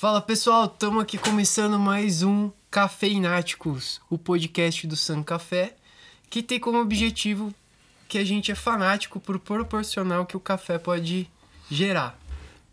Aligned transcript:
Fala 0.00 0.22
pessoal, 0.22 0.64
estamos 0.64 1.02
aqui 1.02 1.18
começando 1.18 1.78
mais 1.78 2.22
um 2.22 2.50
Cafeináticos, 2.70 4.00
o 4.08 4.16
podcast 4.16 4.86
do 4.86 4.96
San 4.96 5.22
Café, 5.22 5.76
que 6.30 6.42
tem 6.42 6.58
como 6.58 6.78
objetivo 6.78 7.54
que 8.08 8.16
a 8.16 8.24
gente 8.24 8.50
é 8.50 8.54
fanático 8.54 9.20
por 9.20 9.38
proporcional 9.38 10.24
que 10.24 10.38
o 10.38 10.40
café 10.40 10.78
pode 10.78 11.28
gerar. 11.70 12.18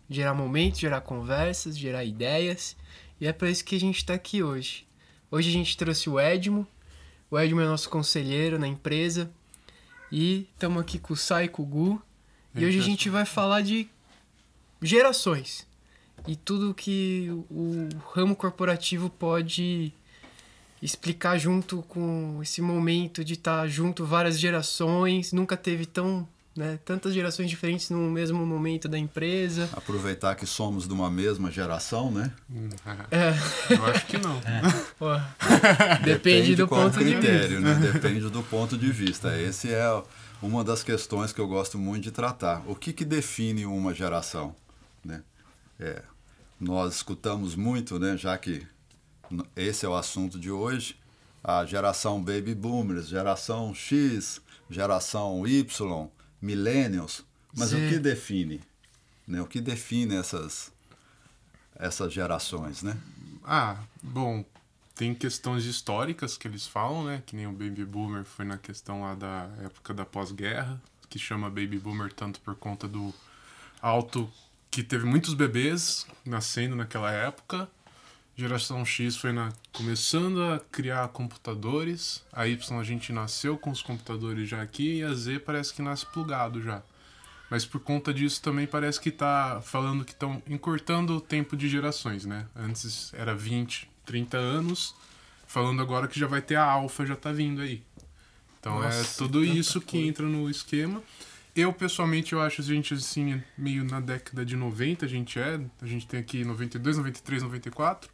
Gerar 0.10 0.34
momentos, 0.34 0.80
gerar 0.80 1.02
conversas, 1.02 1.78
gerar 1.78 2.06
ideias, 2.06 2.78
e 3.20 3.28
é 3.28 3.34
para 3.34 3.50
isso 3.50 3.66
que 3.66 3.76
a 3.76 3.80
gente 3.82 3.98
está 3.98 4.14
aqui 4.14 4.42
hoje. 4.42 4.88
Hoje 5.30 5.50
a 5.50 5.54
gente 5.54 5.76
trouxe 5.76 6.10
o 6.10 6.18
Edmo, 6.18 6.66
o 7.30 7.38
Edmo 7.38 7.60
é 7.60 7.66
nosso 7.66 7.90
conselheiro 7.90 8.58
na 8.58 8.70
empresa, 8.70 9.30
e 10.10 10.48
estamos 10.54 10.82
aqui 10.82 10.98
com 10.98 11.14
o 11.14 11.18
Sai 11.18 11.44
e 11.44 11.50
com 11.50 11.64
o 11.64 11.66
Gu, 11.66 12.02
e 12.56 12.66
hoje 12.66 12.80
a 12.80 12.84
gente 12.84 13.10
vai 13.10 13.26
falar 13.26 13.60
de 13.60 13.90
gerações 14.82 15.67
e 16.26 16.36
tudo 16.36 16.74
que 16.74 17.30
o 17.50 17.90
ramo 18.14 18.36
corporativo 18.36 19.10
pode 19.10 19.94
explicar 20.82 21.38
junto 21.38 21.82
com 21.84 22.40
esse 22.42 22.62
momento 22.62 23.24
de 23.24 23.34
estar 23.34 23.68
junto 23.68 24.06
várias 24.06 24.40
gerações, 24.40 25.34
nunca 25.34 25.58
teve 25.58 25.86
tão 25.86 26.28
né, 26.58 26.80
tantas 26.84 27.14
gerações 27.14 27.50
diferentes 27.50 27.92
no 27.92 28.10
mesmo 28.10 28.44
momento 28.44 28.88
da 28.88 28.98
empresa. 28.98 29.70
Aproveitar 29.74 30.36
que 30.36 30.46
somos 30.48 30.88
de 30.88 30.94
uma 30.94 31.10
mesma 31.10 31.52
geração, 31.52 32.10
né? 32.10 32.32
É. 33.12 33.76
Eu 33.76 33.86
acho 33.86 34.06
que 34.08 34.18
não. 34.18 34.36
É. 34.38 34.62
Depende, 36.04 36.06
Depende, 36.06 36.56
do 36.56 36.68
ponto 36.68 36.98
critério, 36.98 37.48
de 37.48 37.56
vista. 37.58 37.80
Né? 37.80 37.92
Depende 37.94 38.30
do 38.30 38.44
ponto 38.44 38.76
de 38.76 38.92
vista. 38.92 39.40
Esse 39.40 39.72
é 39.72 40.04
uma 40.42 40.64
das 40.64 40.82
questões 40.82 41.32
que 41.32 41.40
eu 41.40 41.48
gosto 41.48 41.78
muito 41.78 42.06
de 42.06 42.12
tratar. 42.12 42.64
O 42.66 42.76
que, 42.76 42.92
que 42.92 43.06
define 43.06 43.66
uma 43.68 43.94
geração? 43.94 44.56
Né? 45.06 45.22
É, 45.80 46.04
nós 46.60 46.96
escutamos 46.96 47.56
muito, 47.56 48.00
né, 48.00 48.18
já 48.18 48.38
que 48.38 48.66
esse 49.56 49.86
é 49.86 49.90
o 49.90 49.96
assunto 49.96 50.40
de 50.40 50.50
hoje, 50.50 50.98
a 51.44 51.66
geração 51.66 52.22
Baby 52.22 52.56
Boomers, 52.56 53.08
geração 53.08 53.74
X, 53.74 54.42
geração 54.70 55.48
Y, 55.48 56.10
Millennials. 56.42 57.24
Mas 57.56 57.70
Sim. 57.70 57.86
o 57.86 57.90
que 57.90 58.00
define? 58.00 58.62
Né? 59.28 59.42
O 59.42 59.48
que 59.48 59.62
define 59.62 60.16
essas, 60.16 60.72
essas 61.76 62.14
gerações, 62.14 62.84
né? 62.84 62.98
Ah, 63.44 63.78
bom, 64.02 64.44
tem 64.96 65.14
questões 65.14 65.66
históricas 65.66 66.38
que 66.38 66.48
eles 66.48 66.66
falam, 66.68 67.06
né? 67.06 67.24
Que 67.26 67.36
nem 67.36 67.48
o 67.48 67.52
Baby 67.52 67.86
Boomer 67.86 68.26
foi 68.26 68.46
na 68.46 68.58
questão 68.58 69.02
lá 69.02 69.16
da 69.16 69.50
época 69.64 69.94
da 69.94 70.06
pós-guerra, 70.06 70.82
que 71.10 71.18
chama 71.18 71.50
Baby 71.50 71.80
Boomer 71.80 72.12
tanto 72.12 72.40
por 72.42 72.56
conta 72.56 72.88
do 72.88 73.14
alto 73.82 74.30
que 74.78 74.84
teve 74.84 75.06
muitos 75.06 75.34
bebês 75.34 76.06
nascendo 76.24 76.76
naquela 76.76 77.12
época. 77.12 77.68
Geração 78.36 78.86
X 78.86 79.18
foi 79.18 79.32
na, 79.32 79.52
começando 79.74 80.40
a 80.44 80.60
criar 80.72 81.08
computadores. 81.08 82.24
A 82.32 82.48
Y 82.48 82.80
a 82.80 82.84
gente 82.84 83.12
nasceu 83.12 83.58
com 83.58 83.72
os 83.72 83.82
computadores 83.82 84.48
já 84.48 84.62
aqui 84.62 84.98
e 85.00 85.04
a 85.04 85.12
Z 85.16 85.40
parece 85.40 85.74
que 85.74 85.82
nasce 85.82 86.06
plugado 86.06 86.62
já. 86.62 86.84
Mas 87.50 87.66
por 87.66 87.82
conta 87.82 88.14
disso 88.14 88.40
também 88.40 88.68
parece 88.68 89.02
que 89.02 89.10
está 89.10 89.62
falando 89.64 90.06
que 90.06 90.12
estão 90.12 90.44
encurtando 90.48 91.18
o 91.18 91.22
tempo 91.22 91.58
de 91.58 91.68
gerações, 91.68 92.24
né? 92.24 92.46
Antes 92.56 93.12
era 93.16 93.34
20, 93.34 93.90
30 94.06 94.38
anos, 94.38 94.94
falando 95.48 95.82
agora 95.82 96.08
que 96.08 96.20
já 96.20 96.28
vai 96.28 96.44
ter 96.44 96.54
a 96.54 96.64
alfa 96.64 97.04
já 97.04 97.16
tá 97.16 97.32
vindo 97.32 97.62
aí. 97.62 97.82
Então 98.60 98.84
é 98.84 98.86
Nossa, 98.86 99.00
é 99.00 99.18
tudo 99.18 99.44
isso 99.44 99.82
que 99.82 99.98
entra 99.98 100.28
no 100.28 100.48
esquema. 100.48 101.02
Eu, 101.58 101.74
pessoalmente, 101.74 102.34
eu 102.34 102.40
acho 102.40 102.62
a 102.62 102.64
gente, 102.64 102.94
assim, 102.94 103.42
meio 103.58 103.84
na 103.84 104.00
década 104.00 104.46
de 104.46 104.56
90, 104.56 105.08
a 105.08 105.10
gente 105.10 105.40
é. 105.40 105.60
A 105.82 105.88
gente 105.88 106.06
tem 106.06 106.20
aqui 106.20 106.46
92, 106.46 106.98
93, 106.98 107.42
94. 107.42 108.12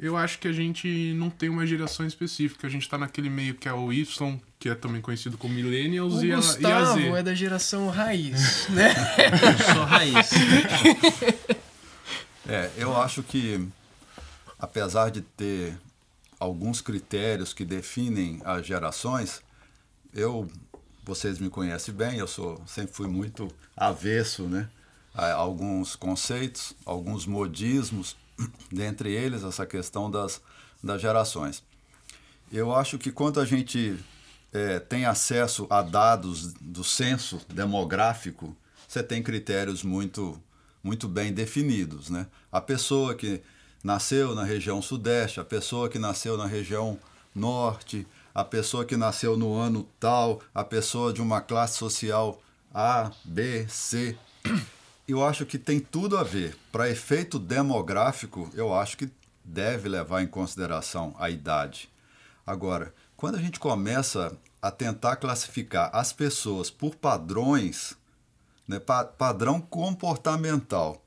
Eu 0.00 0.16
acho 0.16 0.38
que 0.38 0.48
a 0.48 0.52
gente 0.52 1.12
não 1.14 1.28
tem 1.28 1.50
uma 1.50 1.66
geração 1.66 2.06
específica. 2.06 2.66
A 2.66 2.70
gente 2.70 2.88
tá 2.88 2.96
naquele 2.96 3.28
meio 3.28 3.54
que 3.54 3.68
é 3.68 3.72
o 3.74 3.92
Y, 3.92 4.40
que 4.58 4.70
é 4.70 4.74
também 4.74 5.02
conhecido 5.02 5.36
como 5.36 5.52
Millennials, 5.52 6.14
o 6.14 6.24
e, 6.24 6.34
Gustavo 6.34 6.66
a, 6.66 6.70
e 6.70 6.82
a 6.82 6.84
Z. 7.12 7.18
é 7.18 7.22
da 7.22 7.34
geração 7.34 7.90
raiz, 7.90 8.68
né? 8.70 8.94
eu 9.68 9.74
sou 9.74 9.84
raiz. 9.84 10.30
é, 12.48 12.70
eu 12.78 12.96
acho 12.96 13.22
que, 13.22 13.68
apesar 14.58 15.10
de 15.10 15.20
ter 15.20 15.76
alguns 16.40 16.80
critérios 16.80 17.52
que 17.52 17.66
definem 17.66 18.40
as 18.46 18.64
gerações, 18.64 19.42
eu 20.14 20.50
vocês 21.08 21.38
me 21.38 21.48
conhecem 21.48 21.94
bem, 21.94 22.18
eu 22.18 22.28
sou 22.28 22.60
sempre 22.66 22.94
fui 22.94 23.08
muito 23.08 23.48
avesso, 23.74 24.42
né, 24.42 24.68
a 25.14 25.32
alguns 25.32 25.96
conceitos, 25.96 26.74
alguns 26.84 27.24
modismos, 27.24 28.14
dentre 28.70 29.10
eles 29.10 29.42
essa 29.42 29.64
questão 29.64 30.10
das, 30.10 30.38
das 30.84 31.00
gerações. 31.00 31.62
Eu 32.52 32.74
acho 32.74 32.98
que 32.98 33.10
quando 33.10 33.40
a 33.40 33.46
gente 33.46 33.98
é, 34.52 34.78
tem 34.78 35.06
acesso 35.06 35.66
a 35.70 35.80
dados 35.80 36.52
do 36.60 36.84
censo 36.84 37.40
demográfico, 37.48 38.54
você 38.86 39.02
tem 39.02 39.22
critérios 39.22 39.82
muito 39.82 40.40
muito 40.84 41.08
bem 41.08 41.32
definidos, 41.32 42.08
né? 42.08 42.26
A 42.52 42.60
pessoa 42.60 43.14
que 43.14 43.42
nasceu 43.82 44.34
na 44.34 44.44
região 44.44 44.80
sudeste, 44.80 45.40
a 45.40 45.44
pessoa 45.44 45.88
que 45.88 45.98
nasceu 45.98 46.36
na 46.36 46.46
região 46.46 46.98
norte, 47.34 48.06
a 48.38 48.44
pessoa 48.44 48.84
que 48.84 48.96
nasceu 48.96 49.36
no 49.36 49.56
ano 49.56 49.82
tal, 49.98 50.40
a 50.54 50.62
pessoa 50.62 51.12
de 51.12 51.20
uma 51.20 51.40
classe 51.40 51.76
social 51.76 52.40
A, 52.72 53.10
B, 53.24 53.66
C. 53.68 54.16
Eu 55.08 55.24
acho 55.26 55.44
que 55.44 55.58
tem 55.58 55.80
tudo 55.80 56.16
a 56.16 56.22
ver. 56.22 56.56
Para 56.70 56.88
efeito 56.88 57.36
demográfico, 57.36 58.48
eu 58.54 58.74
acho 58.74 58.98
que 58.98 59.10
deve 59.42 59.88
levar 59.88 60.22
em 60.22 60.26
consideração 60.26 61.16
a 61.18 61.30
idade. 61.30 61.90
Agora, 62.46 62.94
quando 63.16 63.36
a 63.36 63.40
gente 63.40 63.58
começa 63.58 64.36
a 64.60 64.70
tentar 64.70 65.16
classificar 65.16 65.90
as 65.94 66.12
pessoas 66.12 66.70
por 66.70 66.94
padrões, 66.94 67.96
né, 68.68 68.78
pa 68.78 69.02
padrão 69.02 69.62
comportamental, 69.62 71.02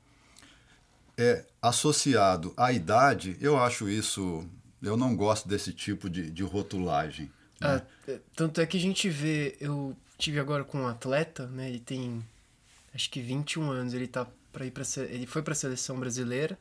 é 1.16 1.44
associado 1.62 2.52
à 2.56 2.72
idade, 2.72 3.38
eu 3.40 3.56
acho 3.56 3.88
isso 3.88 4.44
eu 4.82 4.96
não 4.96 5.14
gosto 5.14 5.48
desse 5.48 5.72
tipo 5.72 6.10
de, 6.10 6.30
de 6.30 6.42
rotulagem. 6.42 7.30
Né? 7.60 7.82
Ah, 8.08 8.12
tanto 8.34 8.60
é 8.60 8.66
que 8.66 8.76
a 8.76 8.80
gente 8.80 9.08
vê, 9.08 9.56
eu 9.60 9.96
tive 10.18 10.38
agora 10.38 10.64
com 10.64 10.78
um 10.82 10.88
atleta, 10.88 11.46
né? 11.46 11.68
Ele 11.68 11.80
tem 11.80 12.24
acho 12.94 13.08
que 13.10 13.20
21 13.20 13.70
anos, 13.70 13.94
ele 13.94 14.06
tá 14.06 14.26
para 14.52 14.66
ir 14.66 14.70
para 14.70 14.84
ele 15.04 15.26
foi 15.26 15.42
para 15.42 15.52
a 15.52 15.56
seleção 15.56 15.98
brasileira, 15.98 16.58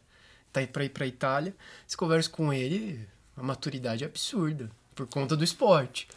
tá 0.53 0.65
para 0.65 0.85
ir 0.85 0.89
para 0.89 1.05
Itália. 1.05 1.53
Se 1.85 1.97
conversa 1.97 2.29
com 2.29 2.53
ele, 2.53 3.05
a 3.35 3.43
maturidade 3.43 4.03
é 4.03 4.07
absurda 4.07 4.69
por 4.95 5.07
conta 5.07 5.35
do 5.35 5.43
esporte. 5.43 6.07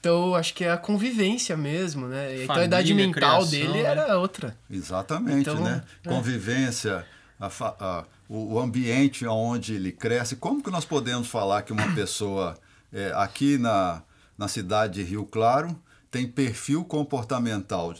Então, 0.00 0.34
acho 0.34 0.54
que 0.54 0.64
é 0.64 0.70
a 0.70 0.78
convivência 0.78 1.56
mesmo, 1.58 2.08
né? 2.08 2.24
Família, 2.24 2.44
então, 2.44 2.56
a 2.56 2.64
idade 2.64 2.94
mental 2.94 3.12
criação, 3.12 3.50
dele 3.50 3.82
né? 3.82 3.88
era 3.90 4.18
outra. 4.18 4.56
Exatamente, 4.70 5.40
então, 5.40 5.62
né? 5.62 5.84
É. 6.02 6.08
Convivência, 6.08 7.06
a, 7.40 7.46
a, 7.46 8.04
o, 8.28 8.54
o, 8.54 8.60
ambiente 8.60 9.26
onde 9.26 9.74
ele 9.74 9.90
cresce. 9.90 10.36
Como 10.36 10.62
que 10.62 10.70
nós 10.70 10.84
podemos 10.84 11.28
falar 11.28 11.62
que 11.62 11.72
uma 11.72 11.90
pessoa 11.94 12.58
é, 12.92 13.12
aqui 13.16 13.56
na, 13.56 14.02
na 14.36 14.46
cidade 14.46 15.02
de 15.02 15.10
Rio 15.10 15.24
Claro 15.24 15.76
tem 16.10 16.28
perfil 16.28 16.84
comportamental 16.84 17.94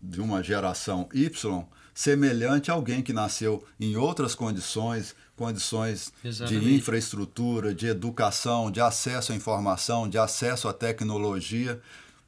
de 0.00 0.20
uma 0.20 0.42
geração 0.42 1.08
Y 1.12 1.64
semelhante 1.94 2.70
a 2.70 2.74
alguém 2.74 3.02
que 3.02 3.12
nasceu 3.12 3.62
em 3.78 3.96
outras 3.96 4.34
condições, 4.34 5.14
condições 5.36 6.10
Exatamente. 6.24 6.64
de 6.64 6.74
infraestrutura, 6.74 7.74
de 7.74 7.86
educação, 7.86 8.70
de 8.70 8.80
acesso 8.80 9.32
à 9.32 9.36
informação, 9.36 10.08
de 10.08 10.16
acesso 10.16 10.68
à 10.68 10.72
tecnologia. 10.72 11.78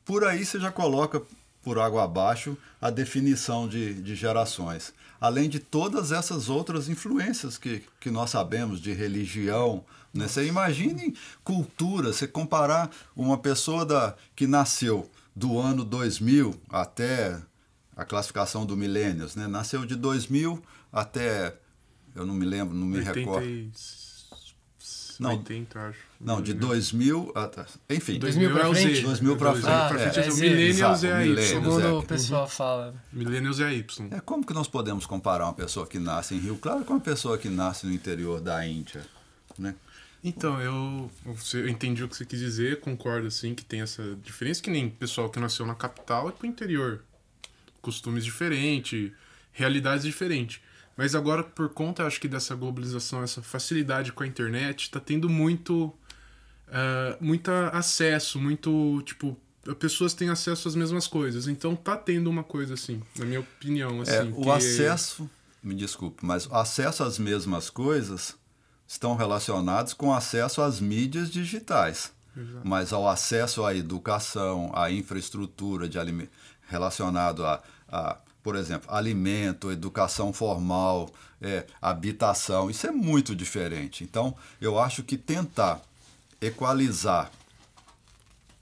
Por 0.04 0.24
aí 0.24 0.44
você 0.44 0.60
já 0.60 0.70
coloca 0.70 1.22
por 1.62 1.78
água 1.78 2.04
abaixo 2.04 2.58
a 2.78 2.90
definição 2.90 3.66
de, 3.66 3.94
de 3.94 4.14
gerações 4.14 4.92
além 5.24 5.48
de 5.48 5.58
todas 5.58 6.12
essas 6.12 6.50
outras 6.50 6.86
influências 6.86 7.56
que, 7.56 7.82
que 7.98 8.10
nós 8.10 8.28
sabemos 8.28 8.78
de 8.78 8.92
religião. 8.92 9.82
Né? 10.12 10.28
Você 10.28 10.44
imagine 10.44 11.16
cultura, 11.42 12.12
você 12.12 12.28
comparar 12.28 12.90
uma 13.16 13.38
pessoa 13.38 13.86
da, 13.86 14.14
que 14.36 14.46
nasceu 14.46 15.10
do 15.34 15.58
ano 15.58 15.82
2000 15.82 16.54
até 16.68 17.40
a 17.96 18.04
classificação 18.04 18.66
do 18.66 18.76
milênios, 18.76 19.34
né? 19.34 19.46
nasceu 19.46 19.86
de 19.86 19.96
2000 19.96 20.62
até, 20.92 21.56
eu 22.14 22.26
não 22.26 22.34
me 22.34 22.44
lembro, 22.44 22.76
não 22.76 22.86
me 22.86 22.98
80 22.98 23.18
recordo. 23.18 23.46
Não, 25.22 25.30
80, 25.30 25.78
acho. 25.78 25.98
Não, 26.20 26.40
de 26.40 26.54
2000 26.54 27.32
até. 27.34 27.64
Enfim. 27.90 28.18
2000 28.18 28.52
para 28.52 28.74
frente? 28.74 29.00
2000 29.02 29.36
para 29.36 29.52
frente. 29.52 29.66
Ah, 29.68 29.90
é, 29.98 30.20
é, 30.20 30.26
é, 30.26 30.30
Millennials 30.30 31.04
é 31.04 31.12
a 31.12 31.26
Y. 31.26 31.42
Segundo 31.42 31.80
é. 31.80 31.92
o 31.92 32.02
pessoal 32.02 32.48
fala. 32.48 32.94
Millennials 33.12 33.60
é 33.60 33.64
a 33.66 33.72
Y. 33.72 34.08
É, 34.10 34.20
como 34.20 34.44
que 34.44 34.52
nós 34.52 34.68
podemos 34.68 35.06
comparar 35.06 35.44
uma 35.44 35.54
pessoa 35.54 35.86
que 35.86 35.98
nasce 35.98 36.34
em 36.34 36.38
Rio 36.38 36.56
Claro 36.56 36.84
com 36.84 36.94
uma 36.94 37.00
pessoa 37.00 37.38
que 37.38 37.48
nasce 37.48 37.86
no 37.86 37.92
interior 37.92 38.40
da 38.40 38.66
Índia? 38.66 39.04
Né? 39.58 39.74
Então, 40.22 40.58
eu, 40.60 41.10
eu 41.52 41.68
entendi 41.68 42.02
o 42.02 42.08
que 42.08 42.16
você 42.16 42.24
quis 42.24 42.38
dizer, 42.38 42.80
concordo 42.80 43.26
assim 43.26 43.54
que 43.54 43.62
tem 43.62 43.82
essa 43.82 44.16
diferença, 44.22 44.62
que 44.62 44.70
nem 44.70 44.88
pessoal 44.88 45.28
que 45.28 45.38
nasceu 45.38 45.66
na 45.66 45.74
capital 45.74 46.30
e 46.30 46.32
pro 46.32 46.46
interior. 46.46 47.04
Costumes 47.82 48.24
diferentes, 48.24 49.12
realidades 49.52 50.04
diferentes. 50.04 50.62
Mas 50.96 51.14
agora, 51.14 51.42
por 51.42 51.70
conta, 51.70 52.06
acho 52.06 52.20
que 52.20 52.28
dessa 52.28 52.54
globalização, 52.54 53.22
essa 53.22 53.42
facilidade 53.42 54.12
com 54.12 54.22
a 54.22 54.26
internet, 54.26 54.82
está 54.82 55.00
tendo 55.00 55.28
muito 55.28 55.92
uh, 56.68 57.16
muito 57.20 57.50
acesso, 57.50 58.38
muito, 58.40 59.02
tipo, 59.04 59.36
pessoas 59.78 60.14
têm 60.14 60.28
acesso 60.28 60.68
às 60.68 60.74
mesmas 60.74 61.06
coisas. 61.06 61.46
Então 61.48 61.74
tá 61.74 61.96
tendo 61.96 62.28
uma 62.28 62.44
coisa 62.44 62.74
assim, 62.74 63.02
na 63.18 63.24
minha 63.24 63.40
opinião. 63.40 64.00
Assim, 64.00 64.12
é, 64.12 64.32
o 64.34 64.52
acesso, 64.52 65.28
me 65.62 65.74
desculpe, 65.74 66.24
mas 66.24 66.46
o 66.46 66.54
acesso 66.54 67.02
às 67.02 67.18
mesmas 67.18 67.70
coisas 67.70 68.36
estão 68.86 69.16
relacionados 69.16 69.94
com 69.94 70.12
acesso 70.12 70.60
às 70.60 70.80
mídias 70.80 71.30
digitais. 71.30 72.12
Exato. 72.36 72.66
Mas 72.66 72.92
ao 72.92 73.08
acesso 73.08 73.64
à 73.64 73.74
educação, 73.74 74.72
à 74.74 74.90
infraestrutura 74.90 75.88
de 75.88 75.98
relacionado 76.66 77.44
a, 77.46 77.62
a, 77.88 78.18
por 78.44 78.56
exemplo, 78.56 78.94
alimento, 78.94 79.72
educação 79.72 80.30
formal, 80.30 81.10
é, 81.40 81.66
habitação, 81.80 82.68
isso 82.70 82.86
é 82.86 82.92
muito 82.92 83.34
diferente. 83.34 84.04
Então, 84.04 84.36
eu 84.60 84.78
acho 84.78 85.02
que 85.02 85.16
tentar 85.16 85.80
equalizar 86.42 87.32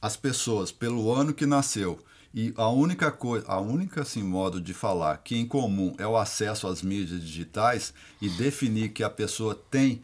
as 0.00 0.17
pessoas 0.17 0.70
pelo 0.70 1.12
ano 1.12 1.34
que 1.34 1.44
nasceu 1.44 1.99
e 2.32 2.55
a 2.56 2.69
única 2.69 3.11
coisa, 3.11 3.44
a 3.49 3.61
única 3.61 4.02
assim, 4.02 4.23
modo 4.23 4.61
de 4.61 4.73
falar 4.73 5.19
que 5.19 5.37
em 5.37 5.46
comum 5.46 5.94
é 5.99 6.06
o 6.06 6.17
acesso 6.17 6.69
às 6.69 6.81
mídias 6.81 7.20
digitais 7.20 7.93
e 8.20 8.29
definir 8.29 8.90
que 8.90 9.02
a 9.02 9.11
pessoa 9.11 9.55
tem 9.69 10.00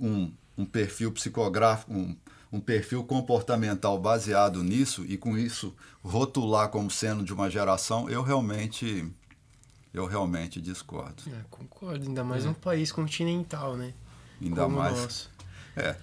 um, 0.00 0.32
um 0.56 0.64
perfil 0.64 1.10
psicográfico, 1.10 1.92
um, 1.92 2.16
um 2.52 2.60
perfil 2.60 3.04
comportamental 3.04 3.98
baseado 3.98 4.62
nisso 4.62 5.04
e 5.06 5.16
com 5.16 5.36
isso 5.36 5.74
rotular 6.02 6.68
como 6.68 6.90
sendo 6.90 7.24
de 7.24 7.32
uma 7.32 7.50
geração, 7.50 8.08
eu 8.08 8.22
realmente 8.22 9.10
eu 9.92 10.04
realmente 10.04 10.60
discordo. 10.60 11.22
É, 11.26 11.44
concordo, 11.50 12.06
ainda 12.06 12.22
mais 12.22 12.44
é. 12.44 12.50
um 12.50 12.54
país 12.54 12.92
continental, 12.92 13.76
né? 13.76 13.94
Ainda 14.40 14.62
como 14.62 14.76
mais. 14.76 14.94
Nosso. 14.94 15.30
É. 15.74 15.96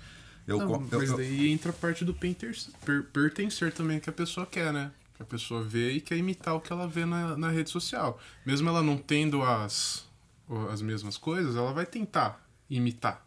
Eu, 0.47 0.57
não, 0.57 0.73
eu, 0.73 0.99
mas 0.99 1.09
eu, 1.09 1.17
daí 1.17 1.51
entra 1.51 1.69
a 1.69 1.73
parte 1.73 2.03
do 2.03 2.13
per, 2.13 3.03
pertencer 3.13 3.71
também 3.71 3.99
que 3.99 4.09
a 4.09 4.13
pessoa 4.13 4.45
quer, 4.45 4.73
né? 4.73 4.91
Que 5.15 5.23
a 5.23 5.25
pessoa 5.25 5.63
vê 5.63 5.91
e 5.91 6.01
quer 6.01 6.17
imitar 6.17 6.55
o 6.55 6.59
que 6.59 6.73
ela 6.73 6.87
vê 6.87 7.05
na, 7.05 7.37
na 7.37 7.49
rede 7.49 7.69
social. 7.69 8.19
Mesmo 8.45 8.67
ela 8.67 8.81
não 8.81 8.97
tendo 8.97 9.41
as, 9.41 10.05
as 10.71 10.81
mesmas 10.81 11.17
coisas, 11.17 11.55
ela 11.55 11.71
vai 11.71 11.85
tentar 11.85 12.43
imitar. 12.69 13.25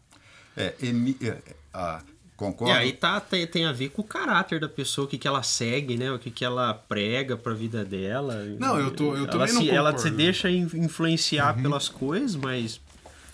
É, 0.55 0.75
emi, 0.81 1.17
é, 1.21 1.41
a, 1.73 2.03
concordo. 2.37 2.73
E 2.73 2.77
aí 2.77 2.93
tá, 2.93 3.19
tem, 3.19 3.45
tem 3.45 3.65
a 3.65 3.73
ver 3.73 3.89
com 3.89 4.01
o 4.01 4.05
caráter 4.05 4.59
da 4.59 4.69
pessoa, 4.69 5.05
o 5.05 5.07
que, 5.09 5.17
que 5.17 5.27
ela 5.27 5.43
segue, 5.43 5.97
né? 5.97 6.11
O 6.11 6.19
que, 6.19 6.31
que 6.31 6.45
ela 6.45 6.73
prega 6.73 7.35
pra 7.35 7.53
vida 7.53 7.83
dela. 7.83 8.35
Não, 8.57 8.79
eu, 8.79 8.91
tô, 8.91 9.15
eu 9.15 9.25
ela 9.25 9.27
também 9.27 9.47
se, 9.47 9.53
não 9.53 9.61
concordo. 9.61 9.77
Ela 9.77 9.97
se 9.97 10.09
deixa 10.09 10.49
influenciar 10.49 11.55
uhum. 11.57 11.63
pelas 11.63 11.89
coisas, 11.89 12.35
mas 12.35 12.79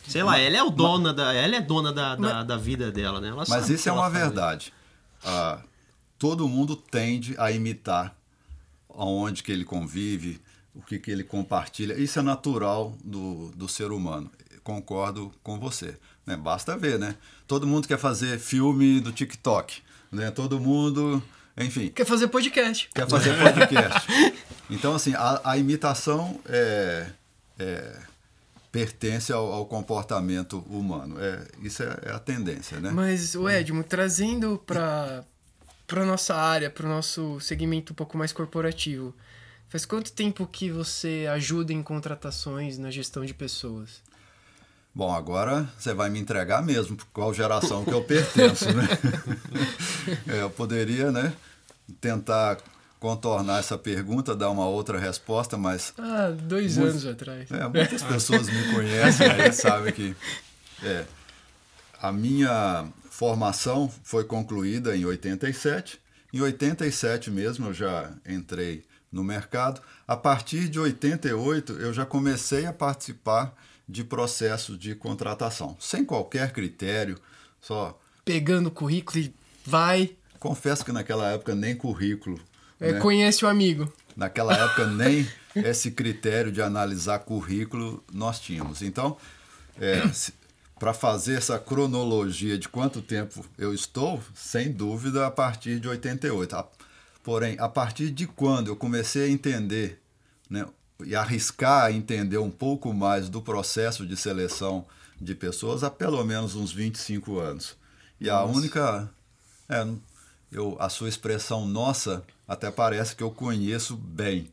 Sei 0.08 0.22
lá, 0.22 0.38
ela 0.38 0.58
é 0.58 0.64
o 0.64 0.70
dona 0.70 1.10
mas, 1.10 1.16
da, 1.16 1.34
ela 1.34 1.56
é 1.56 1.62
dona 1.62 1.94
da, 1.94 2.16
da, 2.16 2.22
mas, 2.22 2.48
da 2.48 2.58
vida 2.58 2.92
dela, 2.92 3.22
né? 3.22 3.30
Ela 3.30 3.46
mas 3.48 3.70
isso 3.70 3.88
é 3.88 3.92
uma 3.92 4.10
verdade. 4.10 4.74
Ah, 5.24 5.62
todo 6.20 6.48
mundo 6.48 6.76
tende 6.76 7.36
a 7.38 7.52
imitar 7.52 8.16
aonde 8.90 9.42
que 9.42 9.52
ele 9.52 9.64
convive, 9.64 10.42
o 10.76 10.82
que, 10.82 11.00
que 11.00 11.10
ele 11.10 11.24
compartilha. 11.24 11.94
Isso 11.94 12.20
é 12.20 12.22
natural 12.22 12.96
do, 13.04 13.52
do 13.56 13.68
ser 13.68 13.92
humano. 13.92 14.30
Concordo 14.64 15.32
com 15.44 15.60
você. 15.60 15.98
Né? 16.26 16.36
Basta 16.38 16.78
ver, 16.78 16.98
né? 16.98 17.16
Todo 17.48 17.68
mundo 17.68 17.88
quer 17.88 17.98
fazer 17.98 18.40
filme 18.40 19.00
do 19.00 19.12
TikTok. 19.12 19.82
Né? 20.12 20.32
Todo 20.32 20.60
mundo, 20.60 21.22
enfim. 21.58 21.90
Quer 21.90 22.06
fazer 22.06 22.28
podcast. 22.28 22.90
Quer 22.94 23.08
fazer 23.10 23.38
podcast. 23.38 24.08
então, 24.70 24.96
assim, 24.96 25.14
a, 25.16 25.42
a 25.44 25.58
imitação 25.58 26.40
é, 26.48 27.08
é 27.60 28.00
pertence 28.72 29.32
ao, 29.32 29.52
ao 29.52 29.66
comportamento 29.66 30.60
humano. 30.70 31.16
É, 31.20 31.46
isso 31.62 31.84
é, 31.84 32.00
é, 32.04 32.12
a 32.12 32.20
tendência, 32.20 32.80
né? 32.80 32.90
Mas, 32.90 33.36
o 33.36 33.48
Edmo, 33.48 33.84
trazendo 33.84 34.58
para 34.66 35.24
para 35.86 36.06
nossa 36.06 36.34
área, 36.34 36.72
para 36.72 36.86
o 36.88 36.90
nosso 36.90 37.40
segmento 37.40 37.94
um 37.94 37.96
pouco 37.96 38.18
mais 38.18 38.32
corporativo, 38.32 39.14
faz 39.68 39.86
quanto 39.86 40.12
tempo 40.12 40.48
que 40.48 40.72
você 40.72 41.28
ajuda 41.30 41.72
em 41.72 41.84
contratações 41.84 42.80
na 42.80 42.90
gestão 42.90 43.24
de 43.24 43.34
pessoas? 43.34 44.02
Bom, 44.96 45.12
agora 45.12 45.68
você 45.78 45.92
vai 45.92 46.10
me 46.10 46.20
entregar 46.20 46.62
mesmo 46.62 46.96
qual 47.12 47.34
geração 47.34 47.84
que 47.84 47.92
eu 47.92 48.04
pertenço, 48.04 48.72
né? 48.74 48.88
é, 50.28 50.42
eu 50.42 50.52
poderia, 50.52 51.12
né, 51.12 51.34
tentar 52.00 52.60
contornar 53.00 53.60
essa 53.60 53.78
pergunta, 53.78 54.36
dar 54.36 54.52
uma 54.52 54.68
outra 54.68 55.00
resposta, 55.00 55.58
mas. 55.58 55.94
Ah, 55.98 56.30
dois 56.30 56.78
muitos, 56.78 57.04
anos 57.04 57.08
atrás. 57.08 57.52
É, 57.52 57.68
muitas 57.68 58.04
pessoas 58.04 58.48
me 58.48 58.74
conhecem 58.74 59.28
e 59.28 59.52
sabem 59.52 59.92
que. 59.92 60.16
É, 60.84 61.06
a 62.00 62.12
minha 62.12 62.86
formação 63.10 63.92
foi 64.04 64.24
concluída 64.24 64.96
em 64.96 65.06
87. 65.06 66.00
Em 66.32 66.42
87 66.42 67.32
mesmo 67.32 67.68
eu 67.68 67.74
já 67.74 68.12
entrei 68.28 68.86
no 69.12 69.24
mercado. 69.24 69.82
A 70.08 70.16
partir 70.16 70.70
de 70.70 70.80
88 70.80 71.74
eu 71.74 71.94
já 71.94 72.06
comecei 72.06 72.66
a 72.66 72.74
participar 72.74 73.56
de 73.94 74.04
processos 74.04 74.78
de 74.78 74.96
contratação, 74.96 75.78
sem 75.80 76.04
qualquer 76.04 76.52
critério, 76.52 77.18
só. 77.62 77.98
Pegando 78.26 78.72
currículo 78.72 79.20
e 79.20 79.34
vai. 79.66 80.16
Confesso 80.40 80.84
que 80.84 80.92
naquela 80.92 81.32
época 81.32 81.54
nem 81.54 81.76
currículo 81.76 82.40
é, 82.80 82.94
né? 82.94 83.00
Conhece 83.00 83.46
o 83.46 83.48
amigo. 83.48 83.92
Naquela 84.16 84.54
época 84.54 84.88
nem 84.92 85.28
esse 85.56 85.92
critério 85.92 86.52
de 86.52 86.62
analisar 86.62 87.20
currículo 87.20 88.04
nós 88.12 88.40
tínhamos. 88.40 88.82
Então, 88.82 89.16
é, 89.80 90.02
para 90.78 90.94
fazer 90.94 91.36
essa 91.36 91.60
cronologia 91.60 92.58
de 92.58 92.68
quanto 92.68 93.02
tempo 93.02 93.46
eu 93.58 93.74
estou, 93.74 94.22
sem 94.34 94.72
dúvida, 94.72 95.26
a 95.26 95.32
partir 95.32 95.80
de 95.80 95.88
88. 95.88 96.56
A, 96.56 96.68
porém, 97.24 97.56
a 97.60 97.70
partir 97.70 98.10
de 98.10 98.28
quando 98.28 98.68
eu 98.68 98.76
comecei 98.76 99.26
a 99.26 99.30
entender 99.30 100.02
né, 100.50 100.66
e 101.06 101.16
arriscar 101.16 101.86
a 101.86 101.92
entender 101.92 102.38
um 102.38 102.52
pouco 102.52 102.94
mais 102.94 103.30
do 103.30 103.42
processo 103.42 104.06
de 104.06 104.16
seleção 104.16 104.86
de 105.20 105.36
pessoas, 105.36 105.84
há 105.84 105.90
pelo 105.90 106.24
menos 106.24 106.56
uns 106.56 106.72
25 106.72 107.40
anos. 107.40 107.76
E 108.20 108.28
Nossa. 108.28 108.42
a 108.42 108.46
única. 108.46 109.10
É, 109.70 109.88
eu, 110.52 110.78
a 110.80 110.90
sua 110.90 111.10
expressão 111.10 111.66
nossa 111.66 112.24
até 112.48 112.70
parece 112.70 113.16
que 113.16 113.24
eu 113.24 113.32
conheço 113.32 113.96
bem. 113.96 114.52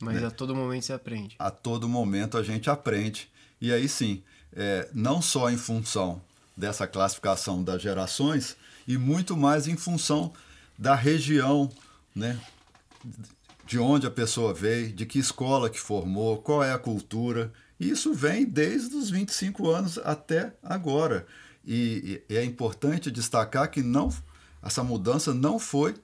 Mas 0.00 0.20
né? 0.20 0.26
a 0.26 0.30
todo 0.30 0.54
momento 0.54 0.84
você 0.84 0.92
aprende. 0.92 1.36
A 1.38 1.50
todo 1.50 1.88
momento 1.88 2.38
a 2.38 2.42
gente 2.42 2.70
aprende. 2.70 3.30
E 3.60 3.72
aí 3.72 3.88
sim, 3.88 4.22
é, 4.54 4.88
não 4.92 5.20
só 5.20 5.50
em 5.50 5.56
função 5.56 6.20
dessa 6.56 6.86
classificação 6.86 7.62
das 7.62 7.80
gerações, 7.80 8.56
e 8.86 8.96
muito 8.96 9.36
mais 9.36 9.66
em 9.66 9.76
função 9.76 10.32
da 10.78 10.94
região, 10.94 11.70
né? 12.14 12.40
De 13.64 13.78
onde 13.78 14.06
a 14.06 14.10
pessoa 14.10 14.52
veio, 14.52 14.92
de 14.92 15.06
que 15.06 15.18
escola 15.18 15.70
que 15.70 15.80
formou, 15.80 16.38
qual 16.38 16.62
é 16.62 16.72
a 16.72 16.78
cultura. 16.78 17.52
Isso 17.78 18.12
vem 18.12 18.44
desde 18.44 18.94
os 18.94 19.10
25 19.10 19.70
anos 19.70 19.98
até 19.98 20.52
agora. 20.62 21.26
E, 21.64 22.22
e 22.28 22.36
é 22.36 22.44
importante 22.44 23.10
destacar 23.10 23.70
que 23.70 23.82
não, 23.82 24.12
essa 24.62 24.82
mudança 24.82 25.32
não 25.32 25.58
foi 25.58 25.94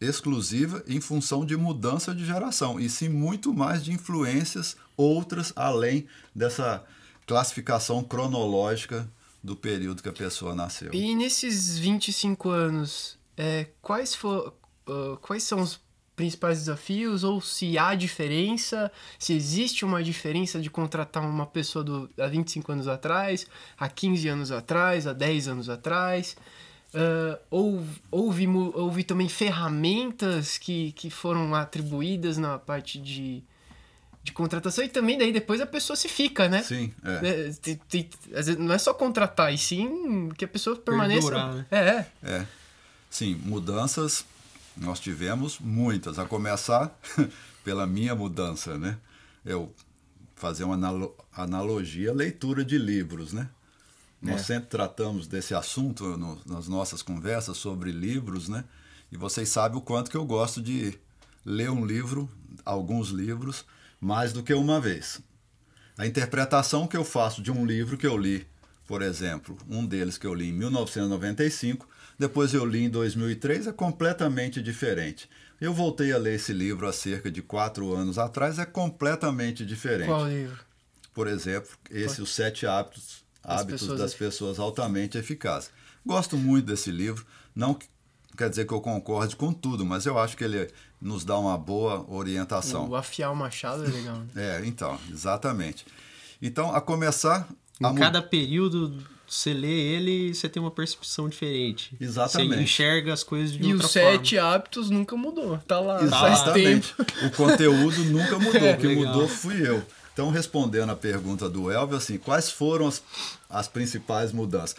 exclusiva 0.00 0.82
em 0.86 1.00
função 1.00 1.44
de 1.44 1.56
mudança 1.56 2.14
de 2.14 2.24
geração, 2.24 2.78
e 2.78 2.88
sim 2.88 3.08
muito 3.08 3.54
mais 3.54 3.82
de 3.82 3.92
influências 3.92 4.76
outras 4.96 5.52
além 5.56 6.06
dessa 6.34 6.84
classificação 7.26 8.04
cronológica 8.04 9.10
do 9.42 9.56
período 9.56 10.02
que 10.02 10.08
a 10.08 10.12
pessoa 10.12 10.54
nasceu. 10.54 10.92
E 10.92 11.14
nesses 11.14 11.78
25 11.78 12.50
anos, 12.50 13.18
é, 13.36 13.68
quais, 13.80 14.14
for, 14.14 14.54
uh, 14.88 15.16
quais 15.18 15.42
são 15.44 15.60
os 15.60 15.80
principais 16.16 16.58
desafios 16.60 17.22
ou 17.22 17.40
se 17.40 17.78
há 17.78 17.94
diferença, 17.94 18.90
se 19.18 19.34
existe 19.34 19.84
uma 19.84 20.02
diferença 20.02 20.58
de 20.58 20.70
contratar 20.70 21.22
uma 21.22 21.46
pessoa 21.46 21.84
do, 21.84 22.10
há 22.18 22.26
25 22.26 22.72
anos 22.72 22.88
atrás, 22.88 23.46
há 23.78 23.88
15 23.88 24.28
anos 24.28 24.50
atrás, 24.50 25.06
há 25.06 25.12
10 25.12 25.48
anos 25.48 25.68
atrás? 25.68 26.36
Uh, 26.94 27.38
houve, 27.50 28.02
houve, 28.10 28.46
houve 28.46 29.04
também 29.04 29.28
ferramentas 29.28 30.56
que, 30.56 30.92
que 30.92 31.10
foram 31.10 31.54
atribuídas 31.54 32.38
na 32.38 32.58
parte 32.58 32.98
de, 32.98 33.42
de 34.22 34.32
contratação 34.32 34.82
e 34.82 34.88
também 34.88 35.18
daí 35.18 35.30
depois 35.32 35.60
a 35.60 35.66
pessoa 35.66 35.96
se 35.96 36.08
fica, 36.08 36.48
né? 36.48 36.62
Sim, 36.62 36.94
é. 37.04 37.50
é 38.32 38.56
não 38.56 38.72
é 38.72 38.78
só 38.78 38.94
contratar, 38.94 39.52
e 39.52 39.58
sim 39.58 40.30
que 40.38 40.46
a 40.46 40.48
pessoa 40.48 40.76
permaneça. 40.76 41.28
Perdurar, 41.28 41.54
né? 41.54 41.66
É. 41.70 42.06
É. 42.22 42.46
Sim, 43.10 43.34
mudanças 43.44 44.24
nós 44.76 45.00
tivemos 45.00 45.58
muitas, 45.58 46.18
a 46.18 46.26
começar 46.26 46.98
pela 47.64 47.86
minha 47.86 48.14
mudança, 48.14 48.78
né? 48.78 48.98
Eu 49.44 49.72
fazer 50.34 50.64
uma 50.64 50.76
analogia, 51.32 52.12
leitura 52.12 52.64
de 52.64 52.76
livros, 52.76 53.32
né? 53.32 53.48
Nós 54.20 54.42
é. 54.42 54.44
sempre 54.44 54.68
tratamos 54.68 55.26
desse 55.26 55.54
assunto 55.54 56.16
no, 56.16 56.40
nas 56.46 56.68
nossas 56.68 57.02
conversas 57.02 57.56
sobre 57.56 57.90
livros, 57.90 58.48
né? 58.48 58.64
E 59.10 59.16
vocês 59.16 59.48
sabem 59.48 59.78
o 59.78 59.80
quanto 59.80 60.10
que 60.10 60.16
eu 60.16 60.24
gosto 60.24 60.60
de 60.60 60.98
ler 61.44 61.70
um 61.70 61.84
livro, 61.84 62.30
alguns 62.64 63.10
livros, 63.10 63.64
mais 64.00 64.32
do 64.32 64.42
que 64.42 64.52
uma 64.52 64.80
vez. 64.80 65.20
A 65.96 66.06
interpretação 66.06 66.86
que 66.86 66.96
eu 66.96 67.04
faço 67.04 67.40
de 67.40 67.50
um 67.50 67.64
livro 67.64 67.96
que 67.96 68.06
eu 68.06 68.16
li, 68.16 68.46
por 68.86 69.02
exemplo, 69.02 69.56
um 69.68 69.84
deles 69.84 70.16
que 70.18 70.26
eu 70.26 70.34
li 70.34 70.48
em 70.48 70.52
1995, 70.52 71.88
depois 72.18 72.54
eu 72.54 72.64
li 72.64 72.84
em 72.84 72.90
2003, 72.90 73.66
é 73.66 73.72
completamente 73.72 74.62
diferente. 74.62 75.28
Eu 75.60 75.72
voltei 75.72 76.12
a 76.12 76.18
ler 76.18 76.34
esse 76.34 76.52
livro 76.52 76.86
há 76.86 76.92
cerca 76.92 77.30
de 77.30 77.42
quatro 77.42 77.94
anos 77.94 78.18
atrás, 78.18 78.58
é 78.58 78.64
completamente 78.66 79.64
diferente. 79.64 80.08
Qual 80.08 80.28
livro? 80.28 80.58
Por 81.14 81.26
exemplo, 81.26 81.70
esse 81.90 82.20
Os 82.20 82.34
Sete 82.34 82.66
Hábitos, 82.66 83.24
hábitos 83.42 83.80
pessoas 83.80 83.98
das 84.00 84.14
Pessoas 84.14 84.58
Altamente 84.58 85.16
Eficazes. 85.16 85.70
Gosto 86.04 86.36
muito 86.36 86.66
desse 86.66 86.90
livro, 86.90 87.24
não 87.54 87.72
que- 87.74 87.86
quer 88.36 88.50
dizer 88.50 88.66
que 88.66 88.72
eu 88.74 88.80
concorde 88.82 89.34
com 89.34 89.50
tudo, 89.52 89.84
mas 89.84 90.04
eu 90.04 90.18
acho 90.18 90.36
que 90.36 90.44
ele 90.44 90.70
nos 91.00 91.24
dá 91.24 91.38
uma 91.38 91.56
boa 91.56 92.04
orientação. 92.10 92.86
O 92.88 92.94
afiar 92.94 93.32
o 93.32 93.36
machado 93.36 93.84
é 93.84 93.88
legal, 93.88 94.16
né? 94.18 94.26
É, 94.36 94.66
então, 94.66 94.98
exatamente. 95.10 95.86
Então, 96.40 96.74
a 96.74 96.80
começar... 96.80 97.48
a 97.82 97.88
Em 97.88 97.92
mu- 97.92 97.98
cada 97.98 98.22
período, 98.22 98.96
você 99.28 99.52
lê 99.52 99.68
ele 99.68 100.34
você 100.34 100.48
tem 100.48 100.62
uma 100.62 100.70
percepção 100.70 101.28
diferente. 101.28 101.94
Exatamente. 102.00 102.54
Você 102.56 102.62
enxerga 102.62 103.12
as 103.12 103.22
coisas 103.24 103.52
de 103.52 103.62
E 103.62 103.72
outra 103.72 103.86
os 103.86 103.92
forma. 103.92 104.10
sete 104.12 104.38
hábitos 104.38 104.88
nunca 104.90 105.16
mudou. 105.16 105.58
Tá 105.66 105.80
lá 105.80 105.98
faz 105.98 106.40
Exatamente. 106.42 106.94
tempo. 106.94 107.26
O 107.26 107.30
conteúdo 107.32 108.04
nunca 108.04 108.38
mudou. 108.38 108.70
o 108.72 108.76
que 108.78 108.86
Legal. 108.86 109.04
mudou 109.12 109.28
fui 109.28 109.66
eu. 109.68 109.82
Então, 110.12 110.30
respondendo 110.30 110.90
a 110.90 110.96
pergunta 110.96 111.48
do 111.50 111.70
Elvio, 111.70 111.96
assim, 111.96 112.16
quais 112.16 112.50
foram 112.50 112.86
as, 112.86 113.02
as 113.50 113.68
principais 113.68 114.32
mudanças? 114.32 114.76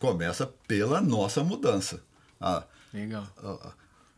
Começa 0.00 0.50
pela 0.66 1.00
nossa 1.00 1.44
mudança. 1.44 2.02
Ah, 2.40 2.64
Legal. 2.92 3.24
ah, 3.44 3.72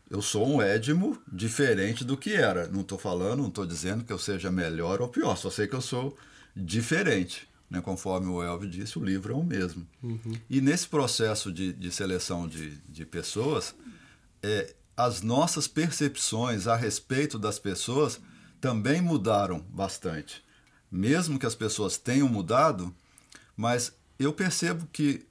eu 0.09 0.19
sou 0.21 0.47
um 0.47 0.61
Edmo 0.61 1.21
diferente 1.31 2.03
do 2.03 2.17
que 2.17 2.33
era. 2.33 2.67
Não 2.69 2.81
estou 2.81 2.97
falando, 2.97 3.41
não 3.41 3.49
estou 3.49 3.65
dizendo 3.67 4.03
que 4.03 4.11
eu 4.13 4.17
seja 4.17 4.49
melhor 4.51 5.01
ou 5.01 5.07
pior, 5.09 5.35
só 5.37 5.51
sei 5.51 5.67
que 5.67 5.75
eu 5.75 5.81
sou 5.81 6.17
diferente. 6.55 7.47
Né? 7.73 7.81
Conforme 7.81 8.27
o 8.27 8.43
Elvio 8.43 8.69
disse, 8.69 8.99
o 8.99 9.03
livro 9.03 9.33
é 9.33 9.35
o 9.35 9.43
mesmo. 9.43 9.87
E 10.47 10.61
nesse 10.61 10.87
processo 10.87 11.51
de, 11.51 11.73
de 11.73 11.91
seleção 11.91 12.47
de, 12.47 12.77
de 12.87 13.03
pessoas, 13.03 13.73
é, 14.43 14.75
as 14.95 15.23
nossas 15.23 15.67
percepções 15.67 16.67
a 16.67 16.75
respeito 16.75 17.39
das 17.39 17.57
pessoas 17.57 18.21
também 18.61 19.01
mudaram 19.01 19.59
bastante. 19.69 20.43
Mesmo 20.91 21.39
que 21.39 21.47
as 21.47 21.55
pessoas 21.55 21.97
tenham 21.97 22.29
mudado, 22.29 22.95
mas 23.57 23.91
eu 24.19 24.31
percebo 24.31 24.87
que 24.93 25.25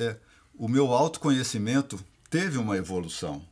é, 0.00 0.16
o 0.58 0.66
meu 0.66 0.92
autoconhecimento 0.92 2.04
teve 2.28 2.58
uma 2.58 2.76
evolução. 2.76 3.46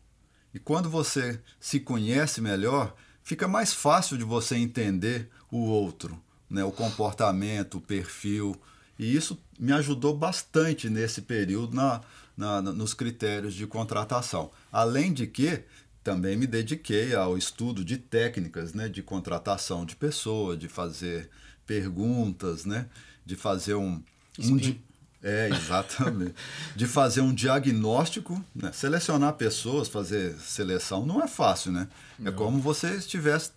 E 0.52 0.58
quando 0.58 0.90
você 0.90 1.40
se 1.60 1.78
conhece 1.78 2.40
melhor, 2.40 2.96
fica 3.22 3.46
mais 3.46 3.72
fácil 3.72 4.18
de 4.18 4.24
você 4.24 4.56
entender 4.56 5.30
o 5.52 5.58
outro, 5.58 6.20
né? 6.54 6.64
o 6.64 6.72
comportamento, 6.72 7.78
o 7.78 7.80
perfil. 7.80 8.56
E 8.98 9.14
isso 9.14 9.38
me 9.58 9.72
ajudou 9.72 10.16
bastante 10.16 10.88
nesse 10.88 11.22
período 11.22 11.74
na, 11.74 12.00
na, 12.36 12.62
nos 12.62 12.94
critérios 12.94 13.54
de 13.54 13.66
contratação. 13.66 14.50
Além 14.72 15.12
de 15.12 15.26
que 15.26 15.62
também 16.02 16.36
me 16.36 16.46
dediquei 16.46 17.14
ao 17.14 17.36
estudo 17.36 17.84
de 17.84 17.96
técnicas 17.98 18.72
né? 18.72 18.88
de 18.88 19.02
contratação 19.02 19.84
de 19.84 19.96
pessoa, 19.96 20.56
de 20.56 20.68
fazer 20.68 21.28
perguntas, 21.66 22.64
né? 22.64 22.86
de 23.26 23.34
fazer 23.36 23.74
um, 23.74 24.00
um 24.38 24.56
di- 24.56 24.80
é, 25.22 25.48
exatamente. 25.48 26.34
De 26.76 26.86
fazer 26.86 27.22
um 27.22 27.32
diagnóstico, 27.32 28.44
né? 28.54 28.70
selecionar 28.72 29.32
pessoas, 29.32 29.88
fazer 29.88 30.34
seleção 30.38 31.06
não 31.06 31.22
é 31.22 31.26
fácil, 31.26 31.72
né? 31.72 31.88
É 32.22 32.30
como 32.30 32.60
você 32.60 32.94
estivesse 32.96 33.52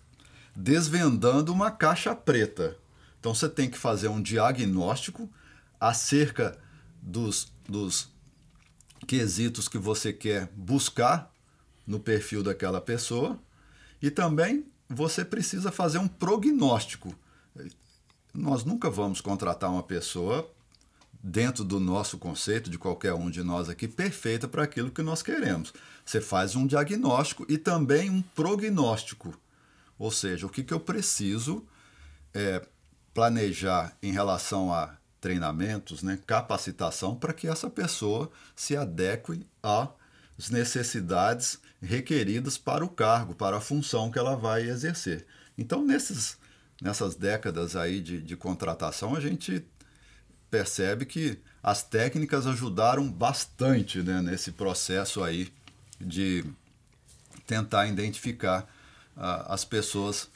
desvendando 0.56 1.52
uma 1.52 1.70
caixa 1.70 2.14
preta. 2.14 2.74
Então 3.18 3.34
você 3.34 3.48
tem 3.48 3.68
que 3.68 3.78
fazer 3.78 4.08
um 4.08 4.22
diagnóstico 4.22 5.28
acerca 5.80 6.58
dos, 7.02 7.52
dos 7.68 8.08
quesitos 9.06 9.68
que 9.68 9.78
você 9.78 10.12
quer 10.12 10.48
buscar 10.54 11.32
no 11.86 11.98
perfil 11.98 12.42
daquela 12.42 12.80
pessoa 12.80 13.38
e 14.00 14.10
também 14.10 14.66
você 14.88 15.24
precisa 15.24 15.70
fazer 15.70 15.98
um 15.98 16.08
prognóstico. 16.08 17.14
Nós 18.32 18.64
nunca 18.64 18.88
vamos 18.90 19.20
contratar 19.20 19.70
uma 19.70 19.82
pessoa 19.82 20.50
dentro 21.20 21.64
do 21.64 21.80
nosso 21.80 22.16
conceito, 22.16 22.70
de 22.70 22.78
qualquer 22.78 23.12
um 23.12 23.28
de 23.28 23.42
nós 23.42 23.68
aqui, 23.68 23.88
perfeita 23.88 24.46
para 24.46 24.62
aquilo 24.62 24.90
que 24.90 25.02
nós 25.02 25.22
queremos. 25.22 25.72
Você 26.04 26.20
faz 26.20 26.54
um 26.54 26.66
diagnóstico 26.66 27.44
e 27.48 27.58
também 27.58 28.08
um 28.08 28.22
prognóstico. 28.22 29.38
Ou 29.98 30.10
seja, 30.10 30.46
o 30.46 30.50
que, 30.50 30.62
que 30.62 30.72
eu 30.72 30.78
preciso 30.78 31.66
é, 32.32 32.64
planejar 33.14 33.96
em 34.02 34.12
relação 34.12 34.72
a 34.72 34.96
treinamentos, 35.20 36.02
né, 36.02 36.18
capacitação, 36.26 37.16
para 37.16 37.32
que 37.32 37.48
essa 37.48 37.68
pessoa 37.68 38.30
se 38.54 38.76
adeque 38.76 39.44
às 39.62 40.50
necessidades 40.50 41.58
requeridas 41.82 42.56
para 42.56 42.84
o 42.84 42.88
cargo, 42.88 43.34
para 43.34 43.56
a 43.56 43.60
função 43.60 44.10
que 44.10 44.18
ela 44.18 44.36
vai 44.36 44.62
exercer. 44.62 45.26
Então, 45.56 45.84
nesses, 45.84 46.36
nessas 46.80 47.16
décadas 47.16 47.74
aí 47.74 48.00
de, 48.00 48.20
de 48.22 48.36
contratação, 48.36 49.14
a 49.14 49.20
gente 49.20 49.64
percebe 50.50 51.04
que 51.04 51.38
as 51.62 51.82
técnicas 51.82 52.46
ajudaram 52.46 53.10
bastante 53.10 54.02
né, 54.02 54.22
nesse 54.22 54.52
processo 54.52 55.22
aí 55.22 55.52
de 56.00 56.44
tentar 57.46 57.86
identificar 57.86 58.66
ah, 59.16 59.52
as 59.52 59.64
pessoas 59.64 60.30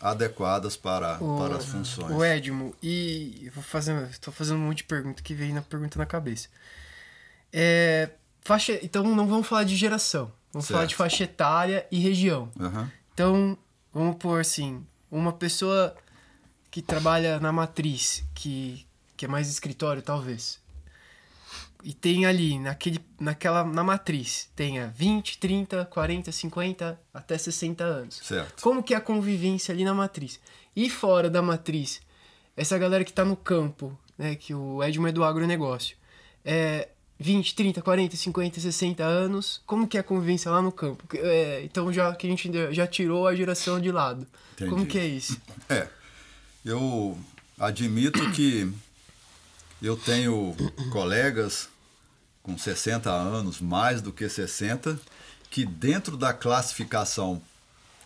adequadas 0.00 0.76
para, 0.76 1.18
para 1.18 1.56
as 1.56 1.64
funções. 1.64 2.14
O 2.14 2.24
Edmo, 2.24 2.74
e 2.82 3.50
vou 3.54 3.62
fazer, 3.62 4.08
tô 4.20 4.30
fazendo 4.30 4.58
um 4.58 4.66
monte 4.66 4.78
de 4.78 4.84
pergunta 4.84 5.22
que 5.22 5.34
veio 5.34 5.54
na 5.54 5.62
pergunta 5.62 5.98
na 5.98 6.06
cabeça. 6.06 6.48
É, 7.52 8.10
faixa, 8.42 8.78
então 8.82 9.02
não 9.02 9.26
vamos 9.26 9.46
falar 9.46 9.64
de 9.64 9.76
geração, 9.76 10.30
vamos 10.52 10.66
Certo. 10.66 10.76
falar 10.76 10.86
de 10.86 10.94
faixa 10.94 11.24
etária 11.24 11.86
e 11.90 11.98
região. 11.98 12.50
Aham. 12.58 12.90
Então, 13.14 13.58
vamos 13.92 14.16
pôr 14.16 14.40
assim, 14.40 14.86
uma 15.10 15.32
pessoa 15.32 15.94
que 16.70 16.80
trabalha 16.80 17.40
na 17.40 17.50
matriz, 17.50 18.24
que, 18.34 18.86
que 19.16 19.24
é 19.24 19.28
mais 19.28 19.48
escritório 19.48 20.02
talvez, 20.02 20.60
e 21.82 21.92
tem 21.92 22.26
ali, 22.26 22.58
naquele, 22.58 23.00
naquela, 23.20 23.64
na 23.64 23.84
matriz, 23.84 24.50
tenha 24.56 24.92
20, 24.96 25.38
30, 25.38 25.84
40, 25.84 26.32
50, 26.32 27.00
até 27.14 27.38
60 27.38 27.84
anos. 27.84 28.20
Certo. 28.22 28.62
Como 28.62 28.82
que 28.82 28.94
é 28.94 28.96
a 28.96 29.00
convivência 29.00 29.72
ali 29.72 29.84
na 29.84 29.94
matriz? 29.94 30.40
E 30.74 30.90
fora 30.90 31.30
da 31.30 31.40
matriz, 31.40 32.00
essa 32.56 32.76
galera 32.76 33.04
que 33.04 33.12
tá 33.12 33.24
no 33.24 33.36
campo, 33.36 33.96
né, 34.16 34.34
que 34.34 34.52
o 34.52 34.82
Edmo 34.82 35.06
é 35.06 35.12
do 35.12 35.22
agronegócio, 35.22 35.96
é 36.44 36.88
20, 37.20 37.54
30, 37.54 37.82
40, 37.82 38.16
50, 38.16 38.60
60 38.60 39.04
anos, 39.04 39.60
como 39.66 39.86
que 39.86 39.96
é 39.96 40.00
a 40.00 40.04
convivência 40.04 40.50
lá 40.50 40.62
no 40.62 40.70
campo? 40.70 41.04
É, 41.16 41.62
então 41.64 41.92
já 41.92 42.14
que 42.14 42.26
a 42.26 42.30
gente 42.30 42.50
já 42.72 42.86
tirou 42.86 43.26
a 43.26 43.34
geração 43.34 43.80
de 43.80 43.90
lado. 43.90 44.26
Entendi. 44.54 44.70
Como 44.70 44.86
que 44.86 44.98
é 44.98 45.06
isso? 45.06 45.40
É, 45.70 45.86
eu 46.64 47.18
admito 47.58 48.30
que 48.30 48.72
eu 49.80 49.96
tenho 49.96 50.54
colegas 50.90 51.68
com 52.42 52.56
60 52.56 53.10
anos, 53.10 53.60
mais 53.60 54.00
do 54.00 54.12
que 54.12 54.28
60, 54.28 54.98
que 55.50 55.64
dentro 55.64 56.16
da 56.16 56.32
classificação 56.32 57.40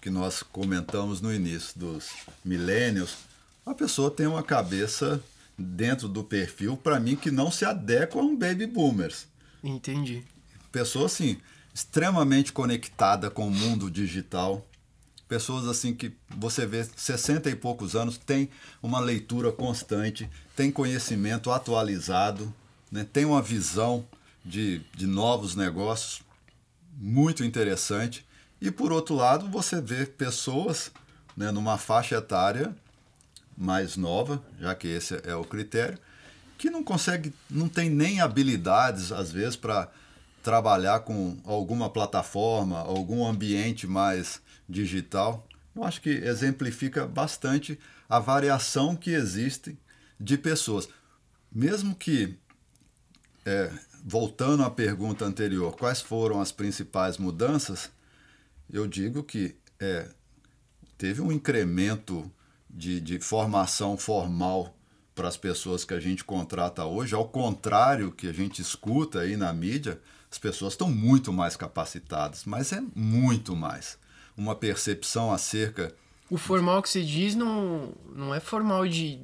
que 0.01 0.11
nós 0.11 0.43
comentamos 0.43 1.21
no 1.21 1.33
início 1.33 1.79
dos 1.79 2.11
milênios, 2.45 3.19
a 3.65 3.73
pessoa 3.73 4.11
tem 4.11 4.27
uma 4.27 4.43
cabeça 4.43 5.23
dentro 5.57 6.09
do 6.09 6.25
perfil, 6.25 6.77
para 6.77 6.99
mim, 6.99 7.15
que 7.15 7.31
não 7.31 7.51
se 7.51 7.65
adequa 7.65 8.19
a 8.19 8.23
um 8.23 8.37
baby 8.37 8.67
boomers 8.67 9.29
Entendi. 9.63 10.25
pessoa 10.73 11.07
assim 11.07 11.39
extremamente 11.73 12.53
conectada 12.53 13.31
com 13.31 13.47
o 13.47 13.51
mundo 13.51 13.91
digital 13.91 14.67
pessoas 15.29 15.67
assim 15.67 15.95
que 15.95 16.13
você 16.29 16.67
vê 16.67 16.85
60 16.85 17.49
e 17.49 17.57
poucos 17.57 17.95
anos 17.95 18.19
tem 18.19 18.51
uma 18.83 19.01
leitura 19.01 19.53
constante 19.53 20.29
tem 20.55 20.71
conhecimento 20.71 21.51
atualizado 21.51 22.53
né? 22.91 23.07
tem 23.11 23.25
uma 23.25 23.41
visão 23.41 24.07
de, 24.45 24.83
de 24.95 25.07
novos 25.07 25.55
negócios 25.55 26.23
muito 26.95 27.43
interessante 27.43 28.25
e 28.61 28.71
por 28.71 28.93
outro 28.93 29.15
lado 29.15 29.49
você 29.49 29.81
vê 29.81 30.05
pessoas 30.05 30.93
né, 31.37 31.51
numa 31.51 31.79
faixa 31.79 32.17
etária 32.17 32.75
mais 33.57 33.97
nova, 33.97 34.43
já 34.61 34.75
que 34.75 34.89
esse 34.89 35.21
é 35.25 35.35
o 35.35 35.45
critério, 35.45 35.99
que 36.59 36.71
não 36.71 36.83
consegue, 36.83 37.33
não 37.51 37.69
tem 37.69 37.91
nem 37.91 38.21
habilidades, 38.21 39.13
às 39.13 39.33
vezes, 39.33 39.57
para 39.57 39.89
trabalhar 40.43 41.01
com 41.01 41.37
alguma 41.45 41.91
plataforma, 41.91 42.79
algum 42.79 43.27
ambiente 43.27 43.87
mais 43.87 44.41
digital. 44.69 45.47
Eu 45.75 45.85
acho 45.85 46.01
que 46.01 46.11
exemplifica 46.11 47.07
bastante 47.07 47.79
a 48.09 48.19
variação 48.19 48.95
que 48.95 49.11
existe 49.11 49.77
de 50.23 50.39
pessoas. 50.39 50.89
Mesmo 51.51 51.95
que, 51.95 52.39
é, 53.45 53.71
voltando 54.05 54.63
à 54.63 54.71
pergunta 54.71 55.25
anterior, 55.25 55.77
quais 55.77 56.01
foram 56.01 56.41
as 56.41 56.53
principais 56.53 57.19
mudanças, 57.19 57.91
eu 58.71 58.87
digo 58.87 59.23
que 59.23 59.57
é, 59.81 60.09
teve 60.97 61.21
um 61.21 61.33
incremento 61.33 62.31
de, 62.71 63.01
de 63.01 63.19
formação 63.21 63.97
formal 63.97 64.75
para 65.15 65.29
as 65.29 65.37
pessoas 65.37 65.85
que 65.85 65.93
a 65.93 66.01
gente 66.01 66.25
contrata 66.25 66.85
hoje, 66.85 67.15
ao 67.15 67.29
contrário 67.29 68.13
que 68.13 68.27
a 68.27 68.33
gente 68.33 68.63
escuta 68.63 69.21
aí 69.21 69.37
na 69.37 69.53
mídia, 69.53 70.01
as 70.31 70.39
pessoas 70.39 70.73
estão 70.73 70.91
muito 70.91 71.33
mais 71.33 71.57
capacitadas, 71.57 72.45
mas 72.47 72.73
é 72.73 72.83
muito 72.95 73.55
mais. 73.55 73.99
Uma 74.35 74.55
percepção 74.55 75.31
acerca. 75.31 75.95
O 76.31 76.39
formal 76.39 76.81
que 76.83 76.89
você 76.89 77.03
diz 77.03 77.35
não, 77.35 77.93
não 78.15 78.35
é 78.35 78.41
formal 78.41 78.89
de. 78.89 79.21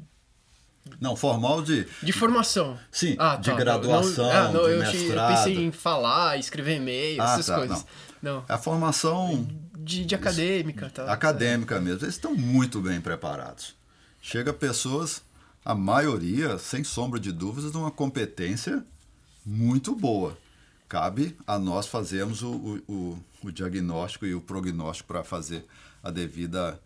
Não, 1.00 1.14
formal 1.16 1.62
de. 1.62 1.86
De 2.02 2.12
formação. 2.12 2.78
Sim, 2.90 3.16
Ah, 3.18 3.36
de 3.36 3.50
tá, 3.50 3.56
graduação, 3.56 4.24
não, 4.26 4.32
ah, 4.32 4.52
não, 4.52 4.64
de 4.64 4.70
eu, 4.72 4.78
mestrado. 4.80 5.36
pensei 5.36 5.56
em 5.64 5.72
falar, 5.72 6.38
escrever 6.38 6.76
e-mail, 6.76 7.20
Ah, 7.22 7.32
essas 7.34 7.46
tá, 7.46 7.56
coisas. 7.56 7.86
Não. 8.22 8.44
A 8.48 8.58
formação 8.58 9.46
De, 9.76 10.04
de 10.04 10.14
acadêmica, 10.14 10.90
tá? 10.90 11.10
acadêmica 11.12 11.80
mesmo, 11.80 12.04
eles 12.04 12.14
estão 12.14 12.34
muito 12.34 12.80
bem 12.80 13.00
preparados. 13.00 13.74
Chega 14.20 14.52
pessoas, 14.52 15.22
a 15.64 15.74
maioria, 15.74 16.58
sem 16.58 16.82
sombra 16.84 17.18
de 17.20 17.30
dúvidas, 17.32 17.70
de 17.72 17.76
uma 17.78 17.90
competência 17.90 18.84
muito 19.46 19.94
boa. 19.94 20.36
Cabe 20.88 21.36
a 21.46 21.58
nós 21.58 21.86
fazermos 21.86 22.42
o, 22.42 22.82
o, 22.88 23.18
o 23.44 23.52
diagnóstico 23.52 24.26
e 24.26 24.34
o 24.34 24.40
prognóstico 24.40 25.06
para 25.08 25.22
fazer 25.22 25.64
a 26.02 26.10
devida 26.10 26.80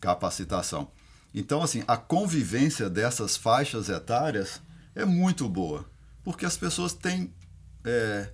capacitação. 0.00 0.88
Então, 1.34 1.62
assim, 1.62 1.82
a 1.88 1.96
convivência 1.96 2.90
dessas 2.90 3.36
faixas 3.36 3.88
etárias 3.88 4.60
é 4.94 5.04
muito 5.04 5.48
boa, 5.48 5.84
porque 6.22 6.44
as 6.44 6.56
pessoas 6.56 6.92
têm 6.92 7.32
é, 7.84 8.28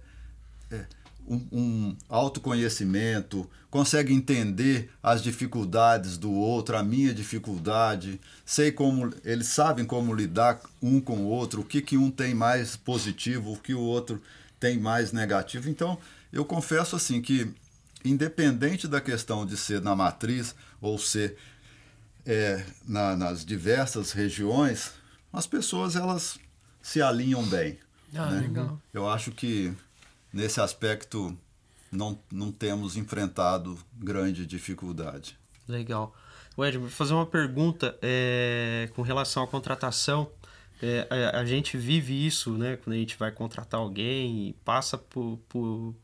é, 0.70 0.84
um, 1.26 1.46
um 1.52 1.96
autoconhecimento, 2.08 3.48
conseguem 3.70 4.16
entender 4.16 4.90
as 5.02 5.22
dificuldades 5.22 6.16
do 6.16 6.32
outro, 6.32 6.76
a 6.76 6.82
minha 6.82 7.14
dificuldade, 7.14 8.20
sei 8.44 8.72
como 8.72 9.12
eles 9.24 9.46
sabem 9.46 9.84
como 9.84 10.14
lidar 10.14 10.60
um 10.82 11.00
com 11.00 11.18
o 11.18 11.26
outro, 11.26 11.60
o 11.60 11.64
que, 11.64 11.80
que 11.80 11.96
um 11.96 12.10
tem 12.10 12.34
mais 12.34 12.76
positivo, 12.76 13.52
o 13.52 13.58
que 13.58 13.74
o 13.74 13.80
outro 13.80 14.20
tem 14.58 14.78
mais 14.78 15.12
negativo. 15.12 15.68
Então, 15.68 15.98
eu 16.32 16.44
confesso 16.44 16.96
assim 16.96 17.20
que 17.20 17.52
independente 18.04 18.88
da 18.88 19.00
questão 19.00 19.44
de 19.44 19.56
ser 19.56 19.80
na 19.80 19.94
matriz 19.94 20.54
ou 20.80 20.98
ser 20.98 21.36
é, 22.28 22.62
na- 22.86 23.16
nas 23.16 23.44
diversas 23.44 24.12
regiões, 24.12 24.92
as 25.32 25.46
pessoas 25.46 25.96
elas 25.96 26.38
se 26.82 27.00
alinham 27.00 27.42
bem. 27.44 27.78
Ah, 28.14 28.26
né? 28.30 28.40
legal. 28.42 28.78
Eu 28.92 29.08
acho 29.08 29.32
que 29.32 29.72
nesse 30.32 30.60
aspecto 30.60 31.36
não, 31.90 32.18
não 32.30 32.52
temos 32.52 32.96
enfrentado 32.96 33.78
grande 33.98 34.44
dificuldade. 34.46 35.38
Legal. 35.66 36.14
Ed, 36.58 36.76
vou 36.76 36.88
fazer 36.90 37.14
uma 37.14 37.26
pergunta 37.26 37.96
é, 38.02 38.90
com 38.94 39.00
relação 39.02 39.42
à 39.42 39.46
contratação. 39.46 40.30
É, 40.82 41.06
a, 41.34 41.40
a 41.40 41.44
gente 41.44 41.76
vive 41.76 42.26
isso, 42.26 42.52
né? 42.58 42.76
Quando 42.76 42.94
a 42.94 42.98
gente 42.98 43.16
vai 43.16 43.30
contratar 43.30 43.80
alguém 43.80 44.48
e 44.48 44.52
passa 44.64 44.98
por, 44.98 45.38
por, 45.48 45.94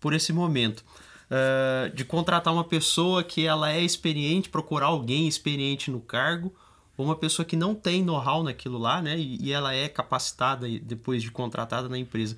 por 0.00 0.14
esse 0.14 0.32
momento. 0.32 0.84
É, 1.30 1.90
de 1.94 2.04
contratar 2.04 2.52
uma 2.52 2.64
pessoa 2.64 3.22
que 3.22 3.46
ela 3.46 3.72
é 3.72 3.80
experiente, 3.80 4.48
procurar 4.48 4.86
alguém 4.86 5.26
experiente 5.26 5.90
no 5.90 6.00
cargo, 6.00 6.54
ou 6.96 7.04
uma 7.04 7.16
pessoa 7.16 7.44
que 7.44 7.56
não 7.56 7.74
tem 7.74 8.02
know-how 8.02 8.42
naquilo 8.42 8.78
lá, 8.78 9.02
né? 9.02 9.18
E, 9.18 9.36
e 9.42 9.52
ela 9.52 9.74
é 9.74 9.88
capacitada 9.88 10.66
depois 10.80 11.22
de 11.22 11.30
contratada 11.30 11.88
na 11.88 11.98
empresa. 11.98 12.36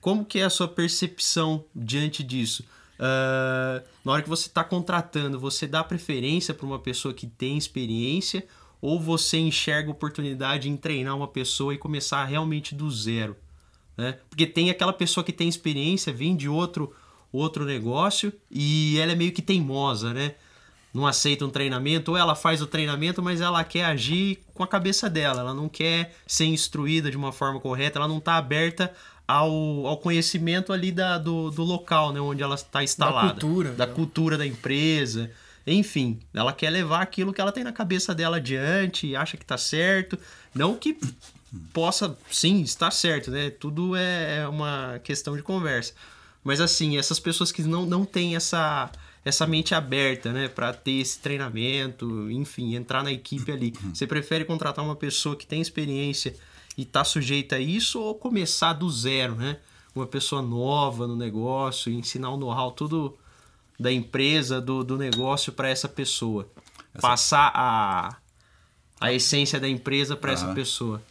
Como 0.00 0.24
que 0.24 0.38
é 0.38 0.44
a 0.44 0.50
sua 0.50 0.68
percepção 0.68 1.64
diante 1.74 2.22
disso? 2.22 2.64
Ah, 2.98 3.82
na 4.04 4.12
hora 4.12 4.22
que 4.22 4.28
você 4.28 4.48
está 4.48 4.64
contratando, 4.64 5.38
você 5.38 5.66
dá 5.66 5.82
preferência 5.84 6.54
para 6.54 6.66
uma 6.66 6.78
pessoa 6.78 7.12
que 7.12 7.26
tem 7.26 7.56
experiência 7.56 8.46
ou 8.80 9.00
você 9.00 9.38
enxerga 9.38 9.90
oportunidade 9.90 10.68
em 10.68 10.76
treinar 10.76 11.16
uma 11.16 11.28
pessoa 11.28 11.74
e 11.74 11.78
começar 11.78 12.24
realmente 12.24 12.74
do 12.74 12.90
zero? 12.90 13.36
Né? 13.96 14.18
Porque 14.28 14.46
tem 14.46 14.70
aquela 14.70 14.92
pessoa 14.92 15.24
que 15.24 15.32
tem 15.32 15.48
experiência, 15.48 16.12
vem 16.12 16.36
de 16.36 16.48
outro, 16.48 16.94
outro 17.36 17.64
negócio 17.64 18.32
e 18.50 18.98
ela 18.98 19.12
é 19.12 19.14
meio 19.14 19.32
que 19.32 19.42
teimosa, 19.42 20.12
né? 20.12 20.34
Não 20.92 21.06
aceita 21.06 21.44
um 21.44 21.50
treinamento, 21.50 22.12
ou 22.12 22.16
ela 22.16 22.34
faz 22.34 22.62
o 22.62 22.66
treinamento, 22.66 23.22
mas 23.22 23.40
ela 23.40 23.62
quer 23.62 23.84
agir 23.84 24.38
com 24.54 24.62
a 24.62 24.66
cabeça 24.66 25.10
dela, 25.10 25.40
ela 25.40 25.52
não 25.52 25.68
quer 25.68 26.14
ser 26.26 26.46
instruída 26.46 27.10
de 27.10 27.16
uma 27.16 27.32
forma 27.32 27.60
correta, 27.60 27.98
ela 27.98 28.08
não 28.08 28.16
está 28.18 28.36
aberta 28.36 28.92
ao, 29.28 29.86
ao 29.86 29.98
conhecimento 29.98 30.72
ali 30.72 30.90
da, 30.92 31.18
do, 31.18 31.50
do 31.50 31.64
local, 31.64 32.12
né, 32.12 32.20
onde 32.20 32.42
ela 32.42 32.54
está 32.54 32.82
instalada. 32.82 33.38
cultura, 33.40 33.72
Da 33.72 33.86
né? 33.86 33.92
cultura 33.92 34.38
da 34.38 34.46
empresa. 34.46 35.30
Enfim, 35.66 36.20
ela 36.32 36.52
quer 36.52 36.70
levar 36.70 37.02
aquilo 37.02 37.32
que 37.32 37.40
ela 37.40 37.50
tem 37.52 37.64
na 37.64 37.72
cabeça 37.72 38.14
dela 38.14 38.36
adiante, 38.36 39.16
acha 39.16 39.36
que 39.36 39.44
tá 39.44 39.58
certo. 39.58 40.16
Não 40.54 40.76
que 40.76 40.96
possa, 41.72 42.16
sim, 42.30 42.60
estar 42.62 42.90
certo, 42.90 43.30
né? 43.30 43.50
Tudo 43.50 43.96
é 43.96 44.38
é 44.38 44.48
uma 44.48 45.00
questão 45.02 45.36
de 45.36 45.42
conversa. 45.42 45.92
Mas 46.46 46.60
assim, 46.60 46.96
essas 46.96 47.18
pessoas 47.18 47.50
que 47.50 47.60
não, 47.64 47.84
não 47.84 48.04
têm 48.04 48.36
essa, 48.36 48.88
essa 49.24 49.44
mente 49.48 49.74
aberta, 49.74 50.32
né, 50.32 50.46
para 50.46 50.72
ter 50.72 51.00
esse 51.00 51.18
treinamento, 51.18 52.30
enfim, 52.30 52.76
entrar 52.76 53.02
na 53.02 53.10
equipe 53.10 53.50
ali. 53.50 53.74
Você 53.92 54.06
prefere 54.06 54.44
contratar 54.44 54.84
uma 54.84 54.94
pessoa 54.94 55.34
que 55.34 55.44
tem 55.44 55.60
experiência 55.60 56.36
e 56.78 56.84
tá 56.84 57.02
sujeita 57.02 57.56
a 57.56 57.58
isso 57.58 58.00
ou 58.00 58.14
começar 58.14 58.74
do 58.74 58.88
zero, 58.88 59.34
né? 59.34 59.58
Uma 59.92 60.06
pessoa 60.06 60.40
nova 60.40 61.08
no 61.08 61.16
negócio, 61.16 61.90
ensinar 61.90 62.30
o 62.30 62.36
know-how 62.36 62.70
tudo 62.70 63.18
da 63.76 63.90
empresa, 63.90 64.60
do, 64.60 64.84
do 64.84 64.96
negócio 64.96 65.52
para 65.52 65.68
essa 65.68 65.88
pessoa. 65.88 66.48
Passar 67.00 67.50
a, 67.56 68.16
a 69.00 69.12
essência 69.12 69.58
da 69.58 69.68
empresa 69.68 70.16
para 70.16 70.30
essa 70.30 70.54
pessoa. 70.54 71.02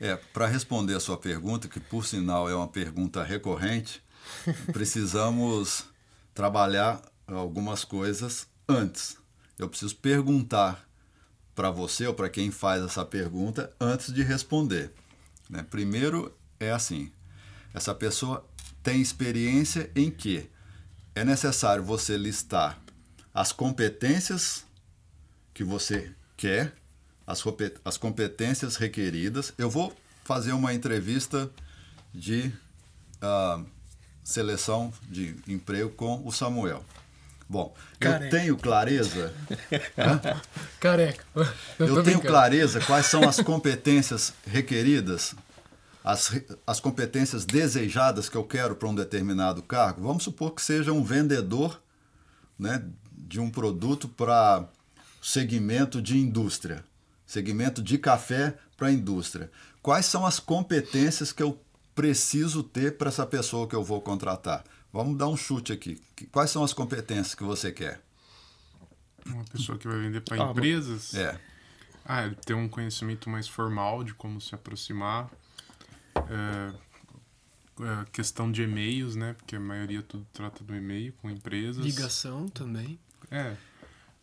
É, 0.00 0.16
para 0.16 0.48
responder 0.48 0.96
a 0.96 1.00
sua 1.00 1.16
pergunta, 1.16 1.68
que 1.68 1.78
por 1.78 2.04
sinal 2.04 2.50
é 2.50 2.54
uma 2.56 2.66
pergunta 2.66 3.22
recorrente, 3.22 4.02
precisamos 4.72 5.84
trabalhar 6.34 7.00
algumas 7.26 7.84
coisas 7.84 8.46
antes. 8.68 9.16
Eu 9.58 9.68
preciso 9.68 9.96
perguntar 9.96 10.88
para 11.54 11.70
você 11.70 12.06
ou 12.06 12.14
para 12.14 12.28
quem 12.28 12.50
faz 12.50 12.82
essa 12.82 13.04
pergunta 13.04 13.72
antes 13.80 14.12
de 14.12 14.22
responder. 14.22 14.92
né? 15.48 15.64
Primeiro 15.70 16.36
é 16.58 16.70
assim: 16.70 17.12
essa 17.72 17.94
pessoa 17.94 18.44
tem 18.82 19.00
experiência 19.00 19.90
em 19.94 20.10
que 20.10 20.50
é 21.14 21.24
necessário 21.24 21.82
você 21.82 22.16
listar 22.16 22.78
as 23.32 23.52
competências 23.52 24.64
que 25.52 25.62
você 25.62 26.12
quer, 26.36 26.74
as, 27.26 27.42
as 27.84 27.96
competências 27.96 28.76
requeridas. 28.76 29.52
Eu 29.56 29.70
vou 29.70 29.96
fazer 30.24 30.52
uma 30.52 30.74
entrevista 30.74 31.50
de 32.12 32.52
ah, 33.22 33.62
seleção 34.24 34.92
de 35.08 35.36
emprego 35.46 35.90
com 35.90 36.26
o 36.26 36.32
Samuel. 36.32 36.82
Bom, 37.46 37.74
eu 38.00 38.10
Careca. 38.10 38.36
tenho 38.36 38.56
clareza, 38.56 39.32
Careca. 40.80 41.24
eu 41.78 41.86
tô 41.88 41.94
tenho 41.94 42.02
brincando. 42.02 42.26
clareza 42.26 42.80
quais 42.80 43.04
são 43.06 43.28
as 43.28 43.38
competências 43.38 44.32
requeridas, 44.46 45.34
as, 46.02 46.32
as 46.66 46.80
competências 46.80 47.44
desejadas 47.44 48.30
que 48.30 48.36
eu 48.36 48.44
quero 48.44 48.74
para 48.74 48.88
um 48.88 48.94
determinado 48.94 49.62
cargo. 49.62 50.02
Vamos 50.02 50.24
supor 50.24 50.52
que 50.54 50.62
seja 50.62 50.90
um 50.90 51.04
vendedor 51.04 51.80
né, 52.58 52.82
de 53.12 53.38
um 53.38 53.50
produto 53.50 54.08
para 54.08 54.66
segmento 55.22 56.00
de 56.00 56.18
indústria, 56.18 56.82
segmento 57.26 57.82
de 57.82 57.98
café 57.98 58.56
para 58.76 58.90
indústria. 58.90 59.50
Quais 59.82 60.06
são 60.06 60.24
as 60.24 60.40
competências 60.40 61.30
que 61.30 61.42
eu 61.42 61.60
preciso 61.94 62.62
ter 62.62 62.96
para 62.96 63.08
essa 63.08 63.26
pessoa 63.26 63.68
que 63.68 63.74
eu 63.74 63.82
vou 63.84 64.00
contratar? 64.00 64.64
Vamos 64.92 65.16
dar 65.18 65.28
um 65.28 65.36
chute 65.36 65.72
aqui. 65.72 66.00
Quais 66.30 66.50
são 66.50 66.62
as 66.64 66.72
competências 66.72 67.34
que 67.34 67.42
você 67.44 67.72
quer? 67.72 68.00
Uma 69.26 69.44
pessoa 69.44 69.78
que 69.78 69.88
vai 69.88 69.98
vender 69.98 70.20
para 70.20 70.42
Ah, 70.44 70.50
empresas. 70.50 71.14
É, 71.14 71.38
Ah, 72.04 72.26
ele 72.26 72.34
ter 72.34 72.52
um 72.54 72.68
conhecimento 72.68 73.30
mais 73.30 73.48
formal 73.48 74.04
de 74.04 74.12
como 74.14 74.40
se 74.40 74.54
aproximar. 74.54 75.30
É, 76.16 76.72
é, 77.82 78.04
questão 78.12 78.52
de 78.52 78.62
e-mails, 78.62 79.16
né? 79.16 79.32
Porque 79.34 79.56
a 79.56 79.60
maioria 79.60 80.02
tudo 80.02 80.26
trata 80.32 80.62
do 80.62 80.74
e-mail 80.76 81.12
com 81.20 81.30
empresas. 81.30 81.84
Ligação 81.84 82.48
também. 82.48 82.98
É. 83.30 83.56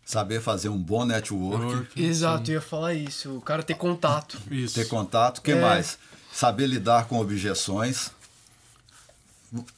saber 0.04 0.40
fazer 0.40 0.68
um 0.68 0.82
bom 0.82 1.04
network, 1.04 1.64
working, 1.64 2.02
Exato, 2.04 2.46
sim. 2.46 2.52
eu 2.52 2.56
ia 2.56 2.60
falar 2.60 2.94
isso. 2.94 3.36
O 3.36 3.40
cara 3.40 3.62
ter 3.62 3.74
contato. 3.74 4.40
Isso. 4.50 4.74
ter 4.74 4.86
contato, 4.88 5.38
o 5.38 5.42
que 5.42 5.52
É. 5.52 5.60
mais? 5.60 5.98
Saber 6.32 6.66
lidar 6.66 7.06
com 7.06 7.20
objeções. 7.20 8.10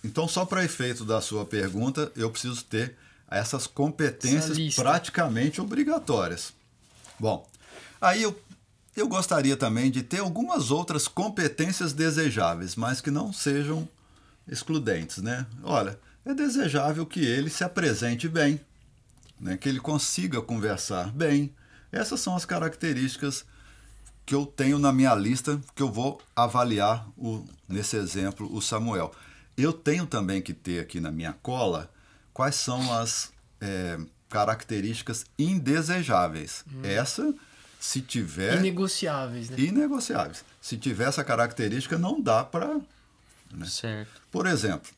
Então, 0.05 0.29
só 0.29 0.45
para 0.45 0.65
efeito 0.65 1.05
da 1.05 1.21
sua 1.21 1.45
pergunta, 1.45 2.13
eu 2.17 2.31
preciso 2.31 2.65
ter 2.65 2.97
essas 3.29 3.65
Essa 3.65 3.69
competências 3.71 4.57
lista. 4.57 4.83
praticamente 4.83 5.61
obrigatórias. 5.61 6.53
Bom, 7.19 7.49
aí 8.01 8.23
eu, 8.23 8.41
eu 8.97 9.09
gostaria 9.09 9.57
também 9.57 9.91
de 9.91 10.03
ter 10.03 10.21
algumas 10.21 10.71
outras 10.71 11.09
competências 11.09 11.93
desejáveis, 11.93 12.77
mas 12.77 13.01
que 13.01 13.11
não 13.11 13.33
sejam 13.33 13.89
excludentes, 14.47 15.19
né? 15.19 15.47
Olha, 15.63 15.99
é 16.25 16.33
desejável 16.33 17.05
que 17.05 17.21
ele 17.21 17.51
se 17.51 17.65
apresente 17.65 18.29
bem, 18.29 18.61
né? 19.39 19.57
que 19.57 19.69
ele 19.69 19.81
consiga 19.81 20.41
conversar 20.41 21.11
bem, 21.13 21.55
Essas 21.93 22.19
são 22.19 22.35
as 22.35 22.45
características 22.45 23.45
que 24.27 24.35
eu 24.35 24.47
tenho 24.47 24.79
na 24.79 24.93
minha 24.93 25.15
lista 25.15 25.61
que 25.75 25.83
eu 25.83 25.91
vou 25.91 26.21
avaliar 26.35 27.07
o, 27.17 27.45
nesse 27.69 27.97
exemplo 27.97 28.53
o 28.55 28.61
Samuel. 28.61 29.13
Eu 29.57 29.73
tenho 29.73 30.07
também 30.07 30.41
que 30.43 30.53
ter 30.53 30.81
aqui 30.81 31.01
na 31.01 31.11
minha 31.11 31.33
cola 31.43 31.91
quais 32.33 32.57
são 32.57 32.93
as 32.93 33.33
é, 33.61 33.99
características 34.29 35.25
indesejáveis. 35.39 36.65
Hum. 36.73 36.81
Essa, 36.83 37.35
se 37.79 38.01
tiver. 38.01 38.59
Inegociáveis, 38.59 39.51
né? 39.51 39.61
Inegociáveis. 39.61 40.45
Se 40.61 40.77
tiver 40.77 41.09
essa 41.09 41.23
característica, 41.23 41.99
não 41.99 42.21
dá 42.21 42.43
para. 42.43 42.81
Né? 43.53 43.67
Certo. 43.67 44.23
Por 44.33 44.47
exemplo, 44.47 44.91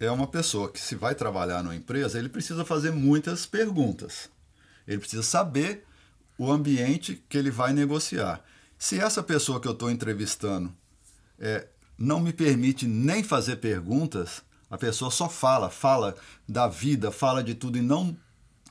é 0.00 0.10
uma 0.10 0.26
pessoa 0.26 0.70
que, 0.70 0.80
se 0.80 0.96
vai 0.96 1.14
trabalhar 1.14 1.62
numa 1.62 1.76
empresa, 1.76 2.18
ele 2.18 2.28
precisa 2.28 2.64
fazer 2.64 2.90
muitas 2.90 3.46
perguntas. 3.46 4.28
Ele 4.88 4.98
precisa 4.98 5.22
saber 5.22 5.86
o 6.36 6.50
ambiente 6.50 7.22
que 7.28 7.38
ele 7.38 7.50
vai 7.50 7.72
negociar. 7.72 8.42
Se 8.82 8.98
essa 8.98 9.22
pessoa 9.22 9.60
que 9.60 9.68
eu 9.68 9.74
estou 9.74 9.88
entrevistando 9.88 10.74
é, 11.38 11.68
não 11.96 12.18
me 12.18 12.32
permite 12.32 12.84
nem 12.84 13.22
fazer 13.22 13.58
perguntas, 13.58 14.42
a 14.68 14.76
pessoa 14.76 15.08
só 15.08 15.28
fala, 15.28 15.70
fala 15.70 16.16
da 16.48 16.66
vida, 16.66 17.12
fala 17.12 17.44
de 17.44 17.54
tudo 17.54 17.78
e 17.78 17.80
não 17.80 18.16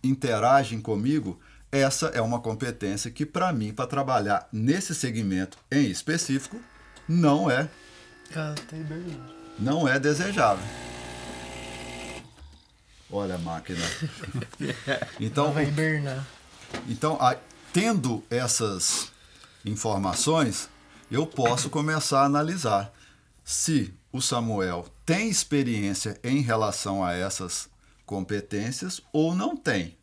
interagem 0.04 0.82
comigo, 0.82 1.40
essa 1.72 2.08
é 2.08 2.20
uma 2.20 2.42
competência 2.42 3.10
que, 3.10 3.26
para 3.26 3.54
mim, 3.54 3.72
para 3.72 3.88
trabalhar 3.88 4.50
nesse 4.52 4.94
segmento 4.94 5.58
em 5.72 5.90
específico, 5.90 6.60
não 7.08 7.50
é. 7.50 7.70
Ah, 8.36 8.54
não 9.58 9.88
é 9.88 9.98
desejável. 9.98 10.68
Olha 13.10 13.36
a 13.36 13.40
máquina. 13.40 13.80
Então, 15.22 15.54
vai 15.54 15.70
hibernar. 15.70 16.28
Então, 16.90 17.18
a, 17.22 17.38
tendo 17.72 18.22
essas 18.30 19.10
informações, 19.66 20.70
eu 21.10 21.26
posso 21.26 21.70
começar 21.70 22.22
a 22.22 22.26
analisar 22.26 22.94
se 23.44 23.94
o 24.12 24.22
Samuel 24.22 24.88
tem 25.06 25.30
experiência 25.30 26.20
em 26.24 26.42
relação 26.42 27.04
a 27.04 27.14
essas 27.14 27.70
competências 28.06 29.02
ou 29.12 29.36
não 29.36 29.56
tem. 29.56 29.98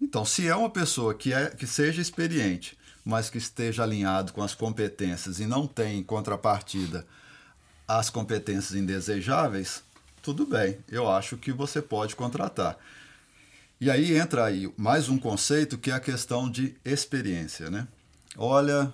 Então, 0.00 0.24
se 0.24 0.46
é 0.46 0.54
uma 0.54 0.70
pessoa 0.70 1.14
que, 1.14 1.32
é, 1.32 1.50
que 1.50 1.66
seja 1.66 2.02
experiente, 2.02 2.76
mas 3.04 3.30
que 3.30 3.38
esteja 3.38 3.82
alinhado 3.82 4.32
com 4.32 4.42
as 4.42 4.54
competências 4.54 5.38
e 5.40 5.46
não 5.46 5.66
tem 5.66 5.98
em 5.98 6.02
contrapartida 6.02 7.06
as 7.86 8.10
competências 8.10 8.74
indesejáveis, 8.74 9.82
tudo 10.20 10.44
bem, 10.44 10.78
eu 10.90 11.08
acho 11.08 11.36
que 11.36 11.52
você 11.52 11.80
pode 11.80 12.16
contratar. 12.16 12.76
E 13.80 13.90
aí 13.90 14.16
entra 14.16 14.44
aí 14.44 14.72
mais 14.76 15.08
um 15.08 15.18
conceito 15.18 15.78
que 15.78 15.90
é 15.90 15.94
a 15.94 16.00
questão 16.00 16.50
de 16.50 16.74
experiência, 16.84 17.70
né? 17.70 17.86
Olha, 18.36 18.92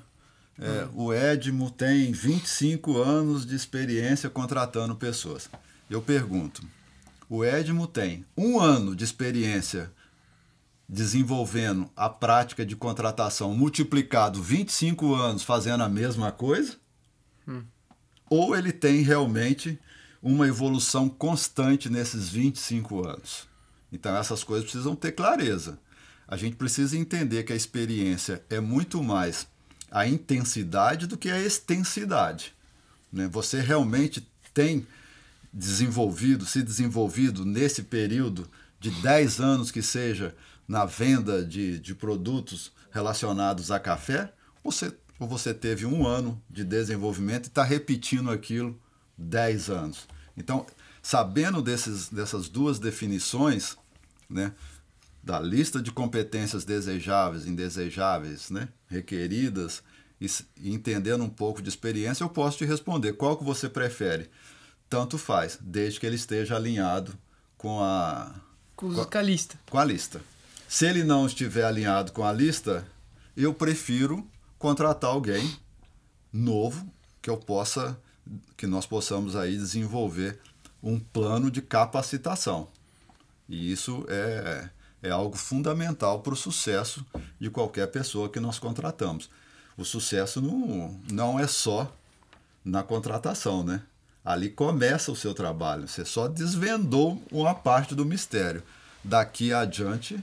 é, 0.58 0.84
hum. 0.84 1.06
o 1.06 1.12
Edmo 1.12 1.70
tem 1.70 2.12
25 2.12 2.98
anos 3.00 3.44
de 3.44 3.54
experiência 3.54 4.30
contratando 4.30 4.94
pessoas. 4.94 5.48
Eu 5.90 6.00
pergunto, 6.00 6.62
o 7.28 7.44
Edmo 7.44 7.86
tem 7.86 8.24
um 8.36 8.60
ano 8.60 8.94
de 8.94 9.04
experiência 9.04 9.90
desenvolvendo 10.88 11.90
a 11.96 12.10
prática 12.10 12.66
de 12.66 12.76
contratação 12.76 13.54
multiplicado 13.54 14.42
25 14.42 15.14
anos 15.14 15.42
fazendo 15.42 15.82
a 15.82 15.88
mesma 15.88 16.30
coisa? 16.30 16.76
Hum. 17.48 17.62
Ou 18.28 18.54
ele 18.54 18.72
tem 18.72 19.02
realmente 19.02 19.78
uma 20.22 20.46
evolução 20.46 21.08
constante 21.08 21.88
nesses 21.88 22.28
25 22.28 23.08
anos? 23.08 23.48
Então 23.90 24.14
essas 24.16 24.44
coisas 24.44 24.70
precisam 24.70 24.94
ter 24.94 25.12
clareza. 25.12 25.78
A 26.32 26.36
gente 26.38 26.56
precisa 26.56 26.96
entender 26.96 27.42
que 27.42 27.52
a 27.52 27.56
experiência 27.56 28.42
é 28.48 28.58
muito 28.58 29.02
mais 29.02 29.46
a 29.90 30.06
intensidade 30.06 31.06
do 31.06 31.18
que 31.18 31.30
a 31.30 31.38
extensidade. 31.38 32.54
Né? 33.12 33.28
Você 33.28 33.60
realmente 33.60 34.26
tem 34.54 34.86
desenvolvido, 35.52 36.46
se 36.46 36.62
desenvolvido 36.62 37.44
nesse 37.44 37.82
período 37.82 38.48
de 38.80 38.90
10 39.02 39.40
anos 39.40 39.70
que 39.70 39.82
seja 39.82 40.34
na 40.66 40.86
venda 40.86 41.44
de, 41.44 41.78
de 41.78 41.94
produtos 41.94 42.72
relacionados 42.90 43.70
a 43.70 43.78
café, 43.78 44.32
você, 44.64 44.90
ou 45.20 45.28
você 45.28 45.52
teve 45.52 45.84
um 45.84 46.06
ano 46.06 46.42
de 46.48 46.64
desenvolvimento 46.64 47.44
e 47.44 47.48
está 47.48 47.62
repetindo 47.62 48.30
aquilo 48.30 48.80
10 49.18 49.68
anos. 49.68 50.08
Então, 50.34 50.64
sabendo 51.02 51.60
desses, 51.60 52.08
dessas 52.08 52.48
duas 52.48 52.78
definições, 52.78 53.76
né, 54.30 54.54
da 55.22 55.38
lista 55.38 55.80
de 55.80 55.92
competências 55.92 56.64
desejáveis, 56.64 57.46
indesejáveis, 57.46 58.50
né, 58.50 58.68
requeridas, 58.88 59.82
e, 60.20 60.26
e 60.60 60.72
entendendo 60.72 61.24
um 61.24 61.28
pouco 61.28 61.62
de 61.62 61.68
experiência, 61.68 62.24
eu 62.24 62.28
posso 62.28 62.58
te 62.58 62.64
responder 62.64 63.14
qual 63.14 63.36
que 63.36 63.44
você 63.44 63.68
prefere. 63.68 64.30
Tanto 64.88 65.18
faz, 65.18 65.58
desde 65.60 65.98
que 65.98 66.06
ele 66.06 66.16
esteja 66.16 66.56
alinhado 66.56 67.14
com 67.56 67.80
a 67.82 68.34
com, 68.76 68.92
com 68.92 69.18
a 69.18 69.22
lista. 69.22 69.58
Com 69.70 69.78
a 69.78 69.84
lista. 69.84 70.20
Se 70.68 70.86
ele 70.86 71.04
não 71.04 71.26
estiver 71.26 71.64
alinhado 71.64 72.12
com 72.12 72.24
a 72.24 72.32
lista, 72.32 72.86
eu 73.36 73.54
prefiro 73.54 74.26
contratar 74.58 75.10
alguém 75.10 75.56
novo 76.32 76.86
que 77.20 77.30
eu 77.30 77.36
possa 77.36 77.98
que 78.56 78.66
nós 78.66 78.86
possamos 78.86 79.34
aí 79.34 79.56
desenvolver 79.56 80.38
um 80.82 80.98
plano 80.98 81.50
de 81.50 81.60
capacitação. 81.60 82.68
E 83.48 83.72
isso 83.72 84.04
é, 84.08 84.70
é 85.02 85.10
algo 85.10 85.36
fundamental 85.36 86.20
para 86.20 86.32
o 86.32 86.36
sucesso 86.36 87.04
de 87.38 87.50
qualquer 87.50 87.88
pessoa 87.88 88.28
que 88.28 88.38
nós 88.38 88.58
contratamos. 88.58 89.28
O 89.76 89.84
sucesso 89.84 90.40
não, 90.40 91.00
não 91.10 91.40
é 91.40 91.46
só 91.46 91.92
na 92.64 92.82
contratação, 92.82 93.64
né? 93.64 93.82
Ali 94.24 94.48
começa 94.48 95.10
o 95.10 95.16
seu 95.16 95.34
trabalho. 95.34 95.88
Você 95.88 96.04
só 96.04 96.28
desvendou 96.28 97.20
uma 97.32 97.54
parte 97.54 97.94
do 97.94 98.04
mistério. 98.04 98.62
Daqui 99.02 99.52
adiante, 99.52 100.22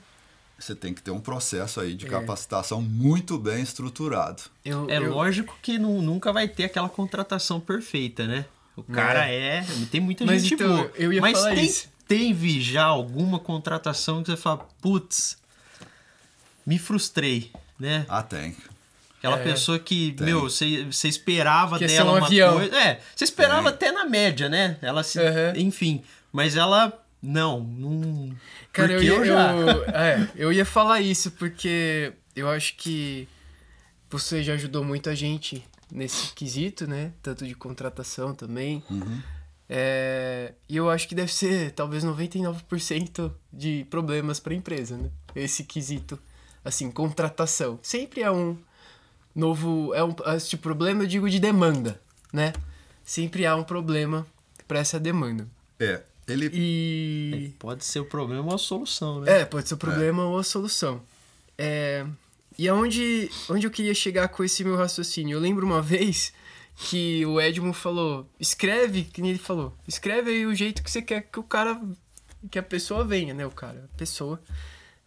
você 0.57 0.73
tem 0.73 0.93
que 0.93 1.01
ter 1.01 1.11
um 1.11 1.19
processo 1.19 1.81
aí 1.81 1.93
de 1.93 2.05
é. 2.05 2.09
capacitação 2.09 2.81
muito 2.81 3.37
bem 3.37 3.61
estruturado. 3.61 4.43
Eu, 4.63 4.89
é 4.89 4.97
eu... 4.97 5.13
lógico 5.13 5.57
que 5.61 5.77
não, 5.77 6.01
nunca 6.01 6.31
vai 6.31 6.47
ter 6.47 6.63
aquela 6.63 6.87
contratação 6.87 7.59
perfeita, 7.59 8.25
né? 8.25 8.45
O 8.77 8.83
cara 8.83 9.27
é. 9.27 9.57
é 9.57 9.65
tem 9.91 9.99
muita 9.99 10.25
Mas 10.25 10.43
gente 10.43 10.53
então, 10.53 10.77
boa. 10.77 10.91
Eu 10.95 11.11
ia 11.11 11.19
Mas 11.19 11.37
falar 11.37 11.55
tem, 11.55 11.65
isso 11.65 11.89
teve 12.09 12.59
já 12.59 12.85
alguma 12.85 13.39
contratação 13.39 14.23
que 14.23 14.31
você 14.31 14.35
fala, 14.35 14.67
putz, 14.81 15.37
me 16.65 16.79
frustrei, 16.79 17.51
né? 17.79 18.03
Ah, 18.09 18.23
tem. 18.23 18.57
Aquela 19.19 19.37
é, 19.37 19.43
pessoa 19.43 19.77
que, 19.77 20.13
tem. 20.13 20.25
meu, 20.25 20.41
você, 20.41 20.85
você 20.85 21.07
esperava 21.07 21.77
que 21.77 21.85
dela 21.85 22.13
um 22.13 22.17
uma 22.17 22.25
avião. 22.25 22.53
coisa. 22.55 22.75
É, 22.75 22.99
você 23.15 23.25
esperava 23.25 23.71
tem. 23.71 23.89
até 23.89 23.91
na 23.91 24.05
média, 24.05 24.49
né? 24.49 24.77
Ela 24.81 25.03
se. 25.03 25.19
Uhum. 25.19 25.53
Enfim. 25.55 26.03
Mas 26.33 26.55
ela. 26.55 26.91
Não, 27.21 27.59
não. 27.59 28.35
Cara, 28.71 28.93
eu 28.93 29.03
ia, 29.03 29.11
eu, 29.11 29.23
eu, 29.25 29.83
é, 29.93 30.29
eu 30.35 30.53
ia 30.53 30.65
falar 30.65 31.01
isso, 31.01 31.31
porque 31.31 32.13
eu 32.35 32.49
acho 32.49 32.75
que 32.75 33.27
você 34.09 34.41
já 34.41 34.53
ajudou 34.53 34.83
muito 34.83 35.09
a 35.09 35.15
gente 35.15 35.63
nesse 35.91 36.33
quesito, 36.33 36.87
né? 36.87 37.11
Tanto 37.21 37.45
de 37.45 37.53
contratação 37.53 38.33
também. 38.33 38.81
Uhum. 38.89 39.21
É, 39.71 40.53
e 40.67 40.75
eu 40.75 40.89
acho 40.89 41.07
que 41.07 41.13
deve 41.13 41.31
ser 41.31 41.71
talvez 41.71 42.03
99% 42.03 43.31
de 43.53 43.85
problemas 43.89 44.39
para 44.39 44.53
a 44.53 44.55
empresa, 44.55 44.97
né? 44.97 45.11
Esse 45.35 45.63
quesito, 45.63 46.17
assim, 46.65 46.89
contratação. 46.89 47.79
Sempre 47.83 48.21
é 48.21 48.31
um 48.31 48.57
novo. 49.35 49.93
É 49.93 50.03
um, 50.03 50.15
esse 50.35 50.49
tipo, 50.49 50.63
problema, 50.63 51.03
eu 51.03 51.07
digo, 51.07 51.29
de 51.29 51.39
demanda, 51.39 52.01
né? 52.33 52.51
Sempre 53.05 53.45
há 53.45 53.55
um 53.55 53.63
problema 53.63 54.25
para 54.67 54.79
essa 54.79 54.99
demanda. 54.99 55.47
É. 55.79 56.01
Ele... 56.27 56.49
E... 56.51 57.51
É, 57.53 57.59
pode 57.59 57.85
ser 57.85 57.99
o 57.99 58.05
problema 58.05 58.47
ou 58.47 58.55
a 58.55 58.57
solução, 58.57 59.21
né? 59.21 59.41
É, 59.41 59.45
pode 59.45 59.67
ser 59.67 59.75
o 59.75 59.77
problema 59.77 60.23
é. 60.23 60.25
ou 60.25 60.39
a 60.39 60.43
solução. 60.43 61.01
É... 61.57 62.05
E 62.57 62.67
aonde 62.67 63.29
onde 63.49 63.65
eu 63.65 63.71
queria 63.71 63.93
chegar 63.93 64.27
com 64.27 64.43
esse 64.43 64.63
meu 64.63 64.75
raciocínio? 64.75 65.35
Eu 65.35 65.39
lembro 65.39 65.65
uma 65.65 65.81
vez 65.81 66.33
que 66.81 67.25
o 67.25 67.41
Edmund 67.41 67.75
falou, 67.75 68.25
escreve, 68.39 69.03
que 69.03 69.21
nem 69.21 69.31
ele 69.31 69.39
falou, 69.39 69.77
escreve 69.85 70.31
aí 70.31 70.45
o 70.45 70.55
jeito 70.55 70.81
que 70.81 70.89
você 70.89 71.01
quer 71.01 71.23
que 71.23 71.37
o 71.37 71.43
cara, 71.43 71.77
que 72.49 72.57
a 72.57 72.63
pessoa 72.63 73.03
venha, 73.03 73.33
né, 73.33 73.45
o 73.45 73.51
cara, 73.51 73.89
a 73.93 73.97
pessoa, 73.97 74.41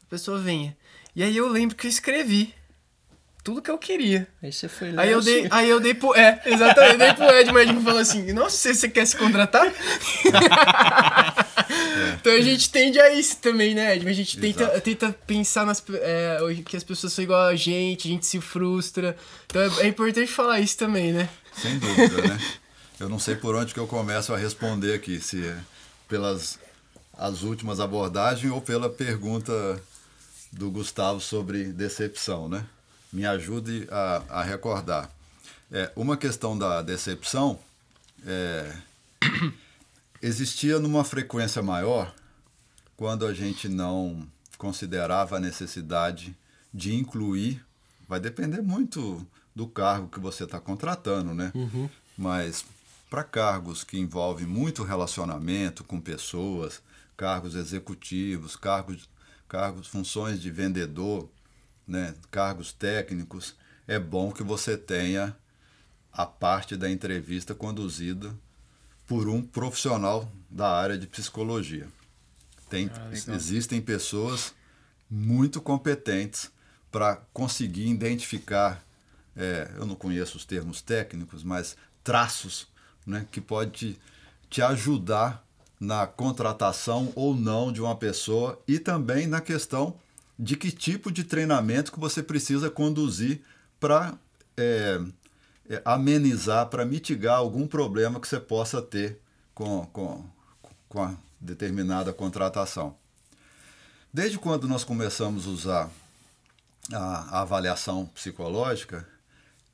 a 0.02 0.06
pessoa 0.10 0.38
venha. 0.38 0.76
E 1.16 1.22
aí 1.22 1.34
eu 1.34 1.48
lembro 1.48 1.74
que 1.74 1.86
eu 1.86 1.90
escrevi 1.90 2.54
tudo 3.42 3.62
que 3.62 3.70
eu 3.70 3.78
queria. 3.78 4.28
Aí 4.42 4.52
você 4.52 4.68
foi 4.68 4.92
lá. 4.92 5.00
Aí 5.02 5.10
eu 5.10 5.22
dei, 5.22 5.48
aí 5.50 5.66
eu 5.66 5.80
dei 5.80 5.94
pro, 5.94 6.14
é, 6.14 6.42
exatamente, 6.44 6.92
eu 6.92 6.98
dei 6.98 7.14
pro 7.14 7.24
Edmund, 7.24 7.56
o 7.56 7.58
Edmund 7.58 7.84
falou 7.84 8.00
assim, 8.00 8.32
nossa, 8.34 8.54
você, 8.54 8.74
você 8.74 8.90
quer 8.90 9.06
se 9.06 9.16
contratar? 9.16 9.72
então 12.20 12.34
a 12.34 12.40
gente 12.42 12.70
tende 12.70 13.00
a 13.00 13.14
isso 13.14 13.38
também, 13.38 13.74
né, 13.74 13.96
Edmund? 13.96 14.10
A 14.10 14.14
gente 14.14 14.38
tenta, 14.38 14.80
tenta 14.82 15.16
pensar 15.26 15.64
nas, 15.64 15.82
é, 15.90 16.38
que 16.66 16.76
as 16.76 16.84
pessoas 16.84 17.14
são 17.14 17.24
igual 17.24 17.46
a 17.46 17.56
gente, 17.56 18.08
a 18.08 18.10
gente 18.10 18.26
se 18.26 18.42
frustra. 18.42 19.16
Então 19.46 19.62
é, 19.62 19.84
é 19.84 19.86
importante 19.86 20.30
falar 20.30 20.60
isso 20.60 20.76
também, 20.76 21.14
né? 21.14 21.30
Sem 21.56 21.78
dúvida, 21.78 22.28
né? 22.28 22.38
Eu 22.98 23.08
não 23.08 23.18
sei 23.18 23.34
por 23.36 23.54
onde 23.54 23.74
que 23.74 23.80
eu 23.80 23.86
começo 23.86 24.32
a 24.32 24.36
responder 24.36 24.94
aqui, 24.94 25.20
se 25.20 25.44
é 25.46 25.58
pelas 26.08 26.58
as 27.14 27.42
últimas 27.42 27.80
abordagens 27.80 28.52
ou 28.52 28.60
pela 28.60 28.88
pergunta 28.88 29.82
do 30.52 30.70
Gustavo 30.70 31.20
sobre 31.20 31.64
decepção, 31.64 32.48
né? 32.48 32.66
Me 33.12 33.26
ajude 33.26 33.86
a, 33.90 34.22
a 34.28 34.42
recordar. 34.42 35.10
É, 35.70 35.90
uma 35.96 36.16
questão 36.16 36.56
da 36.56 36.82
decepção 36.82 37.58
é, 38.26 38.76
existia 40.20 40.78
numa 40.78 41.04
frequência 41.04 41.62
maior 41.62 42.14
quando 42.96 43.26
a 43.26 43.34
gente 43.34 43.68
não 43.68 44.26
considerava 44.58 45.36
a 45.36 45.40
necessidade 45.40 46.36
de 46.72 46.94
incluir, 46.94 47.64
vai 48.08 48.20
depender 48.20 48.62
muito 48.62 49.26
do 49.54 49.66
cargo 49.66 50.08
que 50.08 50.20
você 50.20 50.44
está 50.44 50.58
contratando, 50.60 51.34
né? 51.34 51.52
Uhum. 51.54 51.88
Mas 52.16 52.64
para 53.10 53.22
cargos 53.22 53.84
que 53.84 53.98
envolvem 53.98 54.46
muito 54.46 54.82
relacionamento 54.82 55.84
com 55.84 56.00
pessoas, 56.00 56.82
cargos 57.16 57.54
executivos, 57.54 58.56
cargos, 58.56 59.08
cargos, 59.48 59.86
funções 59.86 60.40
de 60.40 60.50
vendedor, 60.50 61.28
né, 61.86 62.14
cargos 62.30 62.72
técnicos, 62.72 63.54
é 63.86 63.98
bom 63.98 64.32
que 64.32 64.42
você 64.42 64.78
tenha 64.78 65.36
a 66.12 66.24
parte 66.24 66.76
da 66.76 66.90
entrevista 66.90 67.54
conduzida 67.54 68.34
por 69.06 69.28
um 69.28 69.42
profissional 69.42 70.30
da 70.48 70.70
área 70.70 70.96
de 70.96 71.06
psicologia. 71.06 71.88
Tem, 72.68 72.90
Ah, 72.94 73.34
existem 73.34 73.80
pessoas 73.80 74.54
muito 75.10 75.60
competentes 75.60 76.50
para 76.90 77.16
conseguir 77.32 77.88
identificar, 77.88 78.82
é, 79.36 79.70
eu 79.76 79.86
não 79.86 79.94
conheço 79.94 80.36
os 80.36 80.44
termos 80.44 80.82
técnicos, 80.82 81.42
mas 81.42 81.76
traços 82.04 82.66
né, 83.06 83.26
que 83.30 83.40
pode 83.40 83.70
te, 83.70 84.00
te 84.50 84.62
ajudar 84.62 85.44
na 85.80 86.06
contratação 86.06 87.12
ou 87.16 87.34
não 87.34 87.72
de 87.72 87.80
uma 87.80 87.96
pessoa 87.96 88.60
e 88.68 88.78
também 88.78 89.26
na 89.26 89.40
questão 89.40 89.96
de 90.38 90.56
que 90.56 90.70
tipo 90.70 91.10
de 91.10 91.24
treinamento 91.24 91.92
que 91.92 92.00
você 92.00 92.22
precisa 92.22 92.70
conduzir 92.70 93.42
para 93.80 94.14
é, 94.56 95.00
é, 95.68 95.82
amenizar, 95.84 96.66
para 96.66 96.84
mitigar 96.84 97.36
algum 97.36 97.66
problema 97.66 98.20
que 98.20 98.28
você 98.28 98.38
possa 98.38 98.80
ter 98.80 99.18
com, 99.54 99.86
com, 99.86 100.24
com 100.88 101.02
a 101.02 101.14
determinada 101.40 102.12
contratação. 102.12 102.94
Desde 104.12 104.38
quando 104.38 104.68
nós 104.68 104.84
começamos 104.84 105.46
a 105.46 105.50
usar 105.50 105.90
a, 106.92 107.38
a 107.38 107.40
avaliação 107.40 108.06
psicológica, 108.06 109.08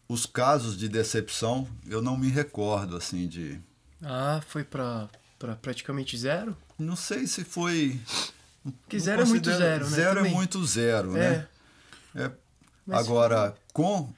os 0.09 0.25
casos 0.27 0.77
de 0.77 0.89
decepção 0.89 1.69
eu 1.87 2.01
não 2.03 2.17
me 2.17 2.29
recordo 2.29 2.97
assim 2.97 3.29
de 3.29 3.61
Ah, 4.03 4.41
foi 4.47 4.65
pra, 4.65 5.09
pra 5.39 5.55
praticamente 5.57 6.17
zero? 6.17 6.57
não 6.79 6.97
sei 6.97 7.27
se 7.27 7.45
foi 7.45 8.01
não 8.65 8.73
zero 8.99 9.23
é 9.23 9.25
muito 9.25 9.51
zero, 9.53 9.85
né? 9.85 9.91
zero 9.97 10.11
é 10.11 10.23
também. 10.23 10.35
muito 10.35 10.65
zero 10.67 11.17
É. 11.17 11.21
né 11.31 11.49
É, 12.15 12.31
Mas 12.87 12.99
agora 13.07 13.55
com 13.73 14.11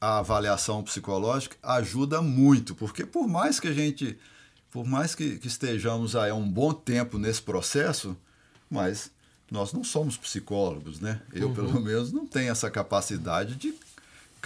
a 0.00 0.18
avaliação 0.18 0.82
psicológica 0.84 1.56
ajuda 1.62 2.22
muito 2.22 2.74
porque 2.74 3.04
por 3.04 3.26
mais 3.26 3.58
que 3.58 3.68
a 3.68 3.72
gente 3.72 4.18
por 4.70 4.84
mais 4.86 5.14
que, 5.14 5.38
que 5.38 5.48
estejamos 5.48 6.14
aí 6.14 6.30
há 6.30 6.34
um 6.34 6.48
bom 6.48 6.72
tempo 6.72 7.18
nesse 7.18 7.42
processo 7.42 8.16
mas 8.70 9.10
nós 9.50 9.72
não 9.72 9.82
somos 9.82 10.16
psicólogos 10.16 11.00
né 11.00 11.22
eu 11.32 11.52
pelo 11.52 11.80
menos 11.80 12.12
não 12.12 12.26
tenho 12.26 12.50
essa 12.52 12.70
capacidade 12.70 13.54
de 13.56 13.74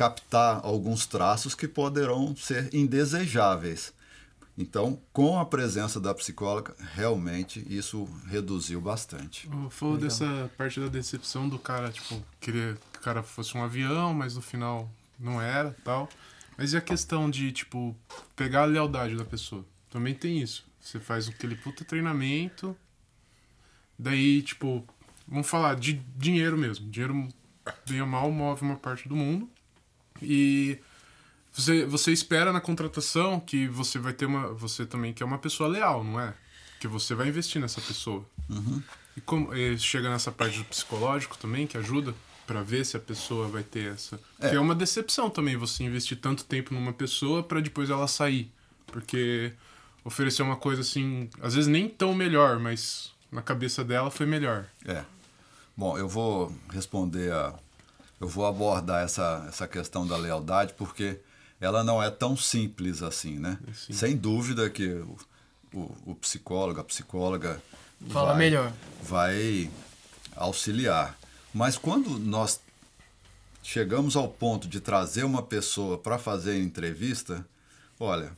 captar 0.01 0.65
alguns 0.65 1.05
traços 1.05 1.55
que 1.55 1.69
poderão 1.69 2.35
ser 2.35 2.75
indesejáveis. 2.75 3.93
Então, 4.57 4.99
com 5.13 5.39
a 5.39 5.45
presença 5.45 6.01
da 6.01 6.15
psicóloga, 6.15 6.75
realmente 6.95 7.63
isso 7.69 8.09
reduziu 8.27 8.81
bastante. 8.81 9.47
Falou 9.69 9.99
dessa 9.99 10.51
parte 10.57 10.81
da 10.81 10.87
decepção 10.87 11.47
do 11.51 11.59
cara, 11.59 11.93
tipo, 11.93 12.25
querer 12.41 12.79
que 12.91 12.99
o 12.99 13.03
cara 13.03 13.23
fosse 13.23 13.55
um 13.59 13.63
avião, 13.63 14.15
mas 14.15 14.37
no 14.37 14.41
final 14.41 14.91
não 15.19 15.39
era 15.39 15.77
tal. 15.85 16.09
Mas 16.57 16.73
e 16.73 16.79
a 16.79 16.81
questão 16.81 17.31
de, 17.31 17.53
tipo, 17.53 17.95
pegar 18.35 18.63
a 18.63 18.65
lealdade 18.65 19.15
da 19.17 19.25
pessoa? 19.27 19.67
Também 19.91 20.15
tem 20.15 20.41
isso. 20.41 20.65
Você 20.81 20.99
faz 20.99 21.29
aquele 21.29 21.57
puta 21.57 21.85
treinamento, 21.85 22.75
daí, 23.99 24.41
tipo, 24.41 24.83
vamos 25.29 25.47
falar 25.47 25.77
de 25.77 25.93
dinheiro 26.17 26.57
mesmo. 26.57 26.91
Dinheiro, 26.91 27.29
bem 27.87 28.01
ou 28.01 28.07
mal, 28.07 28.33
move 28.33 28.63
uma 28.63 28.77
parte 28.77 29.07
do 29.07 29.15
mundo. 29.15 29.47
E 30.23 30.79
você, 31.53 31.85
você 31.85 32.13
espera 32.13 32.53
na 32.53 32.61
contratação 32.61 33.41
que 33.41 33.67
você 33.67 33.99
vai 33.99 34.13
ter 34.13 34.27
uma. 34.27 34.49
Você 34.55 34.87
também 34.87 35.13
quer 35.13 35.25
uma 35.25 35.39
pessoa 35.39 35.69
leal, 35.69 36.05
não 36.05 36.21
é? 36.21 36.35
Que 36.79 36.89
você 36.89 37.15
vai 37.15 37.29
investir 37.29 37.61
nessa 37.61 37.81
pessoa. 37.81 38.25
E 39.17 39.21
como 39.21 39.55
e 39.55 39.79
chega 39.79 40.09
nessa 40.09 40.31
parte 40.31 40.59
do 40.59 40.65
psicológico 40.65 41.37
também, 41.37 41.67
que 41.67 41.77
ajuda 41.77 42.15
pra 42.47 42.63
ver 42.63 42.85
se 42.85 42.97
a 42.97 43.01
pessoa 43.01 43.49
vai 43.49 43.63
ter 43.63 43.93
essa. 43.93 44.21
Porque 44.39 44.57
é 44.57 44.61
uma 44.61 44.75
decepção 44.75 45.29
também 45.31 45.57
você 45.57 45.85
investir 45.85 46.19
tanto 46.19 46.45
tempo 46.45 46.75
numa 46.75 46.93
pessoa 46.93 47.43
pra 47.43 47.61
depois 47.61 47.91
ela 47.91 48.09
sair. 48.09 48.51
Porque 48.87 49.53
oferecer 50.05 50.43
uma 50.43 50.57
coisa 50.57 50.81
assim, 50.81 51.29
às 51.41 51.55
vezes 51.55 51.69
nem 51.69 51.89
tão 51.89 52.15
melhor, 52.15 52.59
mas 52.59 53.13
na 53.31 53.43
cabeça 53.43 53.85
dela 53.85 54.11
foi 54.11 54.27
melhor. 54.27 54.67
É. 54.85 55.05
Bom, 55.77 55.97
eu 55.97 56.09
vou 56.09 56.53
responder 56.71 57.33
a. 57.33 57.55
Eu 58.21 58.29
vou 58.29 58.45
abordar 58.47 59.03
essa, 59.03 59.47
essa 59.49 59.67
questão 59.67 60.07
da 60.07 60.17
lealdade 60.17 60.75
porque 60.75 61.19
ela 61.61 61.83
não 61.83 62.03
é 62.03 62.11
tão 62.11 62.37
simples 62.37 63.03
assim, 63.03 63.39
né? 63.39 63.59
Sim. 63.75 63.93
Sem 63.95 64.17
dúvida 64.17 64.69
que 64.69 64.89
o, 64.89 65.17
o, 65.73 65.97
o 66.07 66.15
psicólogo, 66.15 66.81
a 66.81 66.85
psicóloga. 66.85 67.63
Fala 68.11 68.29
vai- 68.31 68.39
melhor. 68.39 68.73
vai 69.03 69.71
auxiliar. 70.37 71.19
Mas 71.53 71.77
quando 71.79 72.19
nós 72.19 72.61
chegamos 73.63 74.17
ao 74.17 74.29
ponto 74.29 74.69
de 74.69 74.81
trazer 74.81 75.25
uma 75.25 75.43
pessoa 75.43 75.99
para 75.99 76.19
fazer 76.19 76.53
a 76.53 76.59
entrevista, 76.59 77.45
olha, 77.99 78.33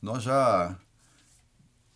nós 0.00 0.22
já 0.22 0.76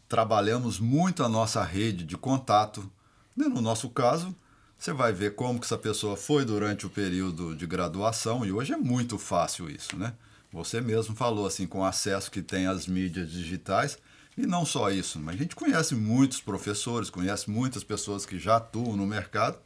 trabalhamos 0.09 0.79
muito 0.79 1.25
a 1.25 1.29
nossa 1.29 1.63
rede 1.63 2.05
de 2.05 2.17
contato. 2.17 2.89
né? 3.37 3.47
No 3.47 3.61
nosso 3.61 3.89
caso, 3.89 4.35
você 4.83 4.92
vai 4.92 5.12
ver 5.12 5.37
como 5.37 5.61
que 5.61 5.64
essa 5.64 5.79
pessoa 5.79 6.16
foi 6.16 6.45
durante 6.45 6.85
o 6.85 6.90
período 6.90 7.55
de 7.55 7.68
graduação 7.68 8.45
e 8.45 8.51
hoje 8.51 8.73
é 8.73 8.77
muito 8.77 9.16
fácil 9.16 9.71
isso, 9.71 9.97
né? 9.97 10.12
Você 10.53 10.81
mesmo 10.81 11.14
falou 11.14 11.47
assim, 11.47 11.68
com 11.68 11.79
o 11.79 11.85
acesso 11.85 12.29
que 12.29 12.42
tem 12.42 12.66
às 12.66 12.88
mídias 12.88 13.31
digitais, 13.31 13.97
e 14.37 14.45
não 14.45 14.66
só 14.66 14.90
isso, 14.90 15.21
mas 15.21 15.37
a 15.37 15.38
gente 15.38 15.55
conhece 15.55 15.95
muitos 15.95 16.40
professores, 16.40 17.11
conhece 17.11 17.49
muitas 17.49 17.85
pessoas 17.85 18.27
que 18.27 18.40
já 18.40 18.57
atuam 18.57 18.97
no 18.97 19.07
mercado. 19.07 19.57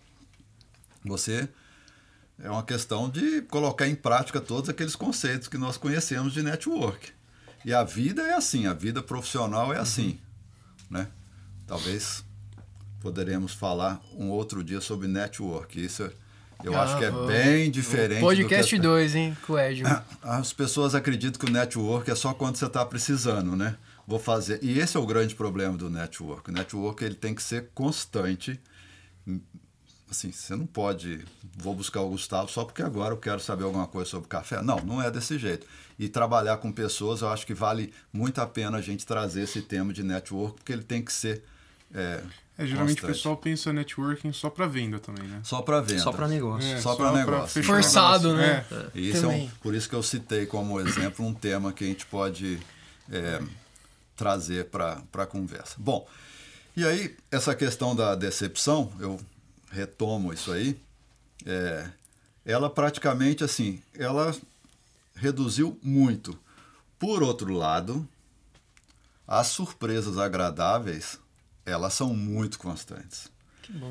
Você 1.03 1.49
é 2.39 2.51
uma 2.51 2.63
questão 2.63 3.09
de 3.09 3.41
colocar 3.41 3.89
em 3.89 3.95
prática 3.95 4.39
todos 4.39 4.69
aqueles 4.69 4.95
conceitos 4.95 5.49
que 5.49 5.57
nós 5.57 5.79
conhecemos 5.79 6.35
de 6.35 6.43
network. 6.43 7.11
E 7.65 7.73
a 7.73 7.83
vida 7.83 8.21
é 8.21 8.35
assim, 8.35 8.67
a 8.67 8.75
vida 8.75 9.03
profissional 9.03 9.73
é 9.73 9.79
assim, 9.79 10.21
né? 10.91 11.09
Talvez 11.67 12.23
poderemos 13.01 13.53
falar 13.53 14.01
um 14.17 14.31
outro 14.31 14.63
dia 14.65 14.81
sobre 14.81 15.09
network. 15.09 15.83
Isso 15.85 16.11
eu 16.65 16.75
Ah, 16.75 16.83
acho 16.83 16.99
que 16.99 17.05
é 17.05 17.11
bem 17.11 17.71
diferente 17.71 18.21
Podcast 18.21 18.75
do 18.77 18.81
que 18.81 18.89
2, 18.89 19.15
hein, 19.15 19.37
com 19.47 19.53
o 19.55 19.59
Edmo. 19.59 19.89
as 20.23 20.53
pessoas 20.53 20.95
acreditam 20.95 21.39
que 21.39 21.51
o 21.51 21.53
network 21.53 22.11
é 22.11 22.15
só 22.15 22.33
quando 22.33 22.57
você 22.57 22.67
está 22.67 22.85
precisando, 22.85 23.55
né? 23.55 23.77
Vou 24.07 24.19
fazer. 24.19 24.61
E 24.63 24.79
esse 24.79 24.97
é 24.97 25.01
o 25.01 25.07
grande 25.07 25.35
problema 25.35 25.77
do 25.77 25.91
network. 25.91 26.51
O 26.51 26.53
network 26.53 27.05
ele 27.05 27.15
tem 27.15 27.35
que 27.35 27.43
ser 27.43 27.71
constante. 27.75 28.59
Assim, 30.09 30.31
você 30.31 30.55
não 30.55 30.67
pode. 30.67 31.25
Vou 31.57 31.75
buscar 31.75 32.01
o 32.03 32.11
Gustavo 32.11 32.49
só 32.49 32.65
porque 32.65 32.83
agora 32.83 33.13
eu 33.13 33.19
quero 33.19 33.41
saber 33.41 33.65
alguma 33.65 33.89
coisa 33.89 34.09
sobre 34.09 34.29
café. 34.29 34.63
Não, 34.63 34.79
não 34.79 35.03
é 35.03 35.11
desse 35.11 35.37
jeito. 35.39 35.67
E 35.99 36.09
trabalhar 36.09 36.59
com 36.59 36.71
pessoas, 36.71 37.21
eu 37.23 37.29
acho 37.29 37.45
que 37.45 37.55
vale 37.55 37.93
muito 38.13 38.41
a 38.41 38.47
pena 38.47 38.79
a 38.79 38.81
gente 38.81 39.05
trazer 39.05 39.43
esse 39.43 39.61
tema 39.63 39.93
de 39.93 40.05
network, 40.05 40.57
porque 40.57 40.73
ele 40.73 40.85
tem 40.85 41.03
que 41.03 41.13
ser. 41.13 41.43
É, 41.95 42.23
É, 42.59 42.67
geralmente 42.67 43.03
o 43.05 43.07
pessoal 43.07 43.37
pensa 43.37 43.73
networking 43.73 44.33
só 44.33 44.49
pra 44.51 44.67
venda 44.67 44.99
também, 44.99 45.25
né? 45.25 45.41
Só 45.45 45.61
para 45.63 45.81
venda. 45.81 46.03
Só 46.03 46.13
para 46.13 46.27
negócio. 46.29 46.69
É, 46.69 46.81
Só 46.81 46.97
pra 46.97 47.13
negócio. 47.13 47.49
fechar 47.49 47.67
Forçado, 47.75 48.35
negócio. 48.35 48.77
né? 48.77 48.91
É. 48.95 48.99
E 48.99 49.11
Isso 49.11 49.25
é 49.25 49.29
um, 49.29 49.49
por 49.63 49.75
isso 49.75 49.89
que 49.89 49.95
eu 49.95 50.03
citei 50.03 50.47
como 50.47 50.81
exemplo 50.81 51.25
um 51.25 51.35
tema 51.35 51.73
que 51.73 51.85
a 51.85 51.87
gente 51.87 52.07
pode 52.07 52.59
é, 53.11 53.43
trazer 54.17 54.67
para 54.67 55.03
a 55.15 55.27
conversa. 55.27 55.75
Bom, 55.79 56.07
e 56.77 56.85
aí 56.85 57.17
essa 57.31 57.55
questão 57.55 57.95
da 57.95 58.15
decepção, 58.15 58.91
eu 59.01 59.21
retomo 59.71 60.33
isso 60.33 60.51
aí, 60.53 60.79
é, 61.45 61.89
ela 62.45 62.69
praticamente 62.71 63.45
assim, 63.45 63.81
ela 63.95 64.35
reduziu 65.15 65.79
muito. 65.83 66.39
Por 66.99 67.23
outro 67.23 67.53
lado, 67.53 68.07
as 69.29 69.49
surpresas 69.49 70.17
agradáveis, 70.19 71.19
elas 71.67 71.93
são 71.93 72.15
muito 72.15 72.59
constantes. 72.59 73.29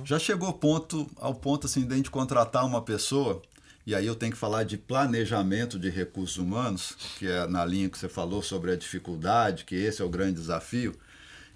Já 0.06 0.18
chegou 0.18 0.48
ao 0.48 0.54
ponto, 0.54 1.10
ao 1.18 1.36
ponto 1.36 1.68
assim, 1.68 1.86
de 1.86 1.94
a 1.94 1.98
gente 1.98 2.10
contratar 2.10 2.66
uma 2.66 2.82
pessoa, 2.82 3.42
e 3.86 3.94
aí 3.94 4.08
eu 4.08 4.16
tenho 4.16 4.32
que 4.32 4.38
falar 4.38 4.64
de 4.64 4.78
planejamento 4.78 5.78
de 5.78 5.90
recursos 5.90 6.38
humanos, 6.38 6.96
que 7.20 7.28
é 7.28 7.46
na 7.46 7.64
linha 7.66 7.90
que 7.90 8.00
você 8.00 8.08
falou 8.08 8.42
sobre 8.42 8.72
a 8.72 8.76
dificuldade, 8.76 9.66
que 9.66 9.76
esse 9.76 10.02
é 10.02 10.06
o 10.06 10.10
grande 10.10 10.40
desafio. 10.40 10.96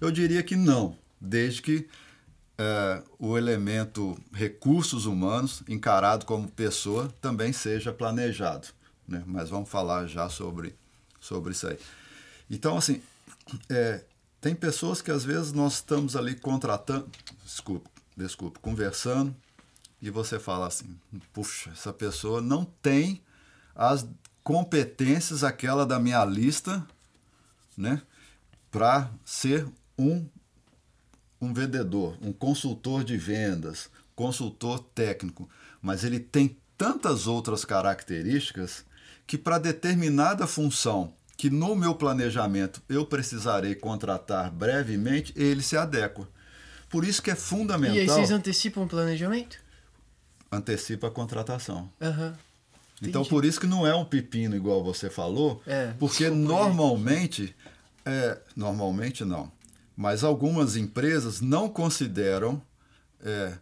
Eu 0.00 0.10
diria 0.10 0.42
que 0.42 0.54
não, 0.54 0.96
desde 1.20 1.62
que 1.62 1.88
é, 2.58 3.02
o 3.18 3.38
elemento 3.38 4.16
recursos 4.32 5.06
humanos, 5.06 5.62
encarado 5.66 6.26
como 6.26 6.46
pessoa, 6.46 7.12
também 7.20 7.52
seja 7.52 7.92
planejado. 7.92 8.68
Né? 9.08 9.22
Mas 9.26 9.48
vamos 9.48 9.68
falar 9.68 10.06
já 10.06 10.28
sobre, 10.28 10.74
sobre 11.18 11.52
isso 11.52 11.66
aí. 11.66 11.78
Então, 12.50 12.76
assim, 12.76 13.02
é, 13.68 14.02
tem 14.40 14.54
pessoas 14.54 15.02
que 15.02 15.10
às 15.10 15.24
vezes 15.24 15.52
nós 15.52 15.74
estamos 15.74 16.16
ali 16.16 16.34
contratando, 16.34 17.08
desculpa, 17.44 17.90
desculpa, 18.16 18.58
conversando, 18.60 19.34
e 20.00 20.08
você 20.08 20.38
fala 20.38 20.66
assim: 20.66 20.98
puxa, 21.32 21.70
essa 21.70 21.92
pessoa 21.92 22.40
não 22.40 22.64
tem 22.64 23.20
as 23.74 24.06
competências, 24.42 25.44
aquela 25.44 25.84
da 25.84 25.98
minha 25.98 26.24
lista, 26.24 26.86
né, 27.76 28.00
para 28.70 29.10
ser 29.24 29.66
um, 29.98 30.26
um 31.40 31.52
vendedor, 31.52 32.16
um 32.22 32.32
consultor 32.32 33.04
de 33.04 33.16
vendas, 33.16 33.90
consultor 34.14 34.80
técnico, 34.94 35.48
mas 35.82 36.02
ele 36.02 36.18
tem 36.18 36.56
tantas 36.78 37.26
outras 37.26 37.64
características 37.64 38.84
que 39.26 39.36
para 39.36 39.58
determinada 39.58 40.46
função 40.46 41.12
que 41.40 41.48
no 41.48 41.74
meu 41.74 41.94
planejamento 41.94 42.82
eu 42.86 43.06
precisarei 43.06 43.74
contratar 43.74 44.50
brevemente, 44.50 45.32
ele 45.34 45.62
se 45.62 45.74
adequa. 45.74 46.28
Por 46.90 47.02
isso 47.02 47.22
que 47.22 47.30
é 47.30 47.34
fundamental. 47.34 47.96
E 47.96 48.00
aí 48.00 48.06
vocês 48.06 48.30
antecipam 48.30 48.82
o 48.82 48.86
planejamento? 48.86 49.58
Antecipa 50.52 51.06
a 51.06 51.10
contratação. 51.10 51.90
Aham. 51.98 52.36
Então, 53.00 53.24
por 53.24 53.46
isso 53.46 53.58
que 53.58 53.66
não 53.66 53.86
é 53.86 53.94
um 53.94 54.04
pepino 54.04 54.54
igual 54.54 54.84
você 54.84 55.08
falou, 55.08 55.62
É, 55.66 55.94
porque 55.98 56.24
desculpa, 56.24 56.52
normalmente, 56.52 57.56
é, 58.04 58.38
normalmente 58.54 59.24
não, 59.24 59.50
mas 59.96 60.22
algumas 60.22 60.76
empresas 60.76 61.40
não 61.40 61.70
consideram 61.70 62.60
é, 63.24 63.54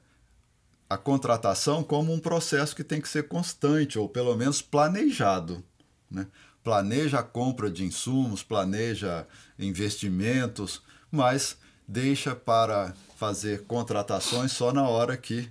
a 0.90 0.98
contratação 0.98 1.84
como 1.84 2.12
um 2.12 2.18
processo 2.18 2.74
que 2.74 2.82
tem 2.82 3.00
que 3.00 3.08
ser 3.08 3.28
constante, 3.28 4.00
ou 4.00 4.08
pelo 4.08 4.36
menos 4.36 4.60
planejado. 4.60 5.62
Né? 6.10 6.26
Planeja 6.68 7.20
a 7.20 7.22
compra 7.22 7.70
de 7.70 7.82
insumos, 7.82 8.42
planeja 8.42 9.26
investimentos, 9.58 10.82
mas 11.10 11.56
deixa 11.88 12.36
para 12.36 12.92
fazer 13.16 13.62
contratações 13.62 14.52
só 14.52 14.70
na 14.70 14.86
hora 14.86 15.16
que 15.16 15.48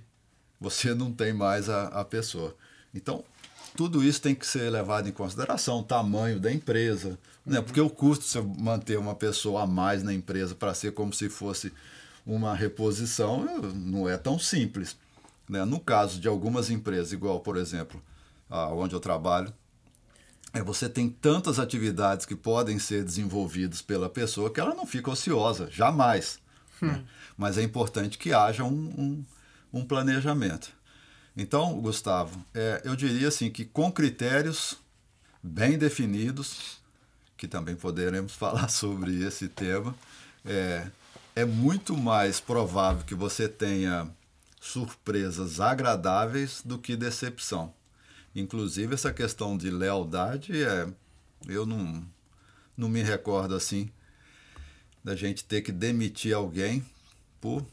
você 0.60 0.94
não 0.94 1.10
tem 1.12 1.32
mais 1.32 1.68
a, 1.68 1.88
a 1.88 2.04
pessoa. 2.04 2.54
Então, 2.94 3.24
tudo 3.76 4.04
isso 4.04 4.22
tem 4.22 4.32
que 4.32 4.46
ser 4.46 4.70
levado 4.70 5.08
em 5.08 5.12
consideração, 5.12 5.80
o 5.80 5.82
tamanho 5.82 6.38
da 6.38 6.52
empresa, 6.52 7.18
né? 7.44 7.60
porque 7.60 7.80
o 7.80 7.90
custo 7.90 8.24
de 8.24 8.30
você 8.30 8.40
manter 8.62 8.96
uma 8.96 9.16
pessoa 9.16 9.64
a 9.64 9.66
mais 9.66 10.04
na 10.04 10.14
empresa 10.14 10.54
para 10.54 10.72
ser 10.72 10.92
como 10.92 11.12
se 11.12 11.28
fosse 11.28 11.72
uma 12.24 12.54
reposição 12.54 13.44
não 13.74 14.08
é 14.08 14.16
tão 14.16 14.38
simples. 14.38 14.96
Né? 15.48 15.64
No 15.64 15.80
caso 15.80 16.20
de 16.20 16.28
algumas 16.28 16.70
empresas, 16.70 17.12
igual, 17.12 17.40
por 17.40 17.56
exemplo, 17.56 18.00
a 18.48 18.68
onde 18.68 18.94
eu 18.94 19.00
trabalho, 19.00 19.52
é, 20.52 20.62
você 20.62 20.88
tem 20.88 21.08
tantas 21.08 21.58
atividades 21.58 22.24
que 22.24 22.34
podem 22.34 22.78
ser 22.78 23.04
desenvolvidas 23.04 23.82
pela 23.82 24.08
pessoa 24.08 24.50
que 24.50 24.60
ela 24.60 24.74
não 24.74 24.86
fica 24.86 25.10
ociosa, 25.10 25.68
jamais. 25.70 26.38
né? 26.80 27.04
Mas 27.36 27.58
é 27.58 27.62
importante 27.62 28.18
que 28.18 28.32
haja 28.32 28.64
um, 28.64 28.68
um, 28.72 29.24
um 29.72 29.84
planejamento. 29.84 30.72
Então, 31.36 31.80
Gustavo, 31.80 32.44
é, 32.54 32.82
eu 32.84 32.96
diria 32.96 33.28
assim 33.28 33.50
que 33.50 33.64
com 33.64 33.92
critérios 33.92 34.76
bem 35.42 35.78
definidos, 35.78 36.80
que 37.36 37.46
também 37.46 37.76
poderemos 37.76 38.32
falar 38.36 38.68
sobre 38.68 39.22
esse 39.22 39.48
tema, 39.48 39.94
é, 40.44 40.88
é 41.36 41.44
muito 41.44 41.96
mais 41.96 42.40
provável 42.40 43.04
que 43.04 43.14
você 43.14 43.48
tenha 43.48 44.08
surpresas 44.60 45.60
agradáveis 45.60 46.60
do 46.64 46.78
que 46.78 46.96
decepção. 46.96 47.72
Inclusive 48.40 48.94
essa 48.94 49.12
questão 49.12 49.56
de 49.56 49.70
lealdade 49.70 50.62
é, 50.62 50.88
eu 51.46 51.66
não, 51.66 52.04
não 52.76 52.88
me 52.88 53.02
recordo 53.02 53.54
assim 53.54 53.90
da 55.02 55.16
gente 55.16 55.44
ter 55.44 55.62
que 55.62 55.72
demitir 55.72 56.34
alguém 56.34 56.84
por 57.40 57.64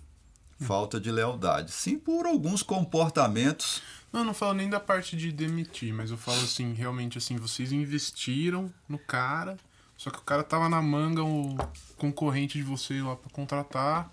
falta 0.59 0.99
de 0.99 1.11
lealdade. 1.11 1.71
Sim, 1.71 1.97
por 1.97 2.25
alguns 2.25 2.63
comportamentos. 2.63 3.81
Não, 4.11 4.21
eu 4.21 4.25
não 4.25 4.33
falo 4.33 4.53
nem 4.53 4.69
da 4.69 4.79
parte 4.79 5.17
de 5.17 5.31
demitir, 5.31 5.93
mas 5.93 6.11
eu 6.11 6.17
falo 6.17 6.39
assim, 6.41 6.73
realmente 6.73 7.17
assim, 7.17 7.35
vocês 7.35 7.71
investiram 7.71 8.71
no 8.87 8.97
cara, 8.97 9.57
só 9.97 10.09
que 10.09 10.19
o 10.19 10.21
cara 10.21 10.43
tava 10.43 10.69
na 10.69 10.81
manga, 10.81 11.23
o 11.23 11.57
concorrente 11.97 12.57
de 12.57 12.63
você 12.63 13.01
lá 13.01 13.15
pra 13.15 13.29
contratar, 13.29 14.09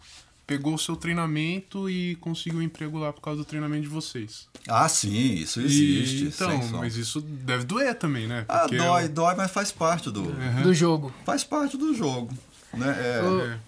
pegou 0.56 0.74
o 0.74 0.78
seu 0.78 0.96
treinamento 0.96 1.88
e 1.88 2.16
conseguiu 2.16 2.58
um 2.58 2.62
emprego 2.62 2.98
lá 2.98 3.12
por 3.12 3.20
causa 3.20 3.38
do 3.38 3.44
treinamento 3.44 3.82
de 3.82 3.88
vocês. 3.88 4.48
Ah, 4.68 4.88
sim, 4.88 5.34
isso 5.34 5.60
existe. 5.60 6.24
E, 6.24 6.28
então, 6.28 6.68
mas 6.78 6.96
isso 6.96 7.20
deve 7.20 7.64
doer 7.64 7.94
também, 7.94 8.26
né? 8.26 8.44
Ah, 8.48 8.60
Porque 8.60 8.76
dói, 8.76 9.04
eu- 9.04 9.08
dói, 9.08 9.34
mas 9.34 9.50
faz 9.50 9.72
parte 9.72 10.10
do, 10.10 10.22
Do 10.62 10.74
jogo. 10.74 11.12
faz 11.24 11.42
parte 11.44 11.76
do 11.76 11.94
jogo. 11.94 12.32
Né? 12.74 12.86
É, 12.88 13.22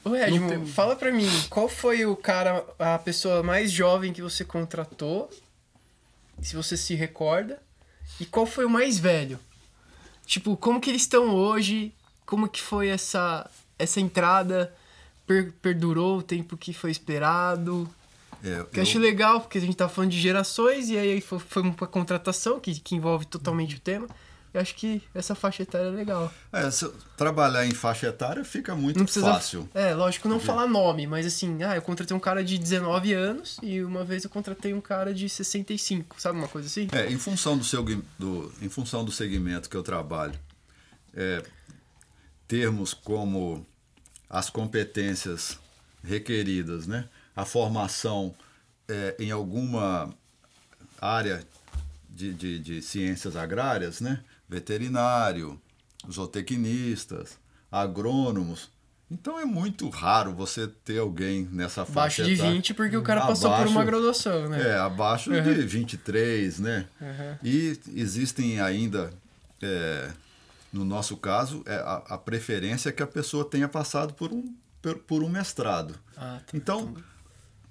Ô, 0.07 0.11
ô 0.11 0.17
Edmo, 0.17 0.41
Não 0.41 0.49
tem- 0.49 0.67
fala 0.67 0.97
pra 0.97 1.13
mim, 1.13 1.29
qual 1.51 1.69
foi 1.69 2.07
o 2.07 2.17
cara, 2.17 2.65
a 2.79 2.99
pessoa 2.99 3.43
mais 3.43 3.71
jovem 3.71 4.13
que 4.13 4.23
você 4.23 4.45
contratou? 4.45 5.29
Se 6.41 6.57
você 6.57 6.77
se 6.77 6.95
recorda. 6.95 7.61
E 8.21 8.25
qual 8.25 8.47
foi 8.47 8.65
o 8.65 8.71
mais 8.71 8.99
velho? 8.99 9.39
Tipo, 10.27 10.57
como 10.57 10.81
que 10.81 10.91
eles 10.91 11.03
estão 11.03 11.35
hoje? 11.35 11.93
Como 12.27 12.49
que 12.49 12.61
foi 12.63 12.89
essa, 12.89 13.49
essa 13.79 14.01
entrada? 14.01 14.75
Per- 15.27 15.53
perdurou 15.63 16.19
o 16.19 16.23
tempo 16.23 16.57
que 16.57 16.73
foi 16.73 16.91
esperado? 16.91 17.89
é, 18.43 18.63
Que 18.71 18.79
eu 18.79 18.83
acho 18.83 18.99
legal, 18.99 19.41
porque 19.41 19.59
a 19.59 19.61
gente 19.61 19.77
tá 19.77 19.89
falando 19.89 20.11
de 20.11 20.21
gerações 20.21 20.89
e 20.91 20.99
aí 20.99 21.21
foi, 21.21 21.39
foi 21.39 21.63
uma 21.63 21.75
contratação 21.75 22.61
que, 22.61 22.79
que 22.79 22.95
envolve 22.95 23.25
totalmente 23.27 23.77
o 23.77 23.81
tema. 23.81 24.07
Eu 24.53 24.61
acho 24.61 24.77
que 24.77 25.03
essa 25.13 25.35
faixa 25.35 25.65
etária 25.65 25.89
é 25.89 25.91
legal. 25.91 26.33
é, 26.53 26.69
trabalhar 27.17 27.67
em 27.67 27.73
faixa 27.75 28.07
etária 28.07 28.45
fica 28.45 28.73
muito 28.77 29.03
precisa. 29.03 29.33
fácil. 29.33 29.69
É, 29.75 29.93
lógico, 29.95 30.29
não 30.29 30.39
falar 30.39 30.69
nome, 30.69 31.09
mas 31.09 31.27
assim, 31.27 31.61
ah, 31.65 31.75
eu 31.75 31.83
contratei 31.83 32.17
um 32.17 32.21
cara 32.21 32.45
de 32.45 32.57
19 32.57 33.13
anos 33.15 33.57
e 33.61 33.83
uma 33.83 34.05
vez 34.05 34.23
eu 34.23 34.31
contratei 34.31 34.73
um 34.73 34.81
cara 34.81 35.13
de 35.13 35.29
65, 35.29 36.21
sabe 36.21 36.39
uma 36.39 36.47
coisa 36.47 36.69
assim? 36.69 36.87
É, 36.93 37.11
em 37.11 37.19
função 37.19 37.59
do, 37.59 37.65
seu, 37.65 37.83
do, 38.17 38.53
em 38.63 38.69
função 38.69 39.05
do 39.05 39.11
segmento 39.11 39.69
que 39.69 39.77
eu 39.77 39.83
trabalho, 39.83 40.39
é, 41.15 41.43
termos 42.47 42.95
como 42.95 43.67
as 44.37 44.51
competências 44.51 45.59
requeridas, 46.03 46.87
né? 46.89 47.05
a 47.37 47.45
formação 47.45 48.35
é, 48.89 49.15
em 49.19 49.31
alguma 49.31 50.13
área 51.01 51.45
de, 52.11 52.33
de, 52.35 52.59
de 52.59 52.83
ciências 52.83 53.37
agrárias, 53.37 54.01
né? 54.01 54.21
veterinário, 54.49 55.61
zootecnistas, 56.11 57.39
agrônomos. 57.71 58.71
Então 59.11 59.39
é 59.39 59.45
muito 59.45 59.89
raro 59.89 60.33
você 60.33 60.67
ter 60.67 60.99
alguém 60.99 61.49
nessa 61.53 61.85
faixa 61.85 62.23
Abaixo 62.23 62.25
de 62.25 62.33
etária. 62.35 62.53
20 62.55 62.75
porque 62.75 62.97
o 62.97 63.03
cara 63.03 63.21
passou 63.27 63.51
por 63.51 63.57
Abaixo- 63.57 63.73
uma 63.73 63.85
graduação, 63.85 64.49
né? 64.49 64.71
É, 64.71 64.79
abaixo 64.79 65.31
Uhum. 65.31 65.43
de 65.43 65.63
23, 65.63 66.59
né? 66.59 66.87
Uhum. 67.01 67.37
E 67.43 67.79
existem 67.95 68.61
ainda, 68.61 69.13
é, 69.63 70.11
no 70.75 70.85
nosso 70.85 71.17
caso, 71.17 71.63
é, 71.67 71.77
a, 71.77 72.03
a 72.09 72.19
preferência 72.19 72.89
é 72.89 72.93
que 72.93 73.03
a 73.03 73.07
pessoa 73.07 73.45
tenha 73.45 73.69
passado 73.69 74.13
por 74.15 74.33
um, 74.33 74.55
por, 74.83 74.99
por 74.99 75.23
um 75.23 75.29
mestrado. 75.29 75.99
Ah, 76.17 76.41
tá. 76.45 76.57
Então, 76.57 76.95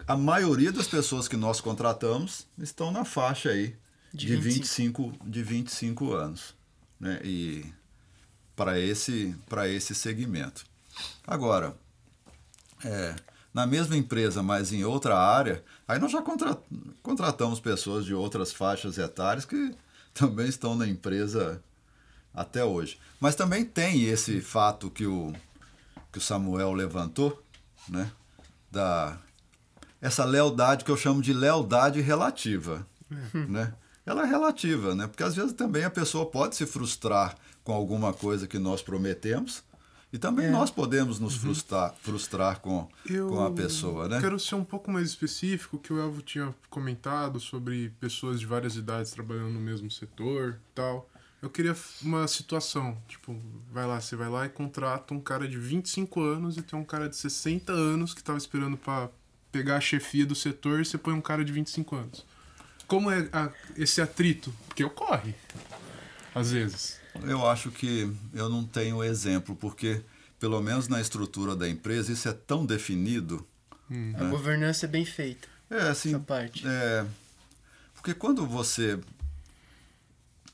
a 0.08 0.16
maioria 0.16 0.72
das 0.72 0.88
pessoas 0.88 1.28
que 1.28 1.36
nós 1.38 1.60
contratamos 1.60 2.48
estão 2.58 2.92
na 2.92 3.04
faixa 3.04 3.50
aí 3.50 3.76
De 4.14 4.28
de, 4.28 4.36
25. 4.38 5.04
25, 5.12 5.30
de 5.30 5.44
25 5.44 6.14
anos. 6.14 6.56
Né? 7.00 7.20
E 7.24 7.66
para 8.56 8.80
esse, 8.80 9.36
para 9.50 9.68
esse 9.68 9.94
segmento. 9.94 10.64
Agora, 11.28 11.76
é, 12.86 13.16
na 13.54 13.66
mesma 13.68 13.98
empresa, 13.98 14.42
mas 14.42 14.72
em 14.72 14.84
outra 14.86 15.18
área, 15.18 15.64
aí 15.88 16.00
nós 16.00 16.12
já 16.12 16.22
contra- 16.22 16.58
contratamos 17.02 17.60
pessoas 17.60 18.06
de 18.06 18.14
outras 18.14 18.54
faixas 18.54 18.98
etárias 18.98 19.44
que 19.46 19.76
também 20.14 20.48
estão 20.48 20.76
na 20.76 20.88
empresa 20.88 21.62
até 22.34 22.64
hoje. 22.64 22.98
Mas 23.20 23.36
também 23.36 23.64
tem 23.64 24.04
esse 24.06 24.42
fato 24.42 24.90
que 24.90 25.06
o, 25.06 25.34
que 26.12 26.18
o 26.18 26.22
Samuel 26.22 26.74
levantou, 26.74 27.42
né? 27.88 28.12
Da, 28.72 29.18
essa 30.02 30.26
lealdade 30.26 30.84
que 30.84 30.92
eu 30.92 30.98
chamo 30.98 31.22
de 31.22 31.32
lealdade 31.34 32.02
relativa. 32.02 32.86
Né? 33.48 33.74
Ela 34.06 34.24
é 34.24 34.26
relativa, 34.26 34.96
né? 34.96 35.08
porque 35.08 35.24
às 35.24 35.36
vezes 35.36 35.54
também 35.54 35.84
a 35.86 35.90
pessoa 35.90 36.26
pode 36.26 36.56
se 36.56 36.66
frustrar 36.66 37.38
com 37.64 37.72
alguma 37.72 38.12
coisa 38.12 38.48
que 38.48 38.58
nós 38.60 38.82
prometemos 38.82 39.64
e 40.12 40.18
também 40.18 40.48
É. 40.48 40.50
nós 40.50 40.70
podemos 40.72 41.20
nos 41.20 41.36
frustrar, 41.38 41.94
frustrar 42.02 42.60
com, 42.60 42.90
Eu 43.10 43.30
com 43.30 43.46
a 43.46 43.52
pessoa. 43.52 44.10
Né? 44.10 44.20
quero 44.20 44.40
ser 44.40 44.56
um 44.56 44.64
pouco 44.64 44.92
mais 44.92 45.08
específico, 45.08 45.78
que 45.78 45.94
o 45.94 46.00
Elvo 46.00 46.22
tinha 46.22 46.54
comentado 46.70 47.40
sobre 47.40 47.90
pessoas 48.00 48.40
de 48.40 48.46
várias 48.46 48.76
idades 48.76 49.12
trabalhando 49.12 49.52
no 49.54 49.60
mesmo 49.62 49.90
setor 49.90 50.60
e 50.72 50.74
tal. 50.76 51.10
Eu 51.44 51.50
queria 51.50 51.76
uma 52.02 52.26
situação, 52.26 52.98
tipo, 53.06 53.38
vai 53.70 53.86
lá, 53.86 54.00
você 54.00 54.16
vai 54.16 54.30
lá 54.30 54.46
e 54.46 54.50
contrata 54.50 55.14
um 55.14 55.20
cara 55.20 55.46
de 55.46 55.58
25 55.58 56.22
anos 56.22 56.56
e 56.58 56.62
tem 56.62 56.80
um 56.80 56.86
cara 56.86 57.10
de 57.10 57.18
60 57.18 57.74
anos 57.74 58.14
que 58.14 58.24
tava 58.24 58.38
esperando 58.38 58.78
pra 58.78 59.10
pegar 59.52 59.76
a 59.76 59.82
chefia 59.82 60.26
do 60.26 60.34
setor 60.36 60.80
e 60.80 60.86
você 60.86 60.98
põe 60.98 61.14
um 61.14 61.20
cara 61.20 61.44
de 61.44 61.52
25 61.52 61.98
anos. 61.98 62.26
Como 62.88 63.12
é 63.12 63.28
a- 63.34 63.52
esse 63.76 64.02
atrito? 64.02 64.54
Porque 64.70 64.86
ocorre, 64.86 65.36
às 66.34 66.52
vezes. 66.52 66.98
Eu 67.24 67.46
acho 67.46 67.72
que 67.72 68.10
eu 68.34 68.48
não 68.48 68.64
tenho 68.64 69.04
exemplo, 69.04 69.54
porque, 69.54 70.02
pelo 70.40 70.62
menos 70.62 70.88
na 70.88 71.02
estrutura 71.02 71.58
da 71.58 71.68
empresa, 71.68 72.14
isso 72.14 72.30
é 72.30 72.34
tão 72.34 72.66
definido. 72.66 73.46
A 74.18 74.24
governança 74.30 74.86
é 74.86 74.90
bem 74.90 75.04
feita. 75.04 75.46
É 75.70 75.90
assim. 75.90 76.10
Essa 76.12 76.20
parte. 76.20 76.64
É, 76.66 77.06
porque 77.96 78.14
quando 78.14 78.48
você 78.48 78.98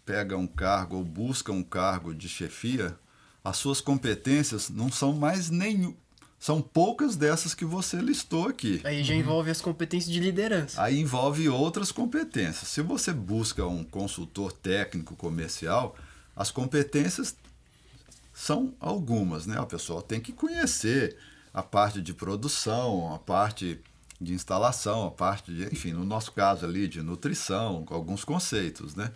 pega 0.10 0.36
um 0.36 0.47
cargo 0.47 0.97
ou 0.97 1.03
busca 1.03 1.51
um 1.51 1.62
cargo 1.62 2.16
de 2.16 2.28
chefia, 2.28 2.97
as 3.43 3.57
suas 3.57 3.80
competências 3.80 4.68
não 4.68 4.91
são 4.91 5.14
mais 5.14 5.51
nenhum. 5.51 5.95
São 6.39 6.64
poucas 6.64 7.16
dessas 7.16 7.53
que 7.53 7.64
você 7.64 7.97
listou 7.97 8.47
aqui. 8.47 8.82
Aí 8.84 9.03
já 9.03 9.14
envolve 9.14 9.51
as 9.51 9.62
competências 9.62 10.12
de 10.12 10.20
liderança. 10.20 10.82
Aí 10.82 10.99
envolve 10.99 11.47
outras 11.47 11.91
competências. 11.91 12.70
Se 12.70 12.82
você 12.82 13.14
busca 13.14 13.68
um 13.68 13.84
consultor 13.84 14.51
técnico 14.51 15.16
comercial, 15.16 15.95
as 16.36 16.49
competências 16.49 17.36
são 18.34 18.74
algumas, 18.80 19.45
né? 19.45 19.60
A 19.60 19.66
pessoa 19.68 20.01
tem 20.01 20.20
que 20.20 20.32
conhecer 20.32 21.18
a 21.53 21.62
parte 21.62 22.01
de 22.01 22.16
produção, 22.16 23.14
a 23.14 23.20
parte 23.20 23.80
de 24.20 24.34
instalação, 24.34 25.07
a 25.07 25.11
parte 25.11 25.53
de, 25.53 25.65
enfim, 25.65 25.93
no 25.93 26.03
nosso 26.03 26.32
caso 26.32 26.65
ali 26.65 26.88
de 26.88 27.01
nutrição, 27.01 27.86
com 27.86 27.93
alguns 27.93 28.24
conceitos, 28.26 28.95
né? 28.95 29.11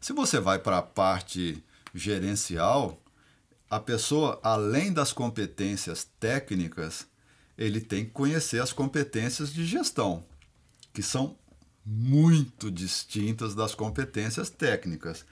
Se 0.00 0.12
você 0.12 0.40
vai 0.40 0.58
para 0.58 0.78
a 0.78 0.82
parte 0.82 1.62
gerencial, 1.94 3.00
a 3.68 3.78
pessoa, 3.78 4.40
além 4.42 4.92
das 4.92 5.12
competências 5.12 6.08
técnicas, 6.18 7.06
ele 7.56 7.80
tem 7.80 8.04
que 8.04 8.10
conhecer 8.10 8.60
as 8.60 8.72
competências 8.72 9.52
de 9.52 9.64
gestão, 9.64 10.24
que 10.92 11.02
são 11.02 11.36
muito 11.86 12.70
distintas 12.70 13.54
das 13.54 13.74
competências 13.74 14.50
técnicas. 14.50 15.24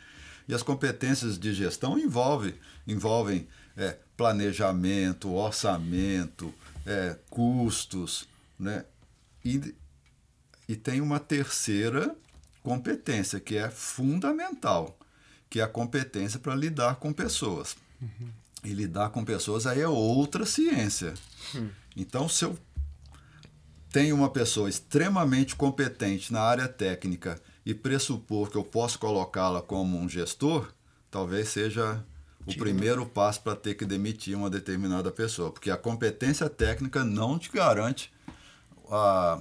E 0.47 0.55
as 0.55 0.62
competências 0.62 1.39
de 1.39 1.53
gestão 1.53 1.99
envolvem, 1.99 2.55
envolvem 2.87 3.49
é, 3.77 3.97
planejamento, 4.16 5.33
orçamento, 5.33 6.55
é, 6.87 7.16
custos, 7.29 8.29
né? 8.59 8.85
E, 9.45 9.74
e 10.68 10.76
tem 10.76 11.01
uma 11.01 11.18
terceira 11.18 12.14
competência 12.62 13.41
que 13.41 13.57
é 13.57 13.70
fundamental, 13.70 14.99
que 15.49 15.61
é 15.61 15.62
a 15.62 15.68
competência 15.68 16.39
para 16.39 16.55
lidar 16.55 16.97
com 16.97 17.12
pessoas. 17.12 17.76
E 18.64 18.72
lidar 18.72 19.11
com 19.11 19.24
pessoas 19.24 19.66
aí 19.66 19.80
é 19.80 19.89
outra 19.89 20.45
ciência. 20.45 21.14
Então, 21.97 22.28
se 22.28 22.45
eu 22.45 22.59
tenho 23.91 24.14
uma 24.14 24.30
pessoa 24.30 24.68
extremamente 24.68 25.57
competente 25.57 26.32
na 26.32 26.41
área 26.41 26.68
técnica 26.68 27.41
e 27.64 27.74
pressupor 27.74 28.51
que 28.51 28.57
eu 28.57 28.64
posso 28.64 28.99
colocá-la 28.99 29.62
como 29.62 29.99
um 29.99 30.09
gestor, 30.09 30.72
talvez 31.11 31.49
seja 31.49 32.05
o 32.47 32.55
primeiro 32.57 33.05
passo 33.07 33.43
para 33.43 33.57
ter 33.57 33.74
que 33.74 33.84
demitir 33.84 34.36
uma 34.36 34.49
determinada 34.49 35.11
pessoa, 35.11 35.51
porque 35.51 35.70
a 35.70 35.76
competência 35.76 36.49
técnica 36.49 37.05
não 37.05 37.39
te 37.39 37.51
garante 37.51 38.12
a, 38.91 39.41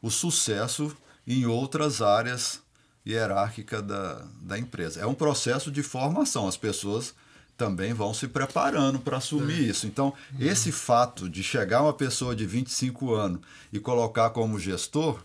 o 0.00 0.10
sucesso 0.10 0.96
em 1.26 1.46
outras 1.46 2.02
áreas 2.02 2.60
hierárquicas 3.06 3.82
da, 3.82 4.26
da 4.42 4.58
empresa. 4.58 5.00
É 5.00 5.06
um 5.06 5.14
processo 5.14 5.70
de 5.70 5.82
formação, 5.82 6.46
as 6.46 6.56
pessoas 6.56 7.14
também 7.56 7.92
vão 7.92 8.14
se 8.14 8.26
preparando 8.26 8.98
para 8.98 9.18
assumir 9.18 9.68
isso. 9.68 9.86
Então, 9.86 10.14
esse 10.38 10.72
fato 10.72 11.28
de 11.28 11.42
chegar 11.42 11.82
uma 11.82 11.92
pessoa 11.92 12.34
de 12.34 12.46
25 12.46 13.14
anos 13.14 13.40
e 13.70 13.78
colocar 13.78 14.30
como 14.30 14.58
gestor, 14.58 15.22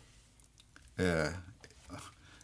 é, 0.98 1.34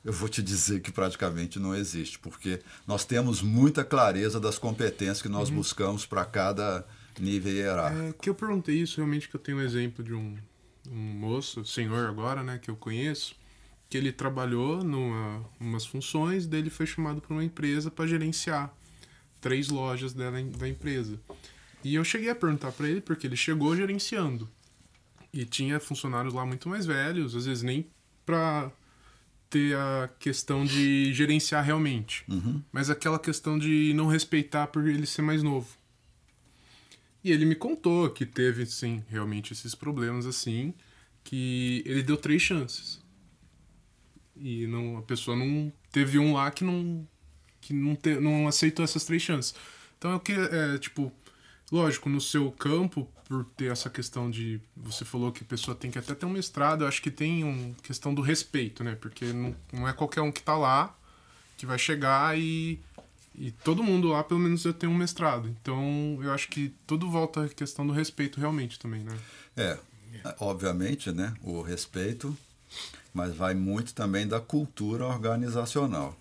eu 0.04 0.14
vou 0.14 0.30
te 0.30 0.42
dizer 0.42 0.80
que 0.80 0.92
praticamente 0.92 1.60
não 1.60 1.76
existe, 1.76 2.18
porque 2.18 2.62
nós 2.88 3.04
temos 3.04 3.42
muita 3.42 3.84
clareza 3.84 4.40
das 4.40 4.58
competências 4.58 5.22
que 5.22 5.30
nós 5.30 5.50
buscamos 5.50 6.06
para 6.06 6.24
cada 6.24 6.86
nível 7.20 7.52
hierárquico. 7.52 8.04
É, 8.06 8.14
que 8.14 8.30
eu 8.30 8.36
perguntei 8.36 8.82
isso 8.82 8.96
realmente 8.98 9.28
que 9.28 9.36
eu 9.36 9.42
tenho 9.42 9.58
um 9.58 9.62
exemplo 9.62 10.04
de 10.04 10.14
um, 10.14 10.38
um 10.90 10.96
moço, 10.96 11.66
senhor 11.66 12.08
agora, 12.08 12.44
né, 12.44 12.58
que 12.58 12.70
eu 12.70 12.76
conheço, 12.76 13.36
que 13.90 13.98
ele 13.98 14.12
trabalhou 14.12 14.84
numa 14.84 15.46
umas 15.60 15.86
funções, 15.86 16.48
dele 16.48 16.70
foi 16.70 16.86
chamado 16.86 17.22
para 17.22 17.34
uma 17.34 17.44
empresa 17.44 17.92
para 17.92 18.08
gerenciar 18.08 18.74
três 19.40 19.70
lojas 19.70 20.14
dela, 20.14 20.42
da 20.42 20.68
empresa. 20.68 21.20
E 21.84 21.96
eu 21.96 22.04
cheguei 22.04 22.30
a 22.30 22.36
perguntar 22.36 22.72
para 22.72 22.88
ele 22.88 23.02
porque 23.02 23.28
ele 23.28 23.36
chegou 23.36 23.76
gerenciando 23.76 24.50
e 25.34 25.46
tinha 25.46 25.80
funcionários 25.80 26.34
lá 26.34 26.46
muito 26.46 26.70
mais 26.70 26.86
velhos, 26.86 27.36
às 27.36 27.46
vezes 27.46 27.64
nem 27.64 27.88
para 28.26 28.72
ter 29.50 29.76
a 29.76 30.10
questão 30.20 30.64
de 30.64 31.14
gerenciar 31.14 31.64
realmente, 31.64 32.24
mas 32.72 32.90
aquela 32.90 33.20
questão 33.20 33.60
de 33.60 33.94
não 33.94 34.08
respeitar 34.08 34.68
por 34.68 34.88
ele 34.88 35.06
ser 35.06 35.22
mais 35.22 35.44
novo. 35.44 35.68
E 37.24 37.32
ele 37.32 37.46
me 37.46 37.56
contou 37.56 38.10
que 38.10 38.26
teve, 38.26 38.66
sim, 38.66 39.04
realmente 39.08 39.54
esses 39.54 39.76
problemas 39.76 40.26
assim, 40.26 40.74
que 41.24 41.84
ele 41.86 42.02
deu 42.02 42.18
três 42.18 42.42
chances. 42.42 43.00
E 44.36 44.66
não, 44.66 44.98
a 44.98 45.02
pessoa 45.04 45.38
não. 45.38 45.72
Teve 45.92 46.18
um 46.18 46.34
lá 46.34 46.50
que 46.50 46.64
não. 46.64 47.08
que 47.60 47.74
não, 47.74 47.96
te, 47.96 48.16
não 48.20 48.48
aceitou 48.48 48.84
essas 48.84 49.06
três 49.06 49.22
chances. 49.22 49.54
Então 49.98 50.12
é 50.12 50.16
o 50.16 50.20
que. 50.20 50.34
É, 50.34 50.80
tipo, 50.80 51.12
lógico, 51.72 52.10
no 52.10 52.20
seu 52.20 52.52
campo, 52.52 53.08
por 53.26 53.46
ter 53.46 53.72
essa 53.72 53.90
questão 53.90 54.32
de. 54.32 54.60
Você 54.76 55.06
falou 55.06 55.32
que 55.32 55.44
a 55.44 55.48
pessoa 55.48 55.76
tem 55.76 55.92
que 55.92 56.00
até 56.00 56.16
ter 56.16 56.26
um 56.26 56.32
mestrado, 56.32 56.84
eu 56.84 56.88
acho 56.88 57.02
que 57.04 57.12
tem 57.12 57.44
uma 57.44 57.76
questão 57.84 58.16
do 58.16 58.22
respeito, 58.22 58.84
né? 58.84 58.96
Porque 58.96 59.26
não, 59.26 59.56
não 59.72 59.88
é 59.88 59.94
qualquer 59.94 60.22
um 60.22 60.32
que 60.32 60.42
tá 60.42 60.58
lá 60.58 60.98
que 61.56 61.66
vai 61.68 61.78
chegar 61.78 62.36
e 62.40 62.80
e 63.34 63.52
todo 63.52 63.84
mundo 63.84 64.10
lá, 64.10 64.24
pelo 64.24 64.40
menos, 64.40 64.66
eu 64.66 64.74
tenho 64.74 64.92
um 64.92 64.98
mestrado. 64.98 65.48
Então, 65.48 66.20
eu 66.22 66.32
acho 66.34 66.50
que 66.50 66.74
tudo 66.86 67.10
volta 67.10 67.46
à 67.46 67.50
questão 67.50 67.86
do 67.86 67.94
respeito 67.94 68.40
realmente 68.40 68.78
também, 68.78 69.04
né? 69.04 69.18
É, 69.56 69.78
obviamente, 70.40 71.12
né, 71.12 71.34
o 71.42 71.62
respeito, 71.62 72.36
mas 73.14 73.36
vai 73.36 73.54
muito 73.54 73.94
também 73.94 74.28
da 74.28 74.40
cultura 74.40 75.06
organizacional. 75.06 76.18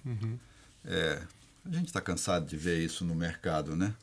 É, 0.84 1.22
a 1.64 1.74
gente 1.74 1.86
está 1.86 2.00
cansado 2.00 2.46
de 2.46 2.56
ver 2.56 2.80
isso 2.80 3.04
no 3.04 3.14
mercado, 3.14 3.76
né? 3.76 3.94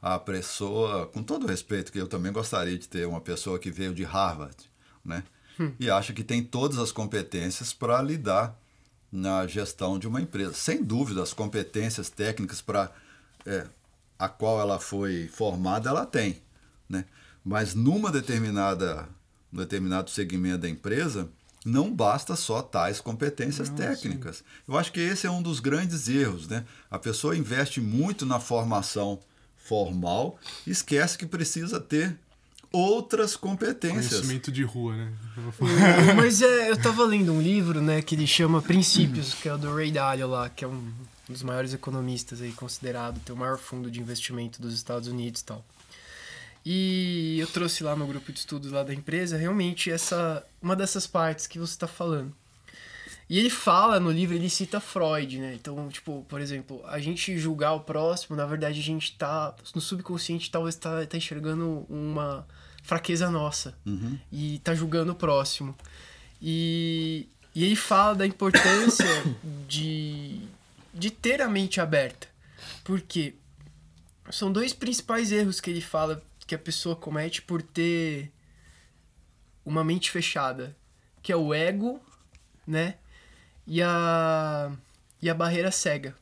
A 0.00 0.18
pessoa, 0.18 1.06
com 1.06 1.22
todo 1.22 1.44
o 1.44 1.48
respeito, 1.48 1.90
que 1.90 1.98
eu 1.98 2.06
também 2.06 2.32
gostaria 2.32 2.78
de 2.78 2.88
ter 2.88 3.06
uma 3.06 3.20
pessoa 3.20 3.58
que 3.58 3.70
veio 3.70 3.94
de 3.94 4.04
Harvard, 4.04 4.56
né? 5.04 5.24
E 5.80 5.90
acha 5.90 6.12
que 6.12 6.22
tem 6.22 6.40
todas 6.40 6.78
as 6.78 6.92
competências 6.92 7.72
para 7.72 8.00
lidar 8.00 8.56
na 9.10 9.46
gestão 9.46 9.98
de 9.98 10.06
uma 10.06 10.20
empresa. 10.20 10.52
Sem 10.54 10.82
dúvida, 10.82 11.22
as 11.22 11.32
competências 11.32 12.10
técnicas 12.10 12.60
para 12.60 12.90
é, 13.46 13.66
a 14.18 14.28
qual 14.28 14.60
ela 14.60 14.78
foi 14.78 15.28
formada, 15.28 15.88
ela 15.88 16.04
tem. 16.04 16.42
Né? 16.88 17.04
Mas 17.44 17.74
numa 17.74 18.10
determinada, 18.10 19.08
num 19.50 19.60
determinado 19.60 20.10
segmento 20.10 20.58
da 20.58 20.68
empresa, 20.68 21.28
não 21.64 21.92
basta 21.92 22.36
só 22.36 22.62
tais 22.62 23.00
competências 23.00 23.68
técnicas. 23.68 24.44
Eu 24.66 24.76
acho 24.76 24.92
que 24.92 25.00
esse 25.00 25.26
é 25.26 25.30
um 25.30 25.42
dos 25.42 25.60
grandes 25.60 26.08
erros. 26.08 26.48
Né? 26.48 26.64
A 26.90 26.98
pessoa 26.98 27.36
investe 27.36 27.80
muito 27.80 28.24
na 28.24 28.40
formação 28.40 29.20
formal 29.56 30.38
e 30.66 30.70
esquece 30.70 31.18
que 31.18 31.26
precisa 31.26 31.78
ter 31.78 32.18
outras 32.72 33.36
competências. 33.36 34.08
Conhecimento 34.08 34.52
de 34.52 34.62
rua, 34.62 34.96
né? 34.96 35.12
É, 35.36 36.14
Mas 36.14 36.42
é, 36.42 36.70
eu 36.70 36.76
tava 36.76 37.04
lendo 37.04 37.32
um 37.32 37.40
livro, 37.40 37.80
né, 37.80 38.02
que 38.02 38.14
ele 38.14 38.26
chama 38.26 38.60
Princípios, 38.60 39.34
que 39.34 39.48
é 39.48 39.54
o 39.54 39.58
do 39.58 39.74
Ray 39.74 39.90
Dalio 39.90 40.28
lá, 40.28 40.48
que 40.48 40.64
é 40.64 40.68
um 40.68 40.92
dos 41.28 41.42
maiores 41.42 41.74
economistas 41.74 42.40
aí, 42.40 42.52
considerado, 42.52 43.20
tem 43.20 43.34
o 43.34 43.38
maior 43.38 43.58
fundo 43.58 43.90
de 43.90 44.00
investimento 44.00 44.60
dos 44.60 44.74
Estados 44.74 45.08
Unidos 45.08 45.40
e 45.40 45.44
tal. 45.44 45.64
E 46.64 47.38
eu 47.40 47.46
trouxe 47.46 47.82
lá 47.82 47.94
no 47.96 48.06
grupo 48.06 48.32
de 48.32 48.40
estudos 48.40 48.70
lá 48.70 48.82
da 48.82 48.92
empresa, 48.92 49.36
realmente, 49.36 49.90
essa 49.90 50.44
uma 50.60 50.76
dessas 50.76 51.06
partes 51.06 51.46
que 51.46 51.58
você 51.58 51.72
está 51.72 51.86
falando. 51.86 52.34
E 53.28 53.38
ele 53.38 53.50
fala 53.50 54.00
no 54.00 54.10
livro, 54.10 54.34
ele 54.34 54.48
cita 54.48 54.80
Freud, 54.80 55.38
né? 55.38 55.54
Então, 55.54 55.88
tipo, 55.90 56.24
por 56.28 56.40
exemplo, 56.40 56.82
a 56.86 56.98
gente 56.98 57.36
julgar 57.38 57.74
o 57.74 57.80
próximo, 57.80 58.34
na 58.34 58.46
verdade 58.46 58.80
a 58.80 58.82
gente 58.82 59.16
tá, 59.16 59.54
no 59.74 59.80
subconsciente 59.80 60.50
talvez 60.50 60.76
tá, 60.76 61.04
tá 61.04 61.16
enxergando 61.16 61.84
uma 61.90 62.46
fraqueza 62.82 63.30
nossa. 63.30 63.76
E 64.32 64.60
tá 64.60 64.74
julgando 64.74 65.12
o 65.12 65.14
próximo. 65.14 65.76
E, 66.40 67.28
e 67.54 67.64
ele 67.64 67.76
fala 67.76 68.14
da 68.14 68.26
importância 68.26 69.06
de, 69.68 70.40
de 70.94 71.10
ter 71.10 71.42
a 71.42 71.48
mente 71.48 71.82
aberta. 71.82 72.28
Porque 72.82 73.34
são 74.30 74.50
dois 74.50 74.72
principais 74.72 75.32
erros 75.32 75.60
que 75.60 75.68
ele 75.68 75.82
fala 75.82 76.22
que 76.46 76.54
a 76.54 76.58
pessoa 76.58 76.96
comete 76.96 77.42
por 77.42 77.60
ter 77.60 78.32
uma 79.66 79.84
mente 79.84 80.10
fechada, 80.10 80.74
que 81.22 81.30
é 81.30 81.36
o 81.36 81.52
ego, 81.52 82.00
né? 82.66 82.94
E 83.68 83.82
a 83.82 84.72
e 85.20 85.28
a 85.28 85.34
barreira 85.34 85.70
cega. 85.70 86.16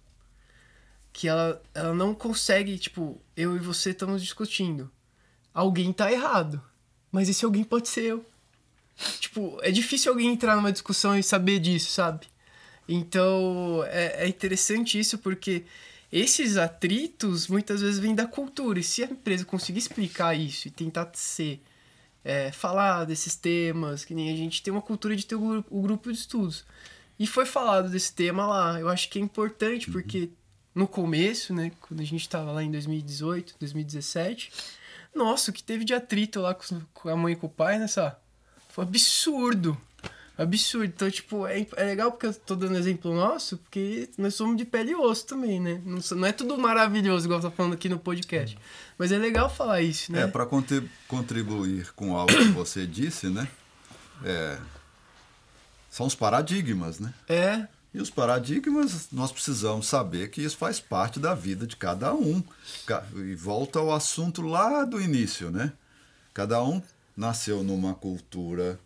Que 1.13 1.29
ela, 1.29 1.63
ela 1.73 1.95
não 1.95 2.15
consegue, 2.15 2.79
tipo, 2.79 3.21
eu 3.37 3.57
e 3.57 3.59
você 3.59 3.91
estamos 3.91 4.23
discutindo. 4.23 4.91
Alguém 5.55 5.93
tá 5.93 6.11
errado. 6.13 6.61
Mas 7.11 7.29
esse 7.29 7.45
alguém 7.45 7.65
pode 7.65 7.89
ser 7.89 8.03
eu. 8.03 8.27
Tipo, 9.21 9.59
é 9.63 9.71
difícil 9.71 10.13
alguém 10.13 10.29
entrar 10.33 10.57
numa 10.57 10.73
discussão 10.73 11.17
e 11.19 11.23
saber 11.23 11.59
disso, 11.61 11.91
sabe? 11.91 12.27
Então, 12.89 13.83
é, 13.89 14.25
é 14.25 14.29
interessante 14.29 14.99
isso 14.99 15.19
porque 15.19 15.65
esses 16.11 16.57
atritos 16.57 17.47
muitas 17.47 17.81
vezes 17.81 17.99
vêm 17.99 18.15
da 18.15 18.27
cultura. 18.27 18.79
E 18.79 18.83
se 18.83 19.03
a 19.03 19.07
empresa 19.07 19.45
conseguir 19.45 19.79
explicar 19.79 20.35
isso 20.35 20.69
e 20.69 20.71
tentar 20.71 21.11
ser. 21.15 21.63
É, 22.25 22.51
falar 22.51 23.05
desses 23.05 23.37
temas, 23.37 24.05
que 24.05 24.13
nem 24.13 24.33
a 24.33 24.37
gente 24.37 24.61
tem 24.61 24.73
uma 24.73 24.83
cultura 24.83 25.15
de 25.15 25.25
ter 25.25 25.37
o 25.37 25.65
o 25.71 25.81
grupo 25.81 26.11
de 26.11 26.19
estudos. 26.19 26.65
E 27.19 27.27
foi 27.27 27.47
falado 27.47 27.89
desse 27.89 28.13
tema 28.13 28.47
lá. 28.47 28.81
Eu 28.81 28.89
acho 28.89 29.09
que 29.09 29.19
é 29.19 29.23
importante, 29.23 29.91
porque 29.91 30.31
no 30.75 30.87
começo, 30.87 31.55
né, 31.55 31.73
quando 31.81 32.01
a 32.01 32.05
gente 32.05 32.21
estava 32.21 32.53
lá 32.53 32.63
em 32.63 32.71
2018, 32.71 33.55
2017, 33.59 34.53
nossa, 35.15 35.51
o 35.51 35.55
que 35.55 35.63
teve 35.63 35.85
de 35.85 35.95
atrito 35.95 36.41
lá 36.41 36.55
com 36.93 37.09
a 37.09 37.17
mãe 37.17 37.33
e 37.33 37.37
com 37.37 37.47
o 37.47 37.51
pai 37.51 37.79
nessa. 37.79 38.19
Foi 38.69 38.85
absurdo. 38.85 39.77
Absurdo. 40.37 40.85
Então, 40.85 41.11
tipo, 41.11 41.47
é, 41.47 41.67
é 41.77 41.85
legal 41.85 42.13
porque 42.13 42.27
eu 42.27 42.35
tô 42.35 42.55
dando 42.55 42.77
exemplo 42.77 43.15
nosso, 43.15 43.57
porque 43.57 44.11
nós 44.19 44.35
somos 44.35 44.59
de 44.59 44.67
pele 44.67 44.91
e 44.91 44.95
osso 44.95 45.27
também, 45.27 45.59
né? 45.59 45.81
Não, 45.83 45.99
não 46.19 46.27
é 46.29 46.33
tudo 46.33 46.59
maravilhoso, 46.59 47.25
igual 47.25 47.41
tô 47.41 47.51
falando 47.51 47.73
aqui 47.73 47.89
no 47.89 47.99
podcast. 47.99 48.59
Mas 48.99 49.11
é 49.11 49.17
legal 49.17 49.49
falar 49.49 49.81
isso, 49.81 50.13
né? 50.13 50.25
É, 50.25 50.27
para 50.27 50.47
contribuir 51.09 51.91
com 51.95 52.15
algo 52.15 52.37
que 52.37 52.49
você 52.49 52.87
disse, 52.87 53.29
né? 53.29 53.49
É, 54.23 54.59
são 55.97 56.05
os 56.05 56.15
paradigmas, 56.15 57.01
né? 57.01 57.15
É. 57.27 57.67
E 57.95 57.99
os 57.99 58.11
paradigmas, 58.11 59.09
nós 59.11 59.33
precisamos 59.33 59.87
saber 59.87 60.29
que 60.29 60.43
isso 60.43 60.59
faz 60.59 60.79
parte 60.79 61.19
da 61.19 61.35
vida 61.35 61.67
de 61.67 61.75
cada 61.75 62.13
um. 62.13 62.45
E 63.15 63.35
volta 63.35 63.79
ao 63.79 63.91
assunto 63.91 64.43
lá 64.43 64.85
do 64.85 65.01
início, 65.01 65.51
né? 65.51 65.73
Cada 66.35 66.63
um 66.63 66.83
nasceu 67.17 67.65
numa 67.65 67.95
cultura, 67.95 68.79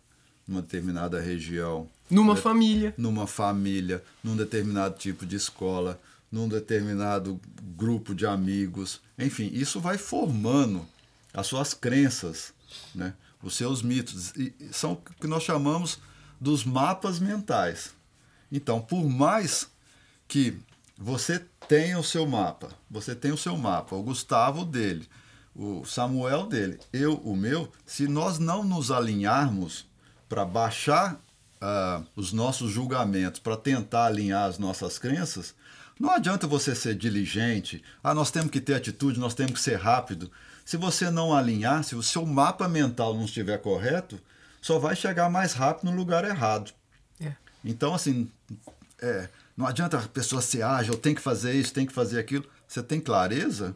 numa 0.47 0.61
determinada 0.61 1.19
região. 1.19 1.89
Numa 2.09 2.33
de, 2.33 2.39
família. 2.39 2.93
Numa 2.97 3.27
família, 3.27 4.01
num 4.23 4.37
determinado 4.37 4.97
tipo 4.97 5.25
de 5.25 5.35
escola, 5.35 5.99
num 6.31 6.47
determinado 6.47 7.37
grupo 7.75 8.15
de 8.15 8.25
amigos. 8.25 9.01
Enfim, 9.19 9.49
isso 9.51 9.81
vai 9.81 9.97
formando 9.97 10.87
as 11.33 11.45
suas 11.45 11.73
crenças, 11.73 12.53
né? 12.95 13.13
os 13.43 13.53
seus 13.53 13.81
mitos. 13.81 14.31
E 14.37 14.53
são 14.71 14.93
o 14.93 14.95
que 14.95 15.27
nós 15.27 15.43
chamamos 15.43 15.99
dos 16.41 16.65
mapas 16.65 17.19
mentais. 17.19 17.93
Então, 18.51 18.81
por 18.81 19.07
mais 19.07 19.69
que 20.27 20.57
você 20.97 21.45
tenha 21.67 21.99
o 21.99 22.03
seu 22.03 22.25
mapa, 22.25 22.69
você 22.89 23.13
tem 23.13 23.31
o 23.31 23.37
seu 23.37 23.55
mapa, 23.55 23.95
o 23.95 24.01
Gustavo 24.01 24.65
dele, 24.65 25.07
o 25.55 25.85
Samuel 25.85 26.47
dele, 26.47 26.79
eu 26.91 27.13
o 27.17 27.35
meu, 27.35 27.71
se 27.85 28.07
nós 28.07 28.39
não 28.39 28.63
nos 28.63 28.89
alinharmos 28.89 29.85
para 30.27 30.43
baixar 30.43 31.13
uh, 31.61 32.05
os 32.15 32.33
nossos 32.33 32.71
julgamentos, 32.71 33.39
para 33.39 33.55
tentar 33.55 34.05
alinhar 34.05 34.45
as 34.45 34.57
nossas 34.57 34.97
crenças, 34.97 35.53
não 35.99 36.09
adianta 36.09 36.47
você 36.47 36.73
ser 36.73 36.95
diligente, 36.95 37.83
ah, 38.03 38.15
nós 38.15 38.31
temos 38.31 38.49
que 38.49 38.59
ter 38.59 38.73
atitude, 38.73 39.19
nós 39.19 39.35
temos 39.35 39.53
que 39.53 39.59
ser 39.59 39.75
rápido. 39.75 40.31
Se 40.65 40.75
você 40.75 41.11
não 41.11 41.35
alinhar, 41.35 41.83
se 41.83 41.95
o 41.95 42.01
seu 42.01 42.25
mapa 42.25 42.67
mental 42.67 43.13
não 43.13 43.25
estiver 43.25 43.59
correto, 43.59 44.19
só 44.61 44.77
vai 44.77 44.95
chegar 44.95 45.29
mais 45.29 45.53
rápido 45.53 45.89
no 45.89 45.97
lugar 45.97 46.23
errado. 46.23 46.71
É. 47.19 47.33
Então, 47.65 47.93
assim, 47.93 48.29
é, 49.01 49.27
não 49.57 49.65
adianta 49.65 49.97
a 49.97 50.07
pessoa 50.07 50.41
ser 50.41 50.61
ágil, 50.61 50.95
tem 50.95 51.15
que 51.15 51.21
fazer 51.21 51.53
isso, 51.53 51.73
tem 51.73 51.85
que 51.85 51.93
fazer 51.93 52.19
aquilo. 52.19 52.45
Você 52.67 52.81
tem 52.81 53.01
clareza 53.01 53.75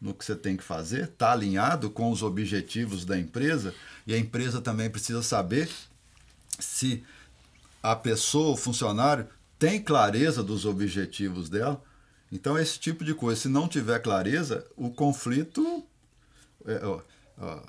no 0.00 0.12
que 0.12 0.24
você 0.24 0.36
tem 0.36 0.56
que 0.56 0.62
fazer, 0.62 1.04
está 1.04 1.32
alinhado 1.32 1.90
com 1.90 2.10
os 2.10 2.22
objetivos 2.22 3.04
da 3.04 3.18
empresa, 3.18 3.74
e 4.06 4.12
a 4.14 4.18
empresa 4.18 4.60
também 4.60 4.90
precisa 4.90 5.22
saber 5.22 5.70
se 6.58 7.02
a 7.82 7.96
pessoa, 7.96 8.52
o 8.52 8.56
funcionário, 8.56 9.26
tem 9.58 9.82
clareza 9.82 10.42
dos 10.42 10.66
objetivos 10.66 11.48
dela. 11.48 11.82
Então, 12.30 12.58
esse 12.58 12.78
tipo 12.78 13.04
de 13.04 13.14
coisa, 13.14 13.40
se 13.40 13.48
não 13.48 13.68
tiver 13.68 14.00
clareza, 14.00 14.66
o 14.76 14.90
conflito. 14.90 15.86
É, 16.66 16.84
ó, 16.84 17.00
ó, 17.38 17.62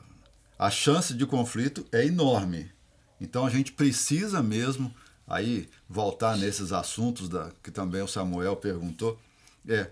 a 0.58 0.70
chance 0.70 1.14
de 1.14 1.26
conflito 1.26 1.86
é 1.92 2.06
enorme. 2.06 2.72
Então 3.20 3.46
a 3.46 3.50
gente 3.50 3.72
precisa 3.72 4.42
mesmo 4.42 4.94
aí 5.28 5.68
voltar 5.90 6.38
nesses 6.38 6.72
assuntos 6.72 7.28
da, 7.28 7.52
que 7.62 7.72
também 7.72 8.02
o 8.02 8.08
Samuel 8.08 8.56
perguntou. 8.56 9.20
É, 9.68 9.90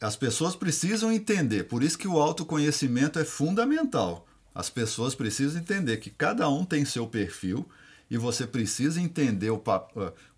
as 0.00 0.16
pessoas 0.16 0.54
precisam 0.54 1.10
entender, 1.10 1.64
por 1.64 1.82
isso 1.82 1.98
que 1.98 2.08
o 2.08 2.20
autoconhecimento 2.20 3.18
é 3.18 3.24
fundamental. 3.24 4.26
As 4.54 4.68
pessoas 4.70 5.14
precisam 5.14 5.60
entender 5.60 5.96
que 5.96 6.10
cada 6.10 6.48
um 6.48 6.64
tem 6.64 6.84
seu 6.84 7.06
perfil 7.06 7.66
e 8.10 8.18
você 8.18 8.46
precisa 8.46 9.00
entender 9.00 9.50
o, 9.50 9.62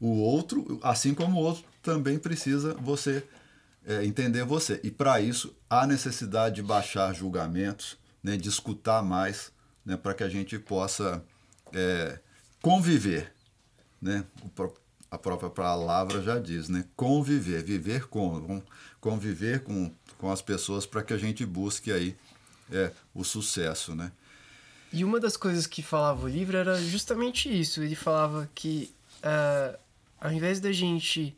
o 0.01 0.09
outro, 0.21 0.79
assim 0.83 1.13
como 1.13 1.39
o 1.39 1.43
outro 1.43 1.65
também 1.83 2.19
precisa 2.19 2.75
você 2.75 3.25
é, 3.85 4.05
entender 4.05 4.45
você. 4.45 4.81
E 4.83 4.91
para 4.91 5.21
isso 5.21 5.55
há 5.69 5.87
necessidade 5.87 6.57
de 6.57 6.63
baixar 6.63 7.15
julgamentos, 7.15 7.99
né, 8.23 8.37
de 8.37 8.49
escutar 8.49 9.03
mais, 9.03 9.53
né, 9.87 9.97
para 9.97 10.13
que 10.13 10.25
a 10.25 10.29
gente 10.29 10.59
possa 10.59 11.25
é, 11.73 12.19
conviver. 12.61 13.33
Né? 14.03 14.25
A 15.11 15.17
própria 15.17 15.49
palavra 15.49 16.21
já 16.21 16.39
diz, 16.39 16.69
né? 16.69 16.85
conviver, 16.97 17.63
viver 17.63 18.09
com, 18.09 18.61
conviver 19.01 19.63
com, 19.63 19.95
com 20.19 20.31
as 20.31 20.43
pessoas 20.43 20.85
para 20.85 21.03
que 21.03 21.15
a 21.15 21.19
gente 21.19 21.47
busque 21.47 21.93
aí 21.93 22.17
é, 22.71 22.91
o 23.15 23.23
sucesso. 23.23 23.95
Né? 23.95 24.11
E 24.93 25.05
uma 25.05 25.21
das 25.21 25.37
coisas 25.37 25.67
que 25.67 25.83
falava 25.83 26.27
o 26.27 26.29
livro 26.29 26.57
era 26.57 26.79
justamente 26.83 27.49
isso. 27.49 27.83
Ele 27.83 27.95
falava 27.95 28.51
que 28.55 28.93
uh, 29.19 29.79
ao 30.21 30.33
invés 30.33 30.61
da 30.61 30.73
gente, 30.73 31.37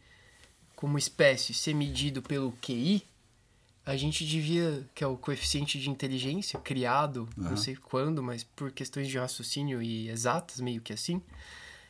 como 0.75 0.99
espécie, 0.99 1.53
ser 1.53 1.75
medido 1.75 2.23
pelo 2.23 2.53
QI, 2.53 3.03
a 3.89 3.97
gente 3.97 4.27
devia, 4.27 4.87
que 4.95 5.03
é 5.03 5.07
o 5.07 5.17
coeficiente 5.17 5.81
de 5.81 5.89
inteligência 5.89 6.61
criado, 6.61 7.27
uhum. 7.39 7.45
não 7.45 7.57
sei 7.57 7.75
quando, 7.75 8.23
mas 8.23 8.45
por 8.45 8.71
questões 8.71 9.09
de 9.09 9.17
raciocínio 9.17 9.81
e 9.81 10.11
exatas, 10.11 10.61
meio 10.61 10.83
que 10.83 10.93
assim, 10.93 11.23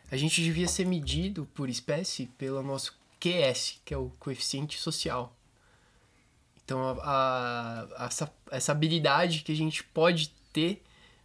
a 0.09 0.17
gente 0.17 0.41
devia 0.41 0.69
ser 0.69 0.87
medido 0.87 1.49
por 1.53 1.69
espécie 1.69 2.27
pelo 2.39 2.63
nosso 2.63 2.97
QS, 3.19 3.81
que 3.85 3.93
é 3.93 3.99
o 3.99 4.13
coeficiente 4.21 4.79
social. 4.79 5.37
Então, 6.65 7.01
a, 7.03 7.89
a, 7.97 8.07
essa, 8.07 8.33
essa 8.53 8.71
habilidade 8.71 9.41
que 9.41 9.51
a 9.51 9.57
gente 9.57 9.83
pode 9.83 10.33
ter, 10.53 10.81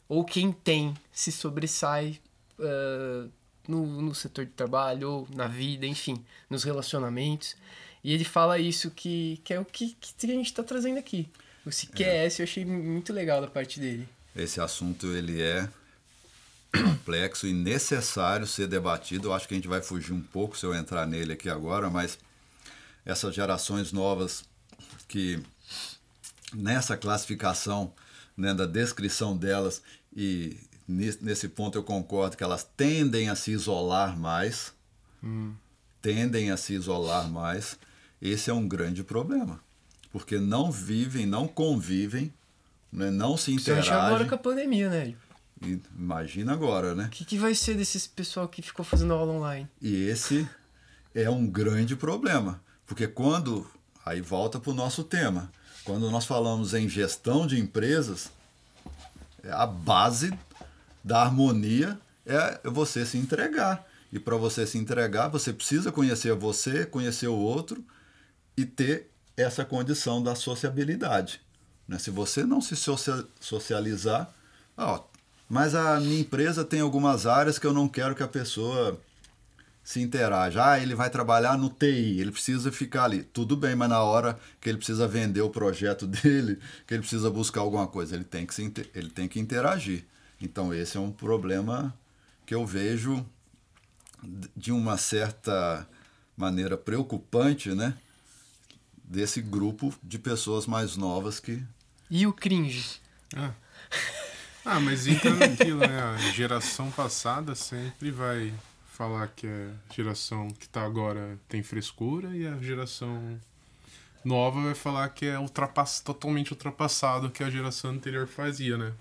ou 0.09 0.25
quem 0.25 0.51
tem, 0.51 0.95
se 1.11 1.31
sobressai 1.31 2.19
uh, 2.57 3.29
no, 3.67 4.01
no 4.01 4.15
setor 4.15 4.47
de 4.47 4.53
trabalho, 4.53 5.11
ou 5.11 5.27
na 5.35 5.45
vida, 5.45 5.85
enfim, 5.85 6.25
nos 6.49 6.63
relacionamentos. 6.63 7.55
E 8.03 8.13
ele 8.13 8.25
fala 8.25 8.59
isso 8.59 8.91
que, 8.91 9.39
que 9.43 9.53
é 9.53 9.59
o 9.59 9.65
que, 9.65 9.95
que 9.99 10.25
a 10.25 10.35
gente 10.35 10.47
está 10.47 10.61
trazendo 10.61 10.99
aqui. 10.99 11.29
O 11.65 11.69
CQS 11.69 12.39
é. 12.39 12.41
eu 12.41 12.43
achei 12.43 12.65
muito 12.65 13.13
legal 13.13 13.39
da 13.39 13.47
parte 13.47 13.79
dele. 13.79 14.07
Esse 14.35 14.59
assunto 14.59 15.07
ele 15.07 15.41
é 15.41 15.69
complexo 16.73 17.47
e 17.47 17.53
necessário 17.53 18.45
ser 18.45 18.67
debatido. 18.67 19.29
Eu 19.29 19.33
acho 19.33 19.47
que 19.47 19.53
a 19.53 19.57
gente 19.57 19.69
vai 19.69 19.81
fugir 19.81 20.11
um 20.11 20.21
pouco 20.21 20.57
se 20.57 20.65
eu 20.65 20.75
entrar 20.75 21.05
nele 21.05 21.33
aqui 21.33 21.49
agora, 21.49 21.89
mas 21.89 22.17
essas 23.05 23.33
gerações 23.33 23.93
novas 23.93 24.43
que 25.07 25.41
nessa 26.53 26.97
classificação, 26.97 27.93
né, 28.35 28.53
da 28.53 28.65
descrição 28.65 29.37
delas 29.37 29.81
e 30.15 30.57
nesse 30.87 31.47
ponto 31.47 31.77
eu 31.77 31.83
concordo 31.83 32.35
que 32.35 32.43
elas 32.43 32.67
tendem 32.75 33.29
a 33.29 33.35
se 33.35 33.51
isolar 33.51 34.17
mais, 34.17 34.73
hum. 35.23 35.53
tendem 36.01 36.51
a 36.51 36.57
se 36.57 36.73
isolar 36.73 37.29
mais 37.29 37.77
esse 38.23 38.49
é 38.49 38.53
um 38.53 38.65
grande 38.65 39.03
problema. 39.03 39.59
Porque 40.09 40.37
não 40.37 40.71
vivem, 40.71 41.25
não 41.25 41.45
convivem, 41.45 42.33
né? 42.89 43.11
não 43.11 43.35
se 43.35 43.51
interagem. 43.51 43.91
Só 43.91 43.99
agora 43.99 44.25
com 44.25 44.35
a 44.35 44.37
pandemia, 44.37 44.89
né? 44.89 45.13
Imagina 45.97 46.53
agora, 46.53 46.95
né? 46.95 47.05
O 47.05 47.09
que, 47.09 47.25
que 47.25 47.37
vai 47.37 47.53
ser 47.53 47.75
desses 47.75 48.07
pessoal 48.07 48.47
que 48.47 48.61
ficou 48.61 48.85
fazendo 48.85 49.13
aula 49.13 49.33
online? 49.33 49.67
E 49.81 50.07
esse 50.07 50.47
é 51.13 51.29
um 51.29 51.45
grande 51.45 51.97
problema. 51.97 52.61
Porque 52.85 53.07
quando. 53.07 53.69
Aí 54.05 54.21
volta 54.21 54.59
para 54.59 54.71
o 54.71 54.75
nosso 54.75 55.03
tema. 55.03 55.51
Quando 55.83 56.09
nós 56.09 56.25
falamos 56.25 56.73
em 56.73 56.87
gestão 56.87 57.45
de 57.45 57.59
empresas, 57.59 58.31
é 59.43 59.51
a 59.51 59.65
base 59.65 60.33
da 61.03 61.21
harmonia 61.21 61.97
é 62.25 62.61
você 62.69 63.05
se 63.05 63.17
entregar. 63.17 63.85
E 64.11 64.19
para 64.19 64.37
você 64.37 64.65
se 64.65 64.77
entregar, 64.77 65.27
você 65.27 65.51
precisa 65.51 65.91
conhecer 65.91 66.33
você, 66.35 66.85
conhecer 66.85 67.27
o 67.27 67.35
outro 67.35 67.83
e 68.55 68.65
ter 68.65 69.09
essa 69.35 69.65
condição 69.65 70.21
da 70.21 70.35
sociabilidade. 70.35 71.41
Né? 71.87 71.97
Se 71.97 72.11
você 72.11 72.43
não 72.43 72.61
se 72.61 72.75
socializar, 73.39 74.33
ó, 74.77 75.03
mas 75.49 75.75
a 75.75 75.99
minha 75.99 76.21
empresa 76.21 76.63
tem 76.63 76.79
algumas 76.79 77.25
áreas 77.25 77.59
que 77.59 77.67
eu 77.67 77.73
não 77.73 77.87
quero 77.87 78.15
que 78.15 78.23
a 78.23 78.27
pessoa 78.27 78.99
se 79.83 80.01
interaja. 80.01 80.65
Ah, 80.65 80.79
ele 80.79 80.95
vai 80.95 81.09
trabalhar 81.09 81.57
no 81.57 81.69
TI, 81.69 82.19
ele 82.19 82.31
precisa 82.31 82.71
ficar 82.71 83.03
ali. 83.03 83.23
Tudo 83.23 83.57
bem, 83.57 83.75
mas 83.75 83.89
na 83.89 84.01
hora 84.01 84.39
que 84.61 84.69
ele 84.69 84.77
precisa 84.77 85.07
vender 85.07 85.41
o 85.41 85.49
projeto 85.49 86.07
dele, 86.07 86.57
que 86.87 86.93
ele 86.93 87.01
precisa 87.01 87.29
buscar 87.29 87.61
alguma 87.61 87.87
coisa, 87.87 88.15
ele 88.15 88.23
tem 88.23 88.45
que, 88.45 88.53
se, 88.53 88.71
ele 88.95 89.09
tem 89.09 89.27
que 89.27 89.39
interagir. 89.39 90.05
Então 90.41 90.73
esse 90.73 90.97
é 90.97 90.99
um 90.99 91.11
problema 91.11 91.93
que 92.45 92.55
eu 92.55 92.65
vejo 92.65 93.25
de 94.55 94.71
uma 94.71 94.97
certa 94.97 95.87
maneira 96.35 96.77
preocupante, 96.77 97.69
né? 97.75 97.93
Desse 99.13 99.43
grupo 99.43 99.93
de 100.01 100.17
pessoas 100.17 100.65
mais 100.65 100.97
novas 100.97 101.39
que. 101.39 101.63
E 102.09 102.25
o 102.25 102.33
cringe? 102.33 102.99
Ah. 103.35 103.51
ah, 104.65 104.79
mas 104.79 105.05
entra 105.05 105.29
naquilo, 105.29 105.81
né? 105.81 106.01
A 106.01 106.17
geração 106.31 106.89
passada 106.89 107.53
sempre 107.53 108.09
vai 108.09 108.51
falar 108.87 109.27
que 109.27 109.45
a 109.45 109.93
geração 109.93 110.49
que 110.49 110.67
tá 110.67 110.83
agora 110.83 111.37
tem 111.47 111.61
frescura 111.61 112.35
e 112.35 112.47
a 112.47 112.57
geração 112.57 113.39
nova 114.25 114.63
vai 114.63 114.73
falar 114.73 115.07
que 115.09 115.27
é 115.27 115.37
ultrapass... 115.37 115.99
totalmente 115.99 116.51
ultrapassado 116.51 117.27
o 117.27 117.29
que 117.29 117.43
a 117.43 117.51
geração 117.51 117.91
anterior 117.91 118.25
fazia, 118.25 118.79
né? 118.79 118.93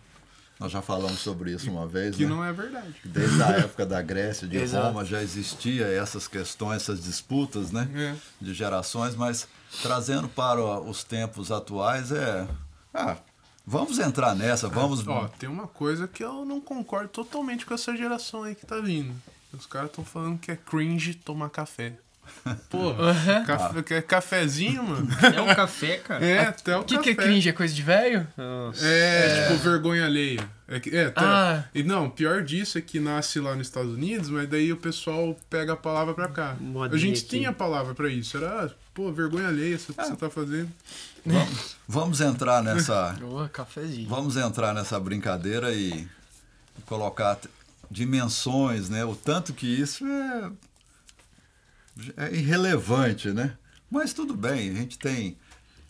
Nós 0.60 0.70
já 0.70 0.82
falamos 0.82 1.20
sobre 1.20 1.52
isso 1.52 1.70
uma 1.70 1.88
vez, 1.88 2.16
Que 2.16 2.24
né? 2.24 2.28
não 2.28 2.44
é 2.44 2.52
verdade. 2.52 2.94
Desde 3.02 3.42
a 3.42 3.48
época 3.52 3.86
da 3.86 4.02
Grécia, 4.02 4.46
de 4.46 4.58
Exato. 4.60 4.88
Roma, 4.88 5.06
já 5.06 5.22
existia 5.22 5.86
essas 5.86 6.28
questões, 6.28 6.82
essas 6.82 7.02
disputas, 7.02 7.72
né? 7.72 7.88
É. 7.94 8.14
De 8.44 8.52
gerações, 8.52 9.16
mas 9.16 9.48
trazendo 9.80 10.28
para 10.28 10.60
os 10.80 11.04
tempos 11.04 11.50
atuais 11.52 12.12
é. 12.12 12.46
Ah, 12.92 13.16
vamos 13.66 13.98
entrar 13.98 14.34
nessa, 14.34 14.68
vamos. 14.68 15.06
Ó, 15.06 15.28
tem 15.38 15.48
uma 15.48 15.66
coisa 15.66 16.06
que 16.06 16.22
eu 16.22 16.44
não 16.44 16.60
concordo 16.60 17.08
totalmente 17.08 17.64
com 17.64 17.72
essa 17.74 17.96
geração 17.96 18.42
aí 18.42 18.54
que 18.54 18.66
tá 18.66 18.78
vindo. 18.80 19.14
Os 19.52 19.66
caras 19.66 19.90
estão 19.90 20.04
falando 20.04 20.38
que 20.38 20.50
é 20.50 20.56
cringe 20.56 21.14
tomar 21.14 21.50
café. 21.50 21.94
Pô, 22.70 22.94
café, 23.46 23.82
quer 23.82 24.02
cafezinho, 24.02 24.82
mano? 24.84 25.08
É 25.36 25.40
um 25.42 25.54
café, 25.54 25.96
cara. 25.98 26.24
É, 26.24 26.38
até 26.46 26.76
o 26.76 26.80
O 26.80 26.84
que, 26.84 26.96
que 26.98 27.10
é 27.10 27.14
café. 27.14 27.28
cringe? 27.28 27.48
É 27.48 27.52
coisa 27.52 27.74
de 27.74 27.82
velho? 27.82 28.26
Nossa. 28.36 28.86
É, 28.86 29.48
tipo, 29.48 29.58
vergonha 29.62 30.06
alheia. 30.06 30.48
É, 30.68 30.78
que- 30.80 30.96
é, 30.96 31.10
tá. 31.10 31.22
Ah. 31.22 31.64
E 31.74 31.82
não, 31.82 32.08
pior 32.08 32.42
disso 32.44 32.78
é 32.78 32.80
que 32.80 33.00
nasce 33.00 33.40
lá 33.40 33.54
nos 33.56 33.66
Estados 33.66 33.92
Unidos, 33.92 34.30
mas 34.30 34.48
daí 34.48 34.72
o 34.72 34.76
pessoal 34.76 35.36
pega 35.50 35.72
a 35.72 35.76
palavra 35.76 36.14
pra 36.14 36.28
cá. 36.28 36.56
Modinha 36.60 36.96
a 36.96 36.98
gente 36.98 37.18
aqui. 37.20 37.28
tinha 37.28 37.50
a 37.50 37.52
palavra 37.52 37.92
pra 37.94 38.08
isso. 38.08 38.36
Era, 38.36 38.66
ah, 38.66 38.70
pô, 38.94 39.12
vergonha 39.12 39.48
alheia, 39.48 39.74
isso 39.74 39.92
que 39.92 40.04
você 40.04 40.16
tá 40.16 40.30
fazendo. 40.30 40.70
Vamos, 41.24 41.76
vamos 41.86 42.20
entrar 42.20 42.62
nessa. 42.62 43.18
Ô, 43.22 43.48
cafezinho. 43.48 44.08
Vamos 44.08 44.36
entrar 44.36 44.74
nessa 44.74 44.98
brincadeira 44.98 45.72
e 45.72 46.06
colocar 46.86 47.38
dimensões, 47.90 48.88
né? 48.88 49.04
O 49.04 49.14
tanto 49.14 49.52
que 49.52 49.66
isso 49.66 50.04
é, 50.06 50.52
é 52.16 52.34
irrelevante, 52.34 53.28
né? 53.28 53.56
Mas 53.90 54.12
tudo 54.12 54.34
bem, 54.34 54.70
a 54.70 54.74
gente 54.74 54.98
tem 54.98 55.36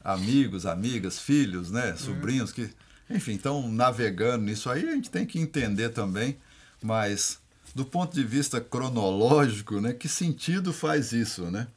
amigos, 0.04 0.66
amigas, 0.66 1.20
filhos, 1.20 1.70
né? 1.70 1.96
Sobrinhos 1.96 2.52
que, 2.52 2.68
enfim, 3.08 3.34
estão 3.34 3.70
navegando 3.70 4.44
nisso 4.44 4.68
aí, 4.68 4.88
a 4.88 4.94
gente 4.94 5.10
tem 5.10 5.24
que 5.24 5.38
entender 5.38 5.90
também, 5.90 6.36
mas 6.82 7.38
do 7.74 7.84
ponto 7.84 8.12
de 8.14 8.24
vista 8.24 8.60
cronológico, 8.60 9.80
né? 9.80 9.92
Que 9.92 10.08
sentido 10.08 10.72
faz 10.72 11.12
isso, 11.12 11.50
né? 11.50 11.68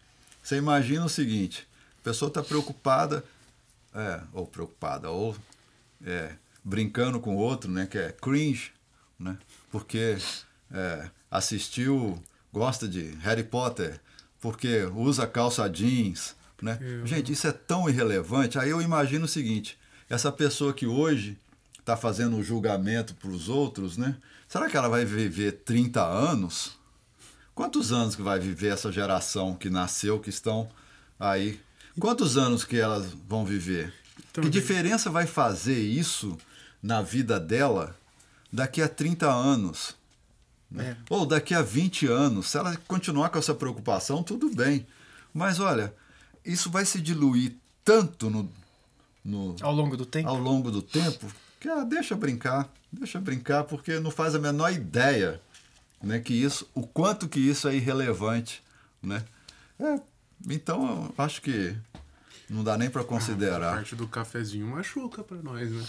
Você 0.46 0.58
imagina 0.58 1.04
o 1.04 1.10
seguinte, 1.10 1.68
a 2.00 2.04
pessoa 2.04 2.28
está 2.28 2.43
preocupada, 2.43 3.26
é, 3.96 4.22
ou 4.32 4.46
preocupada, 4.46 5.10
ou 5.10 5.36
é, 6.06 6.34
brincando 6.64 7.20
com 7.20 7.36
o 7.36 7.39
outro, 7.39 7.72
né? 7.72 7.88
Que 7.88 7.98
é 7.98 8.12
cringe, 8.12 8.72
né? 9.18 9.39
Porque 9.72 10.16
é, 10.72 11.10
assistiu, 11.32 12.22
gosta 12.54 12.88
de 12.88 13.06
Harry 13.24 13.43
Potter, 13.43 14.00
porque 14.39 14.84
usa 14.93 15.26
calça 15.26 15.68
jeans, 15.68 16.36
né? 16.62 16.78
Gente, 17.06 17.32
isso 17.32 17.48
é 17.48 17.52
tão 17.52 17.89
irrelevante. 17.89 18.60
Aí 18.60 18.70
eu 18.70 18.80
imagino 18.84 19.26
o 19.26 19.28
seguinte: 19.28 19.80
essa 20.08 20.32
pessoa 20.32 20.76
que 20.76 20.86
hoje 20.86 21.39
está 21.80 21.98
fazendo 21.98 22.36
um 22.36 22.43
julgamento 22.43 23.16
para 23.16 23.32
os 23.32 23.50
outros, 23.50 23.98
né? 23.98 24.16
Será 24.48 24.70
que 24.70 24.78
ela 24.78 24.89
vai 24.89 25.06
viver 25.06 25.64
30 25.66 26.04
anos? 26.04 26.78
Quantos 27.56 27.93
anos 27.93 28.16
que 28.16 28.22
vai 28.22 28.38
viver 28.38 28.74
essa 28.74 28.91
geração 28.91 29.56
que 29.56 29.70
nasceu, 29.70 30.20
que 30.20 30.30
estão 30.30 30.70
aí? 31.18 31.60
Quantos 31.99 32.36
anos 32.36 32.66
que 32.66 32.78
elas 32.78 33.14
vão 33.28 33.45
viver? 33.45 33.93
Então, 34.30 34.43
que 34.43 34.49
diferença 34.49 35.10
vai 35.10 35.26
fazer 35.26 35.80
isso 35.80 36.38
na 36.84 37.01
vida 37.01 37.39
dela 37.39 37.95
daqui 38.51 38.82
a 38.82 38.89
30 38.89 39.26
anos? 39.28 39.95
né? 40.70 40.97
Ou 41.10 41.26
daqui 41.26 41.53
a 41.53 41.62
20 41.62 42.08
anos? 42.08 42.47
Se 42.49 42.58
ela 42.58 42.76
continuar 42.88 43.30
com 43.30 43.39
essa 43.39 43.53
preocupação, 43.53 44.22
tudo 44.22 44.49
bem. 44.53 44.86
Mas 45.34 45.60
olha, 45.60 45.93
isso 46.43 46.70
vai 46.70 46.86
se 46.86 46.99
diluir 46.99 47.56
tanto 47.84 48.30
no, 48.30 48.51
no, 49.24 49.56
Ao 49.62 49.74
longo 49.74 49.95
do 49.95 50.06
tempo? 50.06 50.28
ao 50.28 50.38
longo 50.38 50.70
do 50.70 50.82
tempo 50.82 51.28
que 51.60 51.70
ah, 51.70 51.84
deixa 51.84 52.16
brincar, 52.16 52.72
deixa 52.91 53.20
brincar, 53.20 53.64
porque 53.64 53.99
não 53.99 54.12
faz 54.12 54.36
a 54.36 54.39
menor 54.39 54.72
ideia 54.72 55.41
né, 56.04 56.20
que 56.20 56.34
isso, 56.34 56.68
o 56.74 56.86
quanto 56.86 57.28
que 57.28 57.39
isso 57.39 57.68
é 57.68 57.76
irrelevante. 57.76 58.62
Né? 59.02 59.24
É, 59.80 60.00
então, 60.50 61.12
eu 61.18 61.24
acho 61.24 61.41
que 61.41 61.76
não 62.50 62.64
dá 62.64 62.78
nem 62.78 62.89
para 62.89 63.02
A 63.02 63.06
considerar. 63.06 63.74
parte 63.76 63.96
do 63.96 64.08
cafezinho 64.08 64.68
machuca 64.68 65.24
pra 65.24 65.38
nós, 65.38 65.70
né? 65.72 65.84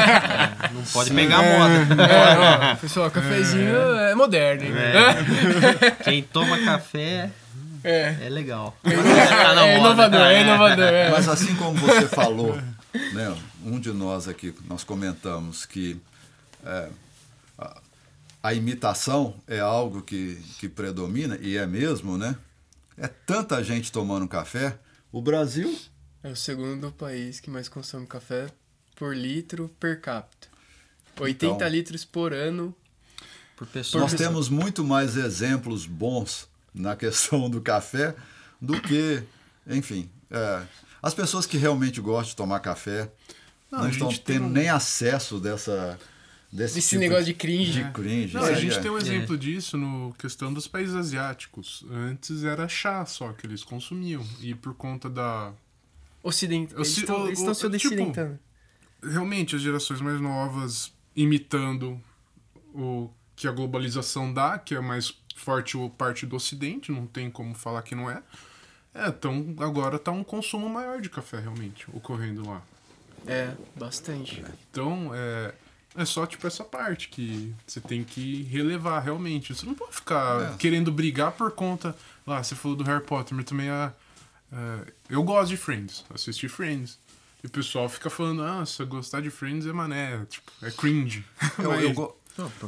Não 0.72 0.82
pode 0.84 1.12
pegar 1.12 1.38
a 1.38 1.42
moda. 1.42 2.02
É, 2.04 2.72
ó, 2.72 2.76
pessoal, 2.76 3.10
cafezinho 3.10 3.76
é, 3.76 4.14
moderno, 4.14 4.64
hein? 4.64 4.72
Quem 6.04 6.22
toma 6.22 6.58
café 6.64 7.30
É. 7.84 8.16
é 8.22 8.28
legal. 8.30 8.74
É, 8.84 8.96
na 9.54 9.66
moda. 9.66 9.72
inovador, 9.78 10.20
é 10.22 10.40
inovador. 10.40 10.84
É. 10.86 11.10
Mas 11.10 11.28
assim 11.28 11.54
como 11.56 11.74
você 11.78 12.08
falou, 12.08 12.58
né, 13.12 13.36
um 13.64 13.78
de 13.78 13.92
nós 13.92 14.26
aqui, 14.26 14.54
nós 14.68 14.82
comentamos 14.82 15.66
que 15.66 16.00
é, 16.64 16.70
a, 16.70 16.88
a 18.42 18.54
imitação 18.54 19.34
é 19.46 19.60
algo 19.60 20.02
que, 20.02 20.36
que 20.58 20.68
predomina, 20.68 21.36
e 21.40 21.56
é 21.56 21.66
mesmo, 21.66 22.16
né? 22.18 22.36
É 22.96 23.06
tanta 23.08 23.62
gente 23.62 23.90
tomando 23.92 24.26
café. 24.28 24.78
O 25.12 25.20
Brasil, 25.22 25.76
É 26.22 26.30
o 26.30 26.36
segundo 26.36 26.92
país 26.92 27.40
que 27.40 27.48
mais 27.50 27.68
consome 27.68 28.06
café 28.06 28.48
por 28.96 29.16
litro 29.16 29.70
per 29.80 30.00
capita. 30.00 30.48
80 31.18 31.54
Então- 31.56 31.68
litros 31.68 32.04
por 32.04 32.32
ano. 32.32 32.74
Por 33.56 33.66
pessoa. 33.66 34.02
nós 34.02 34.14
temos 34.14 34.48
muito 34.48 34.82
mais 34.84 35.16
exemplos 35.16 35.84
bons 35.86 36.48
na 36.74 36.96
questão 36.96 37.48
do 37.50 37.60
café 37.60 38.14
do 38.60 38.80
que, 38.80 39.22
enfim, 39.66 40.10
é, 40.30 40.62
as 41.02 41.12
pessoas 41.14 41.44
que 41.46 41.58
realmente 41.58 42.00
gostam 42.00 42.30
de 42.30 42.36
tomar 42.36 42.60
café 42.60 43.10
Não, 43.70 43.80
não, 43.80 43.90
estão 43.90 44.08
tendo 44.14 44.46
um- 44.46 44.50
nem 44.50 44.68
acesso 44.70 45.38
dessa 45.38 45.98
desse 46.52 46.78
Esse 46.80 46.88
tipo 46.90 47.00
negócio 47.00 47.24
de 47.26 47.34
cringe. 47.34 47.72
de 47.72 47.82
né? 47.84 47.90
cringe. 47.92 48.34
Não, 48.34 48.42
a 48.42 48.46
aí 48.48 48.56
gente 48.60 48.76
é. 48.76 48.80
tem 48.80 48.90
um 48.90 48.98
exemplo 48.98 49.36
disso 49.38 49.76
no 49.76 50.12
questão 50.18 50.52
dos 50.52 50.66
países 50.66 50.94
asiáticos. 50.94 51.84
Antes 51.90 52.44
era 52.44 52.68
chá 52.68 53.04
só 53.06 53.32
que 53.32 53.46
eles 53.46 53.62
consumiam. 53.62 54.24
E 54.40 54.54
por 54.54 54.74
conta 54.74 55.08
da. 55.08 55.52
Ocident... 56.22 56.70
Eu 56.72 56.78
Eles 56.78 56.96
estão 56.98 57.22
o- 57.22 57.26
eles 57.28 57.38
estão 57.38 57.52
o- 57.52 57.54
se 57.54 57.70
tipo, 57.70 57.76
ocidentando. 57.94 58.38
Realmente, 59.02 59.56
as 59.56 59.62
gerações 59.62 60.00
mais 60.00 60.20
novas 60.20 60.92
imitando 61.16 61.98
o 62.74 63.10
que 63.34 63.48
a 63.48 63.52
globalização 63.52 64.32
dá, 64.32 64.58
que 64.58 64.74
é 64.74 64.80
mais 64.80 65.14
forte 65.34 65.76
o 65.78 65.88
parte 65.88 66.26
do 66.26 66.36
ocidente, 66.36 66.92
não 66.92 67.06
tem 67.06 67.30
como 67.30 67.54
falar 67.54 67.80
que 67.82 67.94
não 67.94 68.10
é. 68.10 68.22
É, 68.94 69.08
então 69.08 69.54
agora 69.60 69.98
tá 69.98 70.10
um 70.10 70.22
consumo 70.22 70.68
maior 70.68 71.00
de 71.00 71.08
café 71.08 71.38
realmente 71.40 71.86
ocorrendo 71.92 72.46
lá. 72.46 72.60
É, 73.26 73.54
bastante. 73.76 74.44
Então, 74.70 75.10
é, 75.14 75.54
é 75.96 76.04
só 76.04 76.24
tipo 76.26 76.46
essa 76.46 76.62
parte 76.64 77.08
que 77.08 77.54
você 77.66 77.80
tem 77.80 78.04
que 78.04 78.42
relevar 78.44 79.00
realmente. 79.00 79.54
Você 79.54 79.66
não 79.66 79.74
pode 79.74 79.94
ficar 79.94 80.52
É. 80.52 80.56
querendo 80.56 80.90
brigar 80.92 81.32
por 81.32 81.50
conta. 81.52 81.94
Lá, 82.26 82.42
você 82.42 82.54
falou 82.54 82.76
do 82.76 82.84
Harry 82.84 83.04
Potter, 83.04 83.34
mas 83.36 83.44
também 83.46 83.68
a. 83.70 83.92
é, 84.52 84.92
eu 85.08 85.22
gosto 85.22 85.50
de 85.50 85.56
Friends, 85.56 86.04
assisti 86.14 86.48
Friends. 86.48 86.98
E 87.42 87.46
o 87.46 87.50
pessoal 87.50 87.88
fica 87.88 88.10
falando, 88.10 88.42
ah, 88.42 88.66
se 88.66 88.74
você 88.74 88.84
gostar 88.84 89.22
de 89.22 89.30
Friends 89.30 89.66
é 89.66 89.72
mané, 89.72 90.24
tipo, 90.28 90.50
é 90.62 90.70
cringe. 90.70 91.24
Eu, 91.58 91.70
Mas 91.72 91.82
eu, 91.84 91.94
go- 91.94 92.16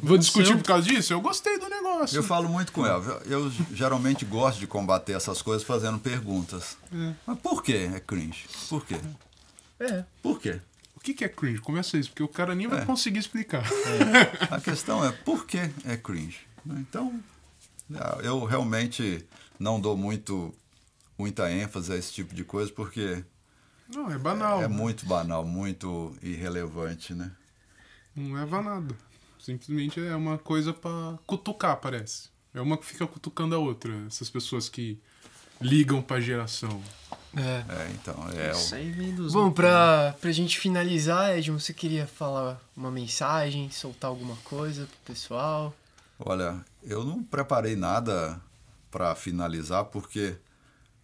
Vou 0.02 0.18
discutir 0.18 0.54
por 0.56 0.64
causa 0.64 0.86
disso? 0.86 1.12
Eu 1.12 1.20
gostei 1.20 1.58
do 1.58 1.68
negócio. 1.68 2.16
eu 2.18 2.22
falo 2.22 2.48
muito 2.48 2.72
com 2.72 2.84
ela. 2.84 3.22
Eu 3.26 3.50
geralmente 3.72 4.24
gosto 4.24 4.58
de 4.58 4.66
combater 4.66 5.12
essas 5.12 5.40
coisas 5.42 5.62
fazendo 5.66 5.98
perguntas. 5.98 6.76
É. 6.92 7.12
Mas 7.26 7.38
por 7.38 7.62
que 7.62 7.72
é 7.74 8.00
cringe? 8.00 8.46
Por 8.68 8.84
quê? 8.84 8.96
É. 9.78 10.04
Por 10.22 10.40
quê? 10.40 10.60
O 11.02 11.04
que, 11.04 11.14
que 11.14 11.24
é 11.24 11.28
cringe? 11.28 11.60
Começa 11.60 11.98
isso, 11.98 12.10
porque 12.10 12.22
o 12.22 12.28
cara 12.28 12.54
nem 12.54 12.68
vai 12.68 12.82
É. 12.82 12.84
conseguir 12.84 13.18
explicar. 13.18 13.64
A 14.48 14.60
questão 14.60 15.04
é 15.04 15.10
por 15.10 15.44
que 15.44 15.58
é 15.84 15.96
cringe? 15.96 16.38
Então, 16.64 17.20
eu 18.22 18.44
realmente 18.44 19.26
não 19.58 19.80
dou 19.80 19.96
muito 19.96 20.54
muita 21.18 21.50
ênfase 21.50 21.92
a 21.92 21.96
esse 21.96 22.12
tipo 22.12 22.32
de 22.32 22.44
coisa 22.44 22.70
porque 22.72 23.24
Não, 23.92 24.10
é 24.12 24.16
banal. 24.16 24.62
é 24.62 24.68
muito 24.68 25.04
banal, 25.04 25.44
muito 25.44 26.16
irrelevante, 26.22 27.14
né? 27.14 27.32
Não 28.14 28.34
leva 28.34 28.62
nada. 28.62 28.96
Simplesmente 29.40 29.98
é 30.00 30.14
uma 30.14 30.38
coisa 30.38 30.72
pra 30.72 31.18
cutucar, 31.26 31.76
parece. 31.78 32.28
É 32.54 32.60
uma 32.60 32.78
que 32.78 32.86
fica 32.86 33.06
cutucando 33.08 33.56
a 33.56 33.58
outra. 33.58 33.92
Essas 34.06 34.30
pessoas 34.30 34.68
que 34.68 35.00
ligam 35.60 36.00
pra 36.00 36.20
geração. 36.20 36.80
É. 37.36 37.64
É, 37.68 37.90
então, 37.94 38.14
é 38.34 38.50
Isso 38.50 38.74
o- 38.74 38.76
aí 38.78 38.90
vem 38.90 39.14
dos. 39.14 39.32
Bom, 39.32 39.50
pra, 39.50 40.14
pra 40.20 40.32
gente 40.32 40.58
finalizar, 40.58 41.36
Edson, 41.36 41.58
você 41.58 41.72
queria 41.72 42.06
falar 42.06 42.60
uma 42.76 42.90
mensagem, 42.90 43.70
soltar 43.70 44.08
alguma 44.10 44.36
coisa 44.44 44.86
pro 44.86 45.14
pessoal? 45.14 45.74
Olha, 46.18 46.60
eu 46.82 47.04
não 47.04 47.22
preparei 47.22 47.74
nada 47.74 48.40
para 48.90 49.14
finalizar, 49.14 49.84
porque 49.86 50.36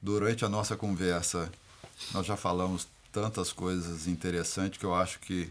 durante 0.00 0.44
a 0.44 0.48
nossa 0.48 0.76
conversa 0.76 1.50
nós 2.12 2.26
já 2.26 2.36
falamos 2.36 2.86
tantas 3.10 3.52
coisas 3.52 4.06
interessantes 4.06 4.78
que 4.78 4.84
eu 4.86 4.94
acho 4.94 5.18
que 5.20 5.50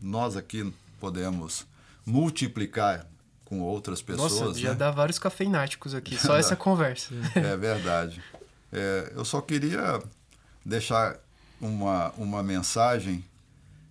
nós 0.00 0.36
aqui 0.36 0.72
podemos 0.98 1.66
multiplicar 2.04 3.06
com 3.44 3.60
outras 3.60 4.00
pessoas. 4.02 4.32
Nossa, 4.40 4.58
já 4.58 4.70
né? 4.70 4.74
dá 4.74 4.90
vários 4.90 5.18
cafeináticos 5.18 5.94
aqui, 5.94 6.18
só 6.18 6.36
essa 6.38 6.56
conversa. 6.56 7.14
É 7.36 7.56
verdade. 7.56 8.22
É, 8.72 9.12
eu 9.14 9.24
só 9.24 9.40
queria 9.40 10.02
deixar 10.64 11.18
uma, 11.60 12.10
uma 12.16 12.42
mensagem 12.42 13.24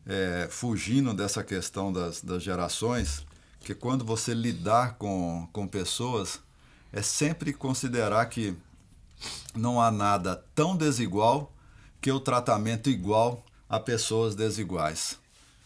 é, 0.06 0.48
fugindo 0.50 1.14
dessa 1.14 1.44
questão 1.44 1.94
das, 1.94 2.22
das 2.22 2.42
gerações, 2.42 3.26
que 3.60 3.76
quando 3.76 4.04
você 4.04 4.34
lidar 4.34 4.96
com, 4.96 5.48
com 5.54 5.68
pessoas, 5.68 6.40
é 6.92 7.02
sempre 7.02 7.54
considerar 7.54 8.26
que 8.26 8.56
não 9.56 9.80
há 9.80 9.92
nada 9.92 10.44
tão 10.56 10.76
desigual 10.76 11.54
que 12.02 12.12
o 12.12 12.20
tratamento 12.20 12.90
igual 12.90 13.46
a 13.70 13.80
pessoas 13.80 14.36
desiguais. 14.36 15.18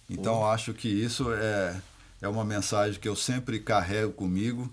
Então, 0.09 0.41
oh. 0.41 0.45
acho 0.45 0.73
que 0.73 0.87
isso 0.87 1.31
é, 1.33 1.81
é 2.21 2.27
uma 2.27 2.43
mensagem 2.43 2.99
que 2.99 3.07
eu 3.07 3.15
sempre 3.15 3.59
carrego 3.59 4.11
comigo. 4.11 4.71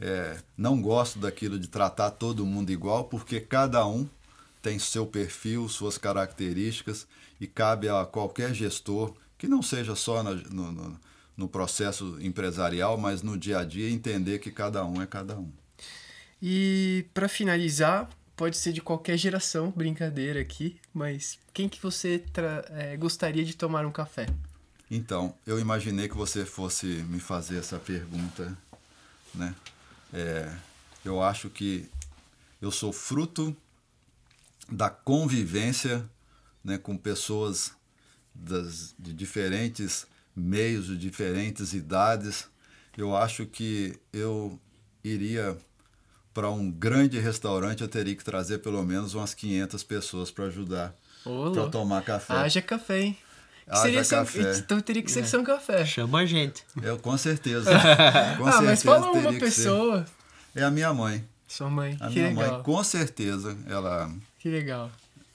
É, 0.00 0.38
não 0.56 0.80
gosto 0.80 1.18
daquilo 1.18 1.58
de 1.58 1.68
tratar 1.68 2.10
todo 2.12 2.46
mundo 2.46 2.70
igual, 2.70 3.04
porque 3.04 3.38
cada 3.38 3.86
um 3.86 4.08
tem 4.62 4.78
seu 4.78 5.06
perfil, 5.06 5.68
suas 5.68 5.98
características, 5.98 7.06
e 7.38 7.46
cabe 7.46 7.88
a 7.88 8.04
qualquer 8.04 8.54
gestor, 8.54 9.14
que 9.36 9.46
não 9.46 9.62
seja 9.62 9.94
só 9.94 10.22
no, 10.22 10.34
no, 10.34 11.00
no 11.36 11.48
processo 11.48 12.18
empresarial, 12.20 12.96
mas 12.98 13.22
no 13.22 13.36
dia 13.36 13.58
a 13.58 13.64
dia, 13.64 13.90
entender 13.90 14.38
que 14.38 14.50
cada 14.50 14.84
um 14.84 15.00
é 15.02 15.06
cada 15.06 15.38
um. 15.38 15.50
E 16.42 17.06
para 17.12 17.28
finalizar, 17.28 18.08
pode 18.36 18.56
ser 18.56 18.72
de 18.72 18.80
qualquer 18.80 19.18
geração, 19.18 19.70
brincadeira 19.70 20.40
aqui, 20.40 20.78
mas 20.94 21.38
quem 21.52 21.68
que 21.68 21.80
você 21.82 22.24
é, 22.70 22.96
gostaria 22.96 23.44
de 23.44 23.54
tomar 23.54 23.84
um 23.84 23.92
café? 23.92 24.26
Então, 24.90 25.34
eu 25.46 25.58
imaginei 25.58 26.08
que 26.08 26.16
você 26.16 26.44
fosse 26.44 26.86
me 26.86 27.20
fazer 27.20 27.58
essa 27.58 27.78
pergunta, 27.78 28.56
né? 29.34 29.54
É, 30.12 30.52
eu 31.04 31.22
acho 31.22 31.48
que 31.48 31.88
eu 32.60 32.70
sou 32.70 32.92
fruto 32.92 33.56
da 34.70 34.90
convivência 34.90 36.08
né, 36.62 36.78
com 36.78 36.96
pessoas 36.96 37.72
das, 38.34 38.94
de 38.98 39.12
diferentes 39.12 40.06
meios, 40.34 40.86
de 40.86 40.96
diferentes 40.96 41.72
idades. 41.72 42.48
Eu 42.96 43.16
acho 43.16 43.46
que 43.46 43.98
eu 44.12 44.58
iria 45.02 45.56
para 46.32 46.50
um 46.50 46.70
grande 46.70 47.18
restaurante, 47.18 47.82
eu 47.82 47.88
teria 47.88 48.14
que 48.14 48.24
trazer 48.24 48.58
pelo 48.58 48.82
menos 48.84 49.14
umas 49.14 49.34
500 49.34 49.82
pessoas 49.82 50.30
para 50.30 50.44
ajudar 50.44 50.94
para 51.52 51.68
tomar 51.68 52.02
café. 52.02 52.34
Haja 52.34 52.62
café, 52.62 53.02
hein? 53.02 53.18
Haja 53.68 53.82
seria 53.82 54.04
café. 54.04 54.42
São, 54.42 54.60
então 54.60 54.80
teria 54.80 55.02
que 55.02 55.10
ser 55.10 55.20
é. 55.20 55.24
São 55.24 55.44
Café. 55.44 55.84
Chama 55.84 56.20
a 56.20 56.26
gente. 56.26 56.64
Eu, 56.82 56.98
com 56.98 57.16
certeza. 57.16 57.70
Com 58.36 58.46
ah, 58.46 58.52
certeza 58.52 58.62
mas 58.62 58.82
fala 58.82 59.10
uma 59.12 59.32
pessoa. 59.32 60.06
É 60.54 60.62
a 60.62 60.70
minha 60.70 60.92
mãe. 60.92 61.24
Sua 61.46 61.68
mãe. 61.68 61.96
A 62.00 62.08
que 62.08 62.14
minha 62.14 62.28
legal. 62.28 62.52
mãe, 62.52 62.62
com 62.62 62.84
certeza, 62.84 63.56
ela. 63.68 64.10
Que 64.38 64.48
legal. 64.48 64.90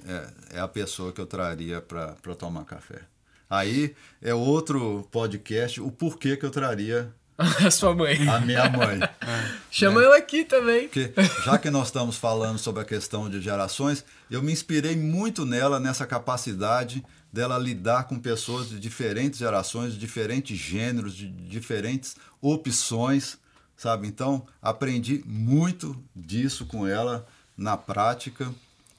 É, 0.08 0.58
é 0.58 0.60
a 0.60 0.68
pessoa 0.68 1.12
que 1.12 1.20
eu 1.20 1.26
traria 1.26 1.82
para 1.82 2.36
tomar 2.36 2.64
café. 2.66 3.02
Aí 3.50 3.96
é 4.22 4.34
outro 4.34 5.08
podcast, 5.12 5.80
o 5.80 5.92
porquê 5.92 6.36
que 6.36 6.46
eu 6.46 6.50
traria 6.50 7.12
a 7.38 7.70
sua 7.70 7.94
mãe. 7.94 8.28
A 8.28 8.40
minha 8.40 8.70
mãe. 8.70 9.00
Chama 9.70 10.02
ela 10.02 10.18
aqui 10.18 10.46
também. 10.46 10.88
Porque, 10.88 11.14
já 11.44 11.58
que 11.58 11.70
nós 11.70 11.88
estamos 11.88 12.18
falando 12.18 12.58
sobre 12.58 12.82
a 12.82 12.86
questão 12.86 13.30
de 13.30 13.42
gerações, 13.42 14.06
eu 14.32 14.42
me 14.42 14.52
inspirei 14.52 14.96
muito 14.96 15.46
nela, 15.46 15.80
nessa 15.80 16.06
capacidade 16.08 17.04
dela 17.36 17.58
lidar 17.58 18.06
com 18.06 18.18
pessoas 18.18 18.70
de 18.70 18.80
diferentes 18.80 19.40
gerações, 19.40 19.92
de 19.92 20.00
diferentes 20.00 20.58
gêneros, 20.58 21.14
de 21.14 21.28
diferentes 21.28 22.16
opções, 22.42 23.38
sabe? 23.76 24.08
Então, 24.08 24.48
aprendi 24.62 25.22
muito 25.28 26.02
disso 26.16 26.66
com 26.66 26.88
ela 26.88 27.28
na 27.58 27.76
prática. 27.76 28.50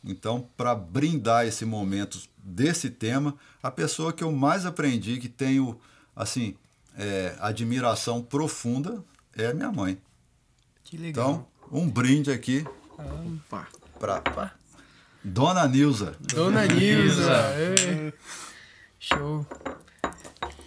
Então, 0.05 0.47
para 0.55 0.74
brindar 0.74 1.47
esse 1.47 1.64
momento 1.64 2.20
desse 2.37 2.91
tema, 2.91 3.34
a 3.62 3.70
pessoa 3.70 4.12
que 4.12 4.22
eu 4.22 4.30
mais 4.30 4.66
aprendi, 4.66 5.16
que 5.18 5.30
tenho, 5.30 5.80
assim, 6.14 6.55
é, 6.95 7.34
admiração 7.41 8.22
profunda, 8.22 9.03
é 9.34 9.47
a 9.47 9.55
minha 9.55 9.72
mãe. 9.72 9.99
Que 10.84 10.99
legal. 10.99 11.49
Então, 11.70 11.80
um 11.80 11.89
brinde 11.89 12.30
aqui 12.30 12.66
para 13.99 14.55
Dona 15.29 15.66
Nilza. 15.66 16.16
Dona 16.20 16.66
Nilza. 16.66 17.53
Show. 19.01 19.45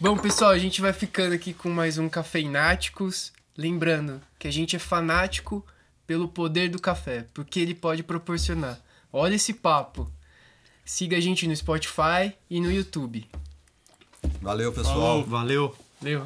Bom, 0.01 0.18
pessoal, 0.18 0.51
a 0.51 0.57
gente 0.57 0.82
vai 0.82 0.91
ficando 0.91 1.34
aqui 1.34 1.53
com 1.53 1.70
mais 1.70 1.97
um 1.97 2.10
Cafeináticos. 2.10 3.32
Lembrando 3.57 4.22
que 4.38 4.49
a 4.49 4.51
gente 4.51 4.76
é 4.76 4.80
fanático 4.80 5.66
pelo 6.05 6.28
poder 6.28 6.68
do 6.68 6.78
café, 6.78 7.26
porque 7.34 7.57
ele 7.57 7.74
pode 7.74 8.03
proporcionar. 8.03 8.78
Olha 9.14 9.36
esse 9.36 9.53
papo. 9.53 10.12
Siga 10.84 11.16
a 11.16 11.22
gente 11.22 11.47
no 11.47 11.55
Spotify 11.55 12.34
e 12.49 12.60
no 12.60 12.70
YouTube. 12.70 13.26
Valeu, 14.41 14.74
pessoal. 14.74 15.24
Valeu. 15.24 15.74
Valeu. 16.01 16.26